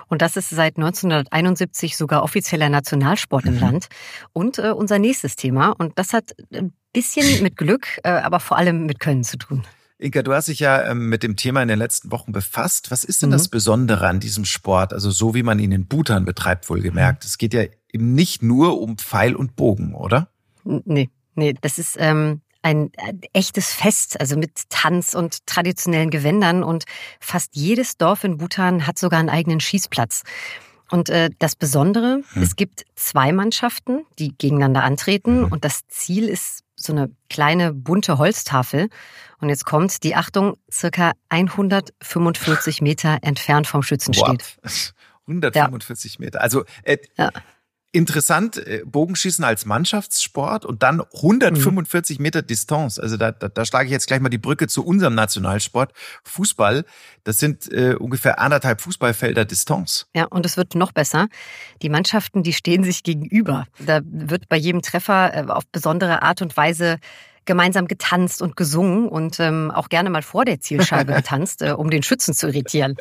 Und 0.07 0.21
das 0.21 0.37
ist 0.37 0.49
seit 0.49 0.77
1971 0.77 1.97
sogar 1.97 2.23
offizieller 2.23 2.69
Nationalsport 2.69 3.45
im 3.45 3.55
mhm. 3.55 3.59
Land. 3.59 3.87
Und 4.33 4.57
äh, 4.57 4.71
unser 4.71 4.99
nächstes 4.99 5.35
Thema, 5.35 5.71
und 5.77 5.97
das 5.97 6.13
hat 6.13 6.35
ein 6.53 6.73
bisschen 6.93 7.43
mit 7.43 7.57
Glück, 7.57 7.99
äh, 8.03 8.09
aber 8.09 8.39
vor 8.39 8.57
allem 8.57 8.85
mit 8.85 8.99
Können 8.99 9.23
zu 9.23 9.37
tun. 9.37 9.63
Inka, 9.99 10.21
du 10.21 10.33
hast 10.33 10.47
dich 10.47 10.59
ja 10.59 10.91
ähm, 10.91 11.09
mit 11.09 11.23
dem 11.23 11.35
Thema 11.35 11.61
in 11.61 11.67
den 11.67 11.79
letzten 11.79 12.11
Wochen 12.11 12.31
befasst. 12.31 12.91
Was 12.91 13.03
ist 13.03 13.21
denn 13.21 13.29
mhm. 13.29 13.33
das 13.33 13.47
Besondere 13.47 14.07
an 14.07 14.19
diesem 14.19 14.45
Sport? 14.45 14.93
Also 14.93 15.09
so 15.09 15.33
wie 15.33 15.43
man 15.43 15.57
ihn 15.59 15.71
in 15.71 15.87
Bhutan 15.87 16.23
betreibt, 16.23 16.69
wohlgemerkt. 16.69 17.23
Mhm. 17.23 17.27
Es 17.27 17.37
geht 17.37 17.53
ja 17.53 17.63
eben 17.91 18.13
nicht 18.13 18.43
nur 18.43 18.79
um 18.79 18.97
Pfeil 18.97 19.35
und 19.35 19.55
Bogen, 19.55 19.95
oder? 19.95 20.29
Nee, 20.63 21.09
nee, 21.35 21.55
das 21.61 21.79
ist 21.79 21.95
ähm, 21.99 22.41
ein, 22.67 22.91
ein 22.97 23.21
echtes 23.33 23.73
Fest, 23.73 24.19
also 24.19 24.37
mit 24.37 24.69
Tanz 24.69 25.13
und 25.13 25.45
traditionellen 25.45 26.09
Gewändern. 26.09 26.63
Und 26.63 26.83
fast 27.19 27.55
jedes 27.55 27.97
Dorf 27.97 28.23
in 28.23 28.37
Bhutan 28.37 28.85
hat 28.85 28.99
sogar 28.99 29.19
einen 29.19 29.29
eigenen 29.29 29.59
Schießplatz. 29.59 30.23
Und 30.89 31.09
äh, 31.09 31.29
das 31.39 31.55
Besondere, 31.55 32.21
hm. 32.31 32.43
es 32.43 32.55
gibt 32.55 32.85
zwei 32.95 33.31
Mannschaften, 33.31 34.05
die 34.19 34.37
gegeneinander 34.37 34.83
antreten. 34.83 35.43
Hm. 35.43 35.51
Und 35.51 35.65
das 35.65 35.87
Ziel 35.87 36.27
ist 36.27 36.63
so 36.75 36.93
eine 36.93 37.09
kleine 37.29 37.73
bunte 37.73 38.17
Holztafel. 38.17 38.89
Und 39.39 39.49
jetzt 39.49 39.65
kommt 39.65 40.03
die 40.03 40.15
Achtung, 40.15 40.57
circa 40.71 41.13
145 41.29 42.81
Meter 42.81 43.19
entfernt 43.21 43.67
vom 43.67 43.81
Schützen 43.81 44.13
steht. 44.13 44.57
145 45.27 46.13
ja. 46.13 46.25
Meter. 46.25 46.41
Also 46.41 46.63
äh, 46.83 46.97
ja 47.17 47.31
interessant, 47.91 48.57
äh, 48.57 48.83
Bogenschießen 48.85 49.43
als 49.43 49.65
Mannschaftssport 49.65 50.65
und 50.65 50.83
dann 50.83 51.01
145 51.01 52.19
mhm. 52.19 52.23
Meter 52.23 52.41
Distanz. 52.41 52.99
Also 52.99 53.17
da, 53.17 53.31
da, 53.31 53.49
da 53.49 53.65
schlage 53.65 53.85
ich 53.85 53.91
jetzt 53.91 54.07
gleich 54.07 54.19
mal 54.19 54.29
die 54.29 54.37
Brücke 54.37 54.67
zu 54.67 54.85
unserem 54.85 55.15
Nationalsport, 55.15 55.93
Fußball. 56.23 56.85
Das 57.23 57.39
sind 57.39 57.71
äh, 57.71 57.95
ungefähr 57.95 58.39
anderthalb 58.39 58.81
Fußballfelder 58.81 59.45
Distanz. 59.45 60.07
Ja, 60.15 60.25
und 60.25 60.45
es 60.45 60.57
wird 60.57 60.75
noch 60.75 60.91
besser. 60.91 61.27
Die 61.81 61.89
Mannschaften, 61.89 62.43
die 62.43 62.53
stehen 62.53 62.83
sich 62.83 63.03
gegenüber. 63.03 63.65
Da 63.79 64.01
wird 64.03 64.49
bei 64.49 64.57
jedem 64.57 64.81
Treffer 64.81 65.33
äh, 65.33 65.45
auf 65.49 65.65
besondere 65.67 66.21
Art 66.21 66.41
und 66.41 66.55
Weise 66.57 66.97
gemeinsam 67.47 67.87
getanzt 67.87 68.41
und 68.43 68.55
gesungen 68.55 69.09
und 69.09 69.39
ähm, 69.39 69.71
auch 69.71 69.89
gerne 69.89 70.11
mal 70.11 70.21
vor 70.21 70.45
der 70.45 70.59
Zielscheibe 70.59 71.13
getanzt, 71.15 71.63
äh, 71.63 71.71
um 71.71 71.89
den 71.89 72.03
Schützen 72.03 72.35
zu 72.35 72.47
irritieren. 72.47 72.95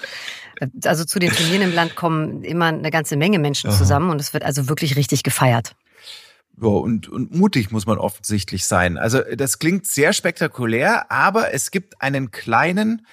Äh, 0.59 0.68
also 0.85 1.04
zu 1.04 1.18
den 1.18 1.30
Turnieren 1.30 1.62
im 1.62 1.74
Land 1.74 1.96
kommen 1.96 2.42
immer 2.42 2.66
eine 2.66 2.90
ganze 2.90 3.16
Menge 3.16 3.38
Menschen 3.38 3.70
zusammen 3.70 4.11
und 4.11 4.20
es 4.20 4.32
wird 4.32 4.44
also 4.44 4.68
wirklich 4.68 4.96
richtig 4.96 5.22
gefeiert. 5.22 5.76
Ja, 6.59 6.68
und, 6.68 7.09
und 7.09 7.35
mutig 7.35 7.70
muss 7.70 7.87
man 7.87 7.98
offensichtlich 7.98 8.64
sein. 8.64 8.96
Also 8.96 9.20
das 9.37 9.59
klingt 9.59 9.87
sehr 9.87 10.14
spektakulär, 10.14 11.11
aber 11.12 11.52
es 11.52 11.70
gibt 11.70 12.00
einen 12.00 12.30
kleinen, 12.30 13.06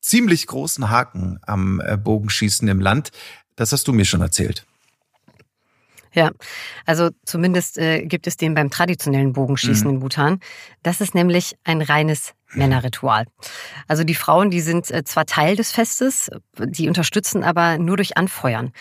ziemlich 0.00 0.46
großen 0.48 0.90
Haken 0.90 1.38
am 1.46 1.80
äh, 1.80 1.96
Bogenschießen 1.96 2.66
im 2.66 2.80
Land. 2.80 3.10
Das 3.54 3.72
hast 3.72 3.86
du 3.86 3.92
mir 3.92 4.04
schon 4.04 4.20
erzählt. 4.20 4.66
Ja, 6.12 6.30
also 6.86 7.10
zumindest 7.24 7.78
äh, 7.78 8.04
gibt 8.04 8.26
es 8.26 8.36
den 8.36 8.54
beim 8.54 8.70
traditionellen 8.70 9.32
Bogenschießen 9.32 9.86
mhm. 9.86 9.94
in 9.94 10.00
Bhutan. 10.00 10.40
Das 10.82 11.00
ist 11.00 11.14
nämlich 11.14 11.56
ein 11.64 11.82
reines 11.82 12.34
Männerritual. 12.52 13.26
Also 13.86 14.04
die 14.04 14.14
Frauen, 14.14 14.50
die 14.50 14.60
sind 14.60 14.90
äh, 14.90 15.04
zwar 15.04 15.26
Teil 15.26 15.56
des 15.56 15.72
Festes, 15.72 16.30
die 16.58 16.88
unterstützen 16.88 17.44
aber 17.44 17.78
nur 17.78 17.96
durch 17.96 18.16
Anfeuern. 18.16 18.72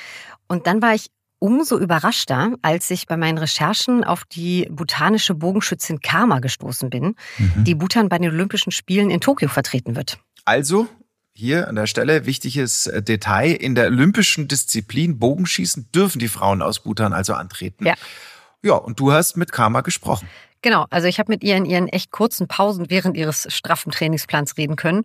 Und 0.47 0.67
dann 0.67 0.81
war 0.81 0.95
ich 0.95 1.07
umso 1.39 1.77
überraschter, 1.77 2.53
als 2.61 2.89
ich 2.89 3.05
bei 3.05 3.17
meinen 3.17 3.37
Recherchen 3.37 4.03
auf 4.03 4.23
die 4.25 4.67
bhutanische 4.71 5.35
Bogenschützin 5.35 5.99
Karma 5.99 6.39
gestoßen 6.39 6.89
bin, 6.89 7.15
mhm. 7.37 7.63
die 7.63 7.75
Bhutan 7.75 8.09
bei 8.09 8.17
den 8.17 8.31
Olympischen 8.31 8.71
Spielen 8.71 9.09
in 9.09 9.21
Tokio 9.21 9.49
vertreten 9.49 9.95
wird. 9.95 10.17
Also 10.45 10.87
hier 11.37 11.67
an 11.67 11.75
der 11.75 11.85
Stelle 11.85 12.25
wichtiges 12.25 12.87
äh, 12.87 13.03
Detail. 13.03 13.51
In 13.51 13.75
der 13.75 13.85
olympischen 13.87 14.47
Disziplin 14.47 15.19
Bogenschießen 15.19 15.91
dürfen 15.93 16.17
die 16.17 16.27
Frauen 16.27 16.63
aus 16.63 16.79
Bhutan 16.79 17.13
also 17.13 17.33
antreten. 17.33 17.85
Ja. 17.85 17.93
Ja, 18.63 18.73
und 18.73 18.99
du 18.99 19.11
hast 19.11 19.37
mit 19.37 19.51
Karma 19.51 19.81
gesprochen. 19.81 20.27
Genau, 20.63 20.87
also 20.89 21.07
ich 21.07 21.19
habe 21.19 21.31
mit 21.31 21.43
ihr 21.43 21.55
in 21.55 21.65
ihren 21.65 21.87
echt 21.87 22.11
kurzen 22.11 22.47
Pausen 22.47 22.89
während 22.89 23.15
ihres 23.15 23.47
straffen 23.53 23.91
Trainingsplans 23.91 24.57
reden 24.57 24.75
können. 24.75 25.03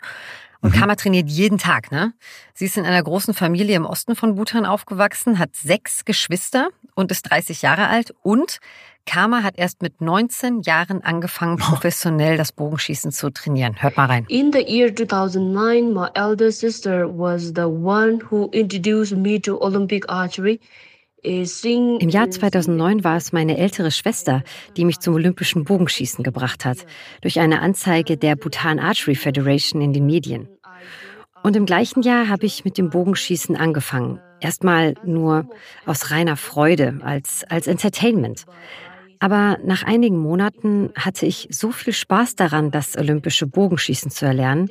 Und 0.62 0.74
mhm. 0.74 0.78
Kama 0.78 0.94
trainiert 0.94 1.28
jeden 1.28 1.58
Tag, 1.58 1.90
ne? 1.90 2.14
Sie 2.54 2.66
ist 2.66 2.78
in 2.78 2.84
einer 2.84 3.02
großen 3.02 3.34
Familie 3.34 3.76
im 3.76 3.84
Osten 3.84 4.14
von 4.14 4.36
Bhutan 4.36 4.64
aufgewachsen, 4.64 5.38
hat 5.38 5.56
sechs 5.56 6.04
Geschwister 6.04 6.68
und 6.94 7.10
ist 7.10 7.22
30 7.30 7.62
Jahre 7.62 7.88
alt. 7.88 8.14
Und 8.22 8.60
Kama 9.04 9.42
hat 9.42 9.58
erst 9.58 9.82
mit 9.82 10.00
19 10.00 10.62
Jahren 10.62 11.02
angefangen, 11.02 11.56
professionell 11.58 12.36
das 12.36 12.52
Bogenschießen 12.52 13.10
zu 13.10 13.30
trainieren. 13.30 13.82
Hört 13.82 13.96
mal 13.96 14.06
rein. 14.06 14.24
In 14.28 14.52
the 14.52 14.64
year 14.64 14.94
2009, 14.94 15.92
my 15.92 16.08
elder 16.14 16.52
sister 16.52 17.08
was 17.08 17.52
the 17.56 17.64
one 17.64 18.20
who 18.30 18.48
introduced 18.52 19.16
me 19.16 19.40
to 19.40 19.60
Olympic 19.60 20.08
archery. 20.08 20.60
Im 21.24 22.08
Jahr 22.08 22.30
2009 22.30 23.04
war 23.04 23.16
es 23.16 23.32
meine 23.32 23.56
ältere 23.56 23.92
Schwester, 23.92 24.42
die 24.76 24.84
mich 24.84 24.98
zum 24.98 25.14
olympischen 25.14 25.62
Bogenschießen 25.62 26.24
gebracht 26.24 26.64
hat, 26.64 26.78
durch 27.20 27.38
eine 27.38 27.60
Anzeige 27.60 28.16
der 28.16 28.34
Bhutan 28.34 28.80
Archery 28.80 29.14
Federation 29.14 29.80
in 29.80 29.92
den 29.92 30.04
Medien. 30.04 30.48
Und 31.44 31.54
im 31.54 31.64
gleichen 31.64 32.02
Jahr 32.02 32.28
habe 32.28 32.46
ich 32.46 32.64
mit 32.64 32.76
dem 32.76 32.90
Bogenschießen 32.90 33.54
angefangen. 33.54 34.20
Erstmal 34.40 34.94
nur 35.04 35.48
aus 35.86 36.10
reiner 36.10 36.36
Freude, 36.36 36.98
als, 37.02 37.44
als 37.48 37.68
Entertainment. 37.68 38.44
Aber 39.20 39.58
nach 39.64 39.84
einigen 39.84 40.18
Monaten 40.18 40.90
hatte 40.96 41.26
ich 41.26 41.46
so 41.52 41.70
viel 41.70 41.92
Spaß 41.92 42.34
daran, 42.34 42.72
das 42.72 42.96
olympische 42.96 43.46
Bogenschießen 43.46 44.10
zu 44.10 44.26
erlernen, 44.26 44.70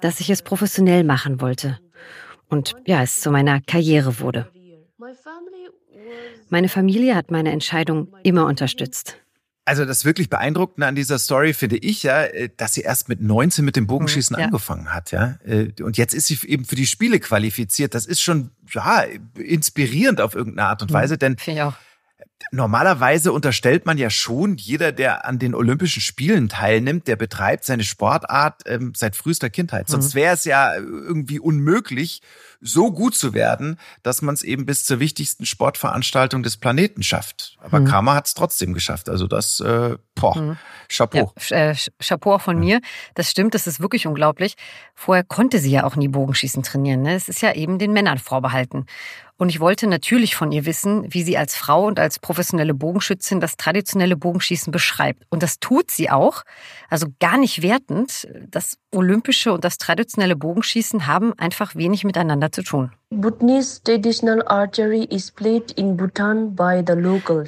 dass 0.00 0.20
ich 0.20 0.30
es 0.30 0.42
professionell 0.42 1.02
machen 1.02 1.40
wollte. 1.40 1.80
Und 2.48 2.76
ja, 2.86 3.02
es 3.02 3.20
zu 3.20 3.32
meiner 3.32 3.60
Karriere 3.60 4.20
wurde. 4.20 4.48
Meine 6.50 6.68
Familie 6.68 7.14
hat 7.14 7.30
meine 7.30 7.52
Entscheidung 7.52 8.08
immer 8.22 8.46
unterstützt. 8.46 9.16
Also 9.64 9.84
das 9.84 10.06
wirklich 10.06 10.30
Beeindruckende 10.30 10.86
an 10.86 10.94
dieser 10.94 11.18
Story 11.18 11.52
finde 11.52 11.76
ich 11.76 12.02
ja, 12.02 12.22
äh, 12.22 12.48
dass 12.56 12.72
sie 12.72 12.80
erst 12.80 13.10
mit 13.10 13.20
19 13.20 13.62
mit 13.66 13.76
dem 13.76 13.86
Bogenschießen 13.86 14.34
ja. 14.38 14.46
angefangen 14.46 14.94
hat, 14.94 15.12
ja. 15.12 15.38
Äh, 15.44 15.72
und 15.82 15.98
jetzt 15.98 16.14
ist 16.14 16.26
sie 16.26 16.38
eben 16.46 16.64
für 16.64 16.74
die 16.74 16.86
Spiele 16.86 17.20
qualifiziert. 17.20 17.94
Das 17.94 18.06
ist 18.06 18.22
schon 18.22 18.50
ja 18.72 19.04
inspirierend 19.36 20.22
auf 20.22 20.34
irgendeine 20.34 20.70
Art 20.70 20.80
und 20.80 20.90
mhm. 20.90 20.94
Weise, 20.94 21.18
denn 21.18 21.36
finde 21.36 21.60
ich 21.60 21.64
auch 21.64 21.74
Normalerweise 22.50 23.32
unterstellt 23.32 23.84
man 23.84 23.98
ja 23.98 24.10
schon, 24.10 24.56
jeder, 24.56 24.92
der 24.92 25.26
an 25.26 25.38
den 25.38 25.54
Olympischen 25.54 26.00
Spielen 26.00 26.48
teilnimmt, 26.48 27.06
der 27.06 27.16
betreibt 27.16 27.64
seine 27.64 27.84
Sportart 27.84 28.62
ähm, 28.66 28.92
seit 28.96 29.16
frühester 29.16 29.50
Kindheit. 29.50 29.88
Mhm. 29.88 29.92
Sonst 29.92 30.14
wäre 30.14 30.34
es 30.34 30.44
ja 30.44 30.74
irgendwie 30.74 31.40
unmöglich, 31.40 32.22
so 32.60 32.90
gut 32.90 33.14
zu 33.14 33.34
werden, 33.34 33.78
dass 34.02 34.22
man 34.22 34.34
es 34.34 34.42
eben 34.42 34.66
bis 34.66 34.84
zur 34.84 34.98
wichtigsten 34.98 35.46
Sportveranstaltung 35.46 36.42
des 36.42 36.56
Planeten 36.56 37.02
schafft. 37.02 37.56
Aber 37.60 37.80
mhm. 37.80 37.84
Karma 37.84 38.14
hat 38.14 38.26
es 38.26 38.34
trotzdem 38.34 38.74
geschafft. 38.74 39.08
Also 39.08 39.26
das, 39.26 39.60
äh, 39.60 39.96
boah, 40.14 40.36
mhm. 40.36 40.56
Chapeau. 40.88 41.32
Ja, 41.48 41.70
äh, 41.70 41.76
Chapeau 42.00 42.34
auch 42.34 42.40
von 42.40 42.58
mir. 42.58 42.80
Das 43.14 43.30
stimmt, 43.30 43.54
das 43.54 43.66
ist 43.66 43.80
wirklich 43.80 44.06
unglaublich. 44.06 44.54
Vorher 44.94 45.22
konnte 45.22 45.58
sie 45.58 45.70
ja 45.70 45.84
auch 45.84 45.96
nie 45.96 46.08
Bogenschießen 46.08 46.62
trainieren. 46.62 47.02
Ne? 47.02 47.14
Es 47.14 47.28
ist 47.28 47.42
ja 47.42 47.52
eben 47.52 47.78
den 47.78 47.92
Männern 47.92 48.18
vorbehalten. 48.18 48.86
Und 49.38 49.50
ich 49.50 49.60
wollte 49.60 49.86
natürlich 49.86 50.34
von 50.34 50.50
ihr 50.50 50.66
wissen, 50.66 51.06
wie 51.14 51.22
sie 51.22 51.38
als 51.38 51.54
Frau 51.54 51.86
und 51.86 52.00
als 52.00 52.18
professionelle 52.18 52.74
Bogenschützin 52.74 53.38
das 53.38 53.56
traditionelle 53.56 54.16
Bogenschießen 54.16 54.72
beschreibt. 54.72 55.22
Und 55.30 55.44
das 55.44 55.60
tut 55.60 55.92
sie 55.92 56.10
auch. 56.10 56.42
Also 56.90 57.06
gar 57.20 57.38
nicht 57.38 57.62
wertend. 57.62 58.28
Das 58.50 58.78
olympische 58.94 59.52
und 59.52 59.64
das 59.64 59.78
traditionelle 59.78 60.36
Bogenschießen 60.36 61.06
haben 61.06 61.32
einfach 61.38 61.74
wenig 61.74 62.04
miteinander 62.04 62.50
zu 62.52 62.62
tun. 62.62 62.90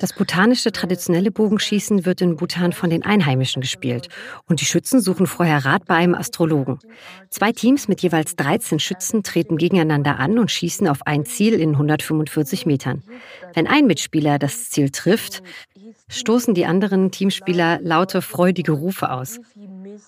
Das 0.01 0.15
bhutanische 0.15 0.73
traditionelle 0.73 1.31
Bogenschießen 1.31 2.07
wird 2.07 2.23
in 2.23 2.37
Bhutan 2.37 2.73
von 2.73 2.89
den 2.89 3.05
Einheimischen 3.05 3.61
gespielt 3.61 4.09
und 4.47 4.63
die 4.63 4.65
Schützen 4.65 5.01
suchen 5.01 5.27
vorher 5.27 5.65
Rat 5.65 5.85
bei 5.85 5.97
einem 5.97 6.15
Astrologen. 6.15 6.79
Zwei 7.29 7.53
Teams 7.53 7.89
mit 7.89 8.01
jeweils 8.01 8.37
13 8.37 8.79
Schützen 8.79 9.23
treten 9.23 9.59
gegeneinander 9.59 10.19
an 10.19 10.39
und 10.39 10.51
schießen 10.51 10.89
auf 10.89 11.07
ein 11.07 11.27
Ziel 11.27 11.55
in 11.55 11.73
145 11.73 12.65
Metern. 12.65 13.03
Wenn 13.53 13.67
ein 13.67 13.87
Mitspieler 13.87 14.39
das 14.39 14.71
Ziel 14.71 14.91
trifft, 14.91 15.43
stoßen 16.09 16.55
die 16.55 16.67
anderen 16.67 17.11
Teamspieler 17.11 17.81
laute 17.83 18.23
freudige 18.23 18.73
Rufe 18.73 19.11
aus. 19.11 19.41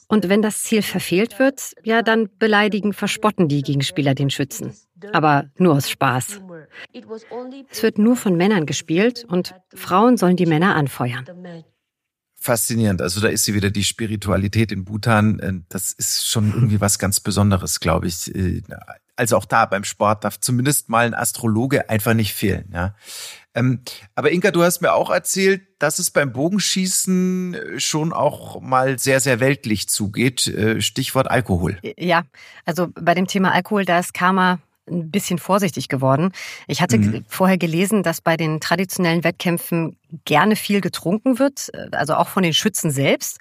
Und 0.08 0.28
wenn 0.28 0.42
das 0.42 0.62
Ziel 0.62 0.82
verfehlt 0.82 1.38
wird, 1.38 1.72
ja, 1.84 2.02
dann 2.02 2.28
beleidigen, 2.38 2.92
verspotten 2.92 3.48
die 3.48 3.62
Gegenspieler 3.62 4.14
den 4.14 4.30
Schützen 4.30 4.72
aber 5.12 5.50
nur 5.58 5.74
aus 5.74 5.90
Spaß. 5.90 6.40
Es 7.70 7.82
wird 7.82 7.98
nur 7.98 8.16
von 8.16 8.36
Männern 8.36 8.66
gespielt 8.66 9.24
und 9.28 9.54
Frauen 9.74 10.16
sollen 10.16 10.36
die 10.36 10.46
Männer 10.46 10.76
anfeuern. 10.76 11.24
Faszinierend. 12.34 13.00
Also 13.00 13.20
da 13.20 13.28
ist 13.28 13.44
sie 13.44 13.54
wieder 13.54 13.70
die 13.70 13.84
Spiritualität 13.84 14.72
in 14.72 14.84
Bhutan. 14.84 15.38
Äh, 15.38 15.52
das 15.68 15.92
ist 15.92 16.26
schon 16.26 16.52
irgendwie 16.52 16.80
was 16.80 16.98
ganz 16.98 17.20
Besonderes, 17.20 17.78
glaube 17.78 18.08
ich. 18.08 18.34
Äh, 19.16 19.22
also 19.22 19.36
auch 19.36 19.44
da 19.44 19.66
beim 19.66 19.84
Sport 19.84 20.24
darf 20.24 20.40
zumindest 20.40 20.88
mal 20.88 21.06
ein 21.06 21.14
Astrologe 21.14 21.88
einfach 21.88 22.14
nicht 22.14 22.34
fehlen. 22.34 22.70
Ja. 22.72 22.94
Ähm, 23.54 23.82
aber 24.14 24.30
Inka, 24.30 24.50
du 24.50 24.62
hast 24.62 24.80
mir 24.80 24.92
auch 24.92 25.10
erzählt, 25.10 25.62
dass 25.78 25.98
es 25.98 26.10
beim 26.10 26.32
Bogenschießen 26.32 27.54
äh, 27.54 27.80
schon 27.80 28.12
auch 28.12 28.60
mal 28.60 28.98
sehr, 28.98 29.20
sehr 29.20 29.40
weltlich 29.40 29.88
zugeht. 29.88 30.52
Stichwort 30.78 31.30
Alkohol. 31.30 31.78
Ja, 31.98 32.24
also 32.64 32.88
bei 32.94 33.14
dem 33.14 33.26
Thema 33.26 33.52
Alkohol, 33.52 33.84
da 33.84 33.98
ist 33.98 34.14
Karma 34.14 34.58
ein 34.93 35.11
bisschen 35.11 35.38
vorsichtig 35.38 35.88
geworden. 35.88 36.32
Ich 36.66 36.82
hatte 36.82 36.99
mhm. 36.99 37.24
vorher 37.28 37.59
gelesen, 37.59 38.03
dass 38.03 38.20
bei 38.20 38.36
den 38.36 38.61
traditionellen 38.61 39.24
Wettkämpfen 39.24 39.97
gerne 40.24 40.57
viel 40.57 40.80
getrunken 40.80 41.38
wird, 41.38 41.70
äh, 41.72 41.88
also 41.93 42.14
auch 42.14 42.28
von 42.28 42.43
den 42.43 42.55
Schützen 42.55 42.90
selbst. 42.90 43.38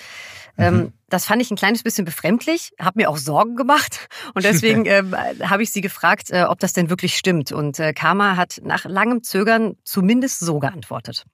Ähm, 0.58 0.76
mhm. 0.76 0.94
Das 1.10 1.26
fand 1.26 1.42
ich 1.42 1.52
ein 1.52 1.58
kleines 1.58 1.84
bisschen 1.84 2.06
befremdlich, 2.06 2.72
habe 2.80 3.00
mir 3.00 3.10
auch 3.10 3.18
Sorgen 3.18 3.56
gemacht 3.56 4.10
und 4.34 4.46
deswegen 4.46 4.86
ähm, 4.88 5.16
habe 5.44 5.64
ich 5.64 5.72
sie 5.72 5.82
gefragt, 5.82 6.32
äh, 6.32 6.44
ob 6.44 6.60
das 6.60 6.74
denn 6.74 6.90
wirklich 6.90 7.18
stimmt. 7.18 7.52
Und 7.52 7.80
äh, 7.80 7.94
Karma 7.94 8.36
hat 8.36 8.62
nach 8.64 8.86
langem 8.86 9.24
Zögern 9.24 9.76
zumindest 9.84 10.40
so 10.40 10.60
geantwortet. 10.60 11.26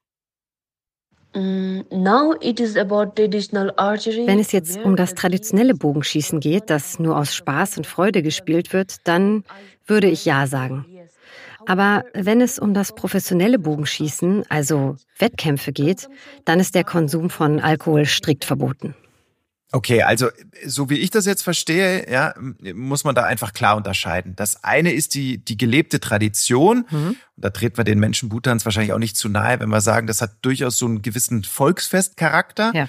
Mm, 1.33 1.81
Wenn 1.89 2.39
es 4.39 4.51
jetzt 4.51 4.79
um 4.79 4.95
das 4.95 5.13
traditionelle 5.13 5.75
Bogenschießen 5.75 6.39
geht, 6.39 6.69
das 6.69 6.99
nur 6.99 7.17
aus 7.17 7.35
Spaß 7.35 7.77
und 7.77 7.87
Freude 7.87 8.23
gespielt 8.23 8.73
wird, 8.73 8.95
dann 9.03 9.43
würde 9.85 10.07
ich 10.07 10.25
ja 10.25 10.47
sagen. 10.47 10.85
Aber 11.65 12.05
wenn 12.13 12.39
es 12.39 12.59
um 12.59 12.73
das 12.73 12.95
professionelle 12.95 13.59
Bogenschießen, 13.59 14.45
also 14.47 14.95
Wettkämpfe 15.19 15.73
geht, 15.73 16.07
dann 16.45 16.61
ist 16.61 16.75
der 16.75 16.85
Konsum 16.85 17.29
von 17.29 17.59
Alkohol 17.59 18.05
strikt 18.05 18.45
verboten. 18.45 18.95
Okay, 19.71 20.01
also 20.01 20.29
so 20.65 20.89
wie 20.89 20.97
ich 20.97 21.09
das 21.09 21.25
jetzt 21.25 21.41
verstehe, 21.41 22.09
ja, 22.09 22.33
muss 22.73 23.03
man 23.03 23.15
da 23.15 23.23
einfach 23.23 23.51
klar 23.51 23.75
unterscheiden. 23.75 24.33
Das 24.35 24.63
eine 24.63 24.93
ist 24.93 25.13
die, 25.13 25.43
die 25.43 25.57
gelebte 25.57 25.99
Tradition. 25.99 26.85
Mhm. 26.89 27.07
Und 27.07 27.17
da 27.35 27.49
treten 27.49 27.75
wir 27.75 27.83
den 27.83 27.99
Menschen 27.99 28.29
Bhutans 28.29 28.63
wahrscheinlich 28.63 28.93
auch 28.93 28.99
nicht 28.99 29.17
zu 29.17 29.27
nahe, 29.27 29.59
wenn 29.59 29.69
wir 29.69 29.81
sagen, 29.81 30.07
das 30.07 30.21
hat 30.21 30.37
durchaus 30.41 30.77
so 30.77 30.85
einen 30.85 31.01
gewissen 31.01 31.43
Volksfestcharakter. 31.43 32.71
Ja. 32.73 32.87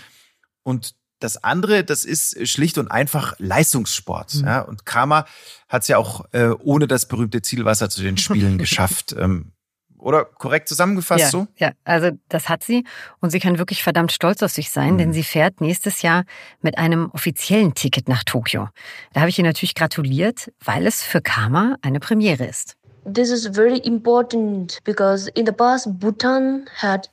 Und 0.62 0.94
das 1.18 1.42
andere, 1.42 1.82
das 1.82 2.04
ist 2.04 2.46
schlicht 2.48 2.78
und 2.78 2.88
einfach 2.88 3.34
Leistungssport. 3.38 4.34
Mhm. 4.34 4.44
Ja, 4.44 4.60
und 4.60 4.86
Karma 4.86 5.26
hat 5.68 5.82
es 5.82 5.88
ja 5.88 5.98
auch 5.98 6.26
äh, 6.32 6.50
ohne 6.60 6.86
das 6.86 7.08
berühmte 7.08 7.42
Zielwasser 7.42 7.90
zu 7.90 8.02
den 8.02 8.18
Spielen 8.18 8.56
geschafft. 8.58 9.16
Ähm, 9.18 9.52
oder 9.98 10.24
korrekt 10.24 10.68
zusammengefasst 10.68 11.20
ja, 11.20 11.30
so? 11.30 11.46
Ja, 11.56 11.72
also 11.84 12.10
das 12.28 12.48
hat 12.48 12.64
sie 12.64 12.84
und 13.20 13.30
sie 13.30 13.40
kann 13.40 13.58
wirklich 13.58 13.82
verdammt 13.82 14.12
stolz 14.12 14.42
auf 14.42 14.50
sich 14.50 14.70
sein, 14.70 14.94
mhm. 14.94 14.98
denn 14.98 15.12
sie 15.12 15.22
fährt 15.22 15.60
nächstes 15.60 16.02
Jahr 16.02 16.24
mit 16.60 16.78
einem 16.78 17.10
offiziellen 17.12 17.74
Ticket 17.74 18.08
nach 18.08 18.24
Tokio. 18.24 18.68
Da 19.12 19.20
habe 19.20 19.30
ich 19.30 19.38
ihr 19.38 19.44
natürlich 19.44 19.74
gratuliert, 19.74 20.52
weil 20.64 20.86
es 20.86 21.02
für 21.02 21.20
Karma 21.20 21.76
eine 21.82 22.00
Premiere 22.00 22.44
ist. 22.44 22.74
This 23.12 23.30
is 23.30 23.46
very 23.46 23.78
important 23.78 24.80
because 24.84 25.30
in 25.34 25.46
the 25.46 25.52
past 25.52 25.98
Bhutan 25.98 26.66
had 26.76 27.08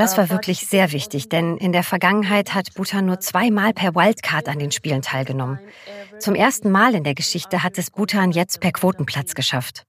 das 0.00 0.16
war 0.16 0.30
wirklich 0.30 0.66
sehr 0.66 0.92
wichtig, 0.92 1.28
denn 1.28 1.56
in 1.58 1.72
der 1.72 1.82
Vergangenheit 1.82 2.54
hat 2.54 2.74
Bhutan 2.74 3.06
nur 3.06 3.20
zweimal 3.20 3.72
per 3.72 3.94
Wildcard 3.94 4.48
an 4.48 4.58
den 4.58 4.72
Spielen 4.72 5.02
teilgenommen. 5.02 5.60
Zum 6.18 6.34
ersten 6.34 6.70
Mal 6.70 6.94
in 6.94 7.04
der 7.04 7.14
Geschichte 7.14 7.62
hat 7.62 7.78
es 7.78 7.90
Bhutan 7.90 8.32
jetzt 8.32 8.60
per 8.60 8.72
Quotenplatz 8.72 9.34
geschafft. 9.34 9.84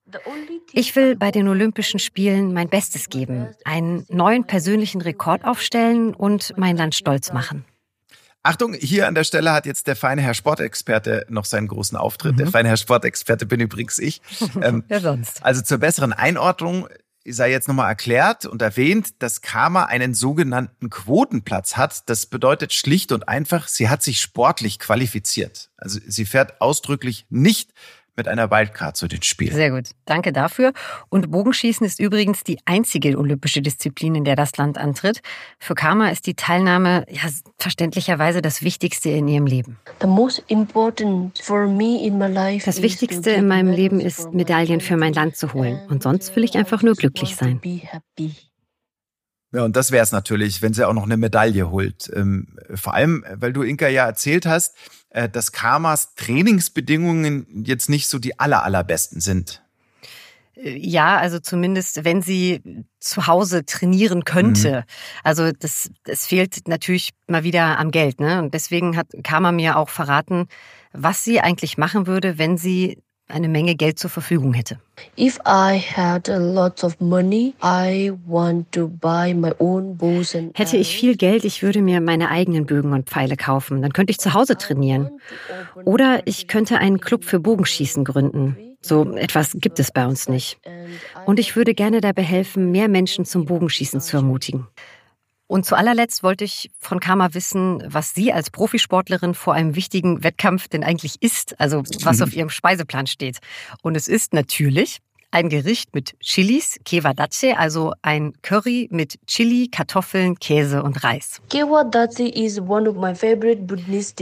Ich 0.74 0.96
will 0.96 1.16
bei 1.16 1.32
den 1.32 1.48
Olympischen 1.48 2.00
Spielen 2.00 2.54
mein 2.54 2.70
Bestes 2.70 3.10
geben, 3.10 3.48
einen 3.66 4.06
neuen 4.10 4.46
persönlichen 4.46 5.02
Rekord 5.02 5.46
aufstellen 5.46 6.14
und 6.14 6.54
mein 6.58 6.78
Land 6.78 6.96
stolz 6.96 7.34
machen. 7.34 7.66
Achtung, 8.44 8.74
hier 8.74 9.08
an 9.08 9.14
der 9.14 9.24
Stelle 9.24 9.52
hat 9.52 9.68
jetzt 9.68 9.86
der 9.86 9.96
feine 9.96 10.22
Herr 10.22 10.34
Sportexperte 10.34 11.26
noch 11.30 11.46
seinen 11.46 11.68
großen 11.68 11.96
Auftritt. 11.96 12.34
Mhm. 12.34 12.38
Der 12.38 12.48
feine 12.48 12.70
Herr 12.70 12.78
Sportexperte 12.78 13.46
bin 13.46 13.60
übrigens 13.60 14.00
ich. 14.00 14.22
Ähm, 14.62 14.84
Wer 14.88 15.00
sonst? 15.00 15.44
Also 15.44 15.62
zur 15.62 15.78
besseren 15.78 16.14
Einordnung 16.14 16.88
sei 17.28 17.52
jetzt 17.52 17.68
nochmal 17.68 17.90
erklärt 17.90 18.46
und 18.46 18.62
erwähnt, 18.62 19.22
dass 19.22 19.42
Karma 19.42 19.86
einen 19.86 20.14
sogenannten 20.14 20.90
Quotenplatz 20.90 21.78
hat. 21.78 22.10
Das 22.10 22.26
bedeutet 22.26 22.74
schlicht 22.74 23.12
und 23.12 23.28
einfach, 23.28 23.68
sie 23.68 23.90
hat 23.90 24.02
sich 24.02 24.20
sportlich 24.20 24.80
qualifiziert. 24.80 25.70
Also 25.78 26.00
sie 26.06 26.26
fährt 26.26 26.62
ausdrücklich 26.62 27.26
nicht 27.30 27.74
mit 28.22 28.28
einer 28.28 28.52
Wildcard 28.52 28.96
zu 28.96 29.08
den 29.08 29.24
Spielen. 29.24 29.56
Sehr 29.56 29.72
gut. 29.72 29.90
Danke 30.06 30.32
dafür. 30.32 30.74
Und 31.10 31.32
Bogenschießen 31.32 31.84
ist 31.88 32.00
übrigens 32.00 32.44
die 32.44 32.60
einzige 32.66 33.18
olympische 33.18 33.64
Disziplin, 33.64 34.14
in 34.14 34.26
der 34.26 34.36
das 34.36 34.56
Land 34.58 34.78
antritt. 34.78 35.22
Für 35.58 35.74
Karma 35.74 36.10
ist 36.10 36.28
die 36.28 36.36
Teilnahme 36.36 37.08
ja 37.10 37.24
verständlicherweise 37.58 38.44
das 38.44 38.62
Wichtigste 38.62 39.10
in 39.10 39.28
ihrem 39.28 39.48
Leben. 39.48 39.80
Das 40.00 40.08
Wichtigste 42.84 43.32
in 43.32 43.48
meinem 43.48 43.72
Leben 43.72 44.00
ist, 44.00 44.32
Medaillen 44.32 44.82
für 44.82 44.98
mein 44.98 45.14
Land 45.14 45.36
zu 45.36 45.54
holen. 45.54 45.80
Und 45.90 46.04
sonst 46.04 46.36
will 46.36 46.44
ich 46.44 46.56
einfach 46.56 46.84
nur 46.84 46.94
glücklich 46.94 47.36
sein. 47.36 47.60
Ja, 49.54 49.64
und 49.66 49.76
das 49.76 49.92
wäre 49.92 50.04
es 50.04 50.12
natürlich, 50.12 50.62
wenn 50.62 50.74
sie 50.74 50.88
auch 50.88 50.94
noch 50.94 51.04
eine 51.04 51.18
Medaille 51.18 51.70
holt. 51.70 52.10
Ähm, 52.16 52.58
vor 52.74 52.94
allem, 52.94 53.26
weil 53.34 53.52
du 53.52 53.64
Inka 53.64 53.90
ja 53.90 54.06
erzählt 54.06 54.46
hast, 54.46 54.76
äh, 55.10 55.28
dass 55.28 55.52
Karmas 55.52 56.16
Trainingsbedingungen 56.16 57.64
jetzt 57.66 57.90
nicht 57.90 58.08
so 58.08 58.18
die 58.18 58.40
aller, 58.40 58.64
allerbesten 58.64 59.20
sind. 59.20 59.62
Äh, 60.56 60.78
ja, 60.78 61.18
also 61.18 61.40
zumindest, 61.40 62.06
wenn 62.06 62.22
sie 62.22 62.86
zu 63.00 63.28
Hause 63.28 63.66
trainieren 63.66 64.24
könnte. 64.24 64.72
Mhm. 64.72 64.84
Also 65.24 65.52
das, 65.52 65.90
das 66.06 66.26
fehlt 66.26 66.68
natürlich 66.70 67.12
mal 67.28 67.44
wieder 67.44 67.78
am 67.78 67.92
Geld. 67.92 68.22
Ne? 68.22 68.40
Und 68.42 68.54
deswegen 68.54 68.96
hat 68.96 69.08
Karma 69.24 69.52
mir 69.52 69.76
auch 69.76 69.90
verraten, 69.90 70.48
was 70.94 71.26
sie 71.26 71.42
eigentlich 71.42 71.78
machen 71.78 72.08
würde, 72.08 72.38
wenn 72.38 72.58
sie 72.58 73.02
eine 73.32 73.48
Menge 73.48 73.76
Geld 73.76 74.00
zur 74.00 74.10
Verfügung 74.10 74.54
hätte. 74.54 74.80
Money, 77.00 77.54
Hätte 80.54 80.78
ich 80.78 80.96
viel 80.96 81.16
Geld, 81.16 81.46
ich 81.46 81.64
würde 81.64 81.82
mir 81.82 82.02
meine 82.02 82.30
eigenen 82.30 82.66
Bögen 82.66 82.94
und 82.94 83.10
Pfeile 83.10 83.36
kaufen. 83.36 83.82
Dann 83.82 83.94
könnte 83.94 84.12
ich 84.12 84.20
zu 84.20 84.34
Hause 84.34 84.58
trainieren. 84.58 85.10
Oder 85.86 86.22
ich 86.26 86.48
könnte 86.48 86.78
einen 86.78 87.00
Club 87.00 87.26
für 87.26 87.40
Bogenschießen 87.40 88.04
gründen. 88.04 88.58
So 88.82 89.16
etwas 89.16 89.52
gibt 89.56 89.80
es 89.80 89.92
bei 89.92 90.06
uns 90.06 90.28
nicht. 90.28 90.60
Und 91.26 91.40
ich 91.40 91.56
würde 91.56 91.74
gerne 91.74 92.02
dabei 92.02 92.24
helfen, 92.24 92.72
mehr 92.72 92.90
Menschen 92.90 93.26
zum 93.26 93.46
Bogenschießen 93.46 94.02
zu 94.02 94.18
ermutigen. 94.18 94.68
Und 95.52 95.66
zu 95.66 95.76
allerletzt 95.76 96.24
wollte 96.24 96.46
ich 96.46 96.72
von 96.80 97.02
Karma 97.02 97.34
wissen, 97.34 97.84
was 97.86 98.14
sie 98.14 98.32
als 98.32 98.52
Profisportlerin 98.52 99.34
vor 99.34 99.54
einem 99.54 99.76
wichtigen 99.76 100.24
Wettkampf 100.24 100.70
denn 100.70 100.82
eigentlich 100.82 101.22
isst, 101.22 101.60
also 101.60 101.84
was 102.04 102.20
mhm. 102.20 102.24
auf 102.24 102.34
ihrem 102.34 102.50
Speiseplan 102.50 103.06
steht. 103.06 103.40
Und 103.82 103.98
es 103.98 104.08
ist 104.08 104.34
natürlich 104.34 105.00
ein 105.30 105.50
Gericht 105.50 105.94
mit 105.94 106.18
Chilis, 106.22 106.78
Kevadace, 106.86 107.58
also 107.58 107.92
ein 108.02 108.32
Curry 108.42 108.88
mit 108.92 109.20
Chili, 109.28 109.68
Kartoffeln, 109.68 110.40
Käse 110.40 110.84
und 110.84 111.04
Reis. 111.04 111.42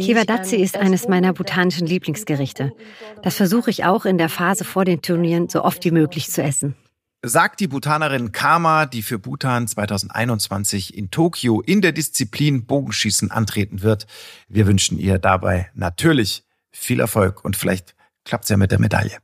Kevadace 0.07 0.55
ist 0.55 0.77
eines 0.77 1.07
meiner 1.07 1.33
botanischen 1.33 1.85
Lieblingsgerichte. 1.85 2.71
Das 3.21 3.35
versuche 3.35 3.69
ich 3.69 3.85
auch 3.85 4.05
in 4.05 4.17
der 4.17 4.29
Phase 4.29 4.63
vor 4.63 4.83
den 4.83 5.03
Turnieren 5.03 5.47
so 5.47 5.63
oft 5.63 5.85
wie 5.85 5.91
möglich 5.91 6.31
zu 6.31 6.41
essen 6.41 6.75
sagt 7.21 7.59
die 7.59 7.67
Bhutanerin 7.67 8.31
Kama, 8.31 8.85
die 8.85 9.01
für 9.01 9.19
Bhutan 9.19 9.67
2021 9.67 10.97
in 10.97 11.11
Tokio 11.11 11.61
in 11.61 11.81
der 11.81 11.91
Disziplin 11.91 12.65
Bogenschießen 12.65 13.29
antreten 13.29 13.81
wird. 13.81 14.07
Wir 14.47 14.67
wünschen 14.67 14.97
ihr 14.97 15.19
dabei 15.19 15.69
natürlich 15.73 16.43
viel 16.71 16.99
Erfolg 16.99 17.43
und 17.43 17.57
vielleicht 17.57 17.95
klappt 18.23 18.45
es 18.45 18.49
ja 18.49 18.57
mit 18.57 18.71
der 18.71 18.79
Medaille. 18.79 19.17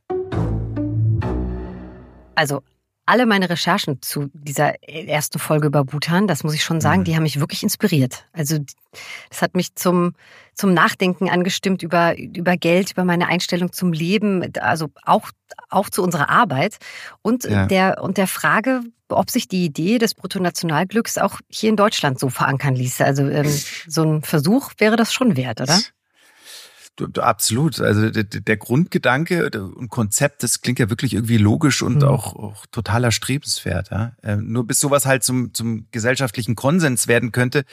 Also 2.34 2.62
alle 3.06 3.24
meine 3.24 3.48
Recherchen 3.48 4.02
zu 4.02 4.28
dieser 4.32 4.82
ersten 4.82 5.38
Folge 5.38 5.68
über 5.68 5.84
Bhutan, 5.84 6.26
das 6.26 6.42
muss 6.42 6.54
ich 6.54 6.64
schon 6.64 6.80
sagen, 6.80 7.00
mhm. 7.00 7.04
die 7.04 7.16
haben 7.16 7.22
mich 7.22 7.40
wirklich 7.40 7.62
inspiriert. 7.62 8.26
Also 8.32 8.58
das 9.30 9.42
hat 9.42 9.54
mich 9.54 9.76
zum, 9.76 10.14
zum 10.54 10.74
Nachdenken 10.74 11.30
angestimmt 11.30 11.82
über, 11.82 12.18
über 12.18 12.56
Geld, 12.56 12.92
über 12.92 13.04
meine 13.04 13.28
Einstellung 13.28 13.72
zum 13.72 13.92
Leben, 13.92 14.52
also 14.60 14.88
auch, 15.04 15.30
auch 15.70 15.88
zu 15.88 16.02
unserer 16.02 16.28
Arbeit 16.28 16.78
und, 17.22 17.44
ja. 17.44 17.66
der, 17.66 18.02
und 18.02 18.18
der 18.18 18.26
Frage, 18.26 18.80
ob 19.08 19.30
sich 19.30 19.46
die 19.46 19.64
Idee 19.64 19.98
des 19.98 20.14
Bruttonationalglücks 20.14 21.18
auch 21.18 21.38
hier 21.48 21.70
in 21.70 21.76
Deutschland 21.76 22.18
so 22.18 22.28
verankern 22.28 22.74
ließe. 22.74 23.04
Also 23.04 23.22
ähm, 23.28 23.52
so 23.86 24.02
ein 24.02 24.22
Versuch 24.22 24.72
wäre 24.78 24.96
das 24.96 25.12
schon 25.12 25.36
wert, 25.36 25.60
oder? 25.60 25.78
Absolut. 27.18 27.80
Also 27.80 28.10
der, 28.10 28.24
der 28.24 28.56
Grundgedanke 28.56 29.50
und 29.50 29.90
Konzept, 29.90 30.42
das 30.42 30.60
klingt 30.60 30.78
ja 30.78 30.90
wirklich 30.90 31.14
irgendwie 31.14 31.38
logisch 31.38 31.82
und 31.82 31.98
mhm. 31.98 32.08
auch, 32.08 32.34
auch 32.34 32.66
totaler 32.66 33.12
Strebenswert. 33.12 33.90
Ja? 33.90 34.16
Ähm, 34.22 34.52
nur 34.52 34.66
bis 34.66 34.80
sowas 34.80 35.06
halt 35.06 35.22
zum, 35.22 35.52
zum 35.54 35.86
gesellschaftlichen 35.90 36.54
Konsens 36.54 37.08
werden 37.08 37.32
könnte, 37.32 37.64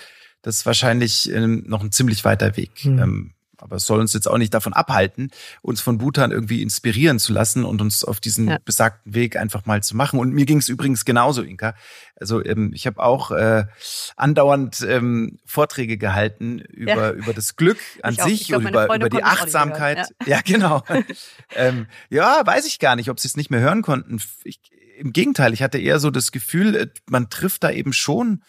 das 0.41 0.57
ist 0.57 0.65
wahrscheinlich 0.65 1.31
ähm, 1.31 1.63
noch 1.67 1.81
ein 1.81 1.91
ziemlich 1.91 2.23
weiter 2.25 2.57
Weg. 2.57 2.85
Mhm. 2.85 2.99
Ähm, 2.99 3.33
aber 3.57 3.77
es 3.77 3.85
soll 3.85 3.99
uns 3.99 4.13
jetzt 4.13 4.27
auch 4.27 4.37
nicht 4.37 4.53
davon 4.53 4.73
abhalten, 4.73 5.31
uns 5.61 5.81
von 5.81 5.97
Bhutan 5.97 6.31
irgendwie 6.31 6.61
inspirieren 6.61 7.19
zu 7.19 7.33
lassen 7.33 7.63
und 7.63 7.81
uns 7.81 8.03
auf 8.03 8.19
diesen 8.19 8.49
ja. 8.49 8.57
besagten 8.63 9.13
Weg 9.13 9.37
einfach 9.37 9.65
mal 9.65 9.83
zu 9.83 9.95
machen. 9.95 10.19
Und 10.19 10.33
mir 10.33 10.45
ging 10.45 10.57
es 10.57 10.69
übrigens 10.69 11.05
genauso, 11.05 11.41
Inka. 11.41 11.75
Also 12.15 12.43
ähm, 12.43 12.71
ich 12.73 12.87
habe 12.87 13.01
auch 13.01 13.31
äh, 13.31 13.65
andauernd 14.15 14.85
ähm, 14.87 15.39
Vorträge 15.45 15.97
gehalten 15.97 16.59
über, 16.59 16.91
ja. 16.91 17.11
über 17.11 17.33
das 17.33 17.55
Glück 17.55 17.77
an 18.01 18.13
ich 18.13 18.21
sich 18.21 18.47
glaub, 18.47 18.61
und 18.61 18.69
über, 18.69 18.93
über 18.95 19.09
die 19.09 19.23
Achtsamkeit. 19.23 20.09
Ja. 20.25 20.37
ja, 20.37 20.41
genau. 20.41 20.83
ähm, 21.55 21.87
ja, 22.09 22.41
weiß 22.45 22.65
ich 22.65 22.79
gar 22.79 22.95
nicht, 22.95 23.09
ob 23.09 23.19
sie 23.19 23.27
es 23.27 23.37
nicht 23.37 23.51
mehr 23.51 23.61
hören 23.61 23.81
konnten. 23.81 24.21
Ich, 24.43 24.59
Im 24.97 25.13
Gegenteil, 25.13 25.53
ich 25.53 25.63
hatte 25.63 25.77
eher 25.77 25.99
so 25.99 26.11
das 26.11 26.31
Gefühl, 26.31 26.75
äh, 26.75 26.87
man 27.09 27.29
trifft 27.29 27.63
da 27.63 27.71
eben 27.71 27.93
schon 27.93 28.41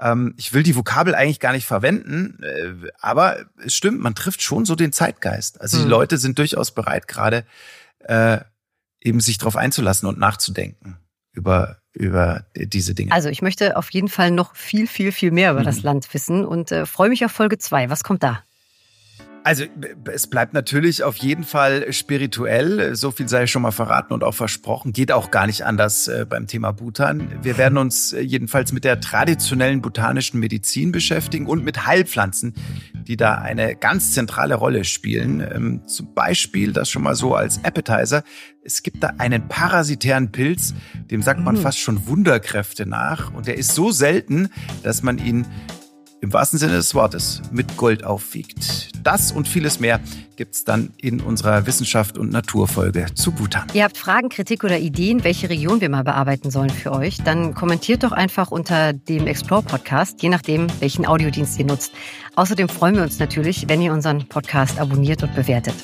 ähm, 0.00 0.34
ich 0.36 0.52
will 0.52 0.62
die 0.62 0.76
Vokabel 0.76 1.14
eigentlich 1.14 1.40
gar 1.40 1.52
nicht 1.52 1.66
verwenden, 1.66 2.42
äh, 2.42 2.88
aber 3.00 3.44
es 3.64 3.74
stimmt, 3.74 4.00
man 4.00 4.14
trifft 4.14 4.42
schon 4.42 4.64
so 4.64 4.74
den 4.74 4.92
Zeitgeist. 4.92 5.60
Also 5.60 5.78
die 5.78 5.84
mhm. 5.84 5.90
Leute 5.90 6.18
sind 6.18 6.38
durchaus 6.38 6.72
bereit, 6.72 7.06
gerade 7.08 7.44
äh, 8.00 8.38
eben 9.00 9.20
sich 9.20 9.38
darauf 9.38 9.56
einzulassen 9.56 10.08
und 10.08 10.18
nachzudenken 10.18 10.98
über 11.32 11.76
über 11.92 12.44
diese 12.54 12.94
Dinge. 12.94 13.10
Also 13.10 13.28
ich 13.28 13.42
möchte 13.42 13.76
auf 13.76 13.90
jeden 13.90 14.08
Fall 14.08 14.30
noch 14.30 14.54
viel, 14.54 14.86
viel, 14.86 15.10
viel 15.10 15.32
mehr 15.32 15.50
über 15.50 15.60
mhm. 15.60 15.64
das 15.64 15.82
Land 15.82 16.12
wissen 16.14 16.44
und 16.44 16.70
äh, 16.70 16.86
freue 16.86 17.08
mich 17.08 17.24
auf 17.24 17.32
Folge 17.32 17.58
zwei. 17.58 17.90
Was 17.90 18.04
kommt 18.04 18.22
da? 18.22 18.44
Also 19.42 19.64
es 20.12 20.26
bleibt 20.26 20.52
natürlich 20.52 21.02
auf 21.02 21.16
jeden 21.16 21.44
Fall 21.44 21.92
spirituell, 21.92 22.94
so 22.94 23.10
viel 23.10 23.28
sei 23.28 23.46
schon 23.46 23.62
mal 23.62 23.70
verraten 23.70 24.12
und 24.12 24.22
auch 24.22 24.34
versprochen, 24.34 24.92
geht 24.92 25.12
auch 25.12 25.30
gar 25.30 25.46
nicht 25.46 25.64
anders 25.64 26.08
äh, 26.08 26.26
beim 26.28 26.46
Thema 26.46 26.72
Bhutan. 26.72 27.28
Wir 27.42 27.56
werden 27.56 27.78
uns 27.78 28.12
äh, 28.12 28.20
jedenfalls 28.20 28.72
mit 28.72 28.84
der 28.84 29.00
traditionellen 29.00 29.80
botanischen 29.80 30.40
Medizin 30.40 30.92
beschäftigen 30.92 31.46
und 31.46 31.64
mit 31.64 31.86
Heilpflanzen, 31.86 32.54
die 32.94 33.16
da 33.16 33.34
eine 33.36 33.76
ganz 33.76 34.12
zentrale 34.12 34.56
Rolle 34.56 34.84
spielen. 34.84 35.40
Ähm, 35.40 35.86
zum 35.86 36.12
Beispiel, 36.14 36.72
das 36.72 36.90
schon 36.90 37.02
mal 37.02 37.14
so 37.14 37.34
als 37.34 37.64
Appetizer, 37.64 38.22
es 38.62 38.82
gibt 38.82 39.02
da 39.02 39.14
einen 39.18 39.48
parasitären 39.48 40.32
Pilz, 40.32 40.74
dem 41.10 41.22
sagt 41.22 41.40
man 41.40 41.56
mhm. 41.56 41.60
fast 41.60 41.78
schon 41.78 42.06
Wunderkräfte 42.06 42.84
nach 42.84 43.32
und 43.32 43.46
der 43.46 43.56
ist 43.56 43.74
so 43.74 43.90
selten, 43.90 44.50
dass 44.82 45.02
man 45.02 45.18
ihn 45.18 45.46
im 46.20 46.32
wahrsten 46.32 46.58
Sinne 46.58 46.74
des 46.74 46.94
Wortes 46.94 47.42
mit 47.50 47.76
Gold 47.76 48.04
aufwiegt. 48.04 48.90
Das 49.02 49.32
und 49.32 49.48
vieles 49.48 49.80
mehr 49.80 50.00
gibt's 50.36 50.64
dann 50.64 50.90
in 50.96 51.20
unserer 51.20 51.66
Wissenschaft 51.66 52.18
und 52.18 52.30
Naturfolge 52.30 53.06
zu 53.14 53.32
Bhutan. 53.32 53.66
Ihr 53.72 53.84
habt 53.84 53.96
Fragen, 53.96 54.28
Kritik 54.28 54.64
oder 54.64 54.78
Ideen, 54.78 55.24
welche 55.24 55.50
Region 55.50 55.80
wir 55.80 55.88
mal 55.88 56.04
bearbeiten 56.04 56.50
sollen 56.50 56.70
für 56.70 56.92
euch, 56.92 57.18
dann 57.22 57.54
kommentiert 57.54 58.02
doch 58.02 58.12
einfach 58.12 58.50
unter 58.50 58.92
dem 58.92 59.26
Explore 59.26 59.62
Podcast, 59.62 60.22
je 60.22 60.28
nachdem, 60.28 60.68
welchen 60.80 61.06
Audiodienst 61.06 61.58
ihr 61.58 61.66
nutzt. 61.66 61.92
Außerdem 62.36 62.68
freuen 62.68 62.96
wir 62.96 63.02
uns 63.02 63.18
natürlich, 63.18 63.68
wenn 63.68 63.82
ihr 63.82 63.92
unseren 63.92 64.26
Podcast 64.28 64.78
abonniert 64.78 65.22
und 65.22 65.34
bewertet. 65.34 65.74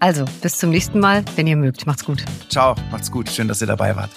Also, 0.00 0.24
bis 0.42 0.58
zum 0.58 0.70
nächsten 0.70 1.00
Mal, 1.00 1.24
wenn 1.36 1.46
ihr 1.46 1.56
mögt. 1.56 1.86
Macht's 1.86 2.04
gut. 2.04 2.24
Ciao, 2.48 2.76
macht's 2.90 3.10
gut. 3.10 3.28
Schön, 3.28 3.48
dass 3.48 3.60
ihr 3.60 3.66
dabei 3.66 3.96
wart. 3.96 4.10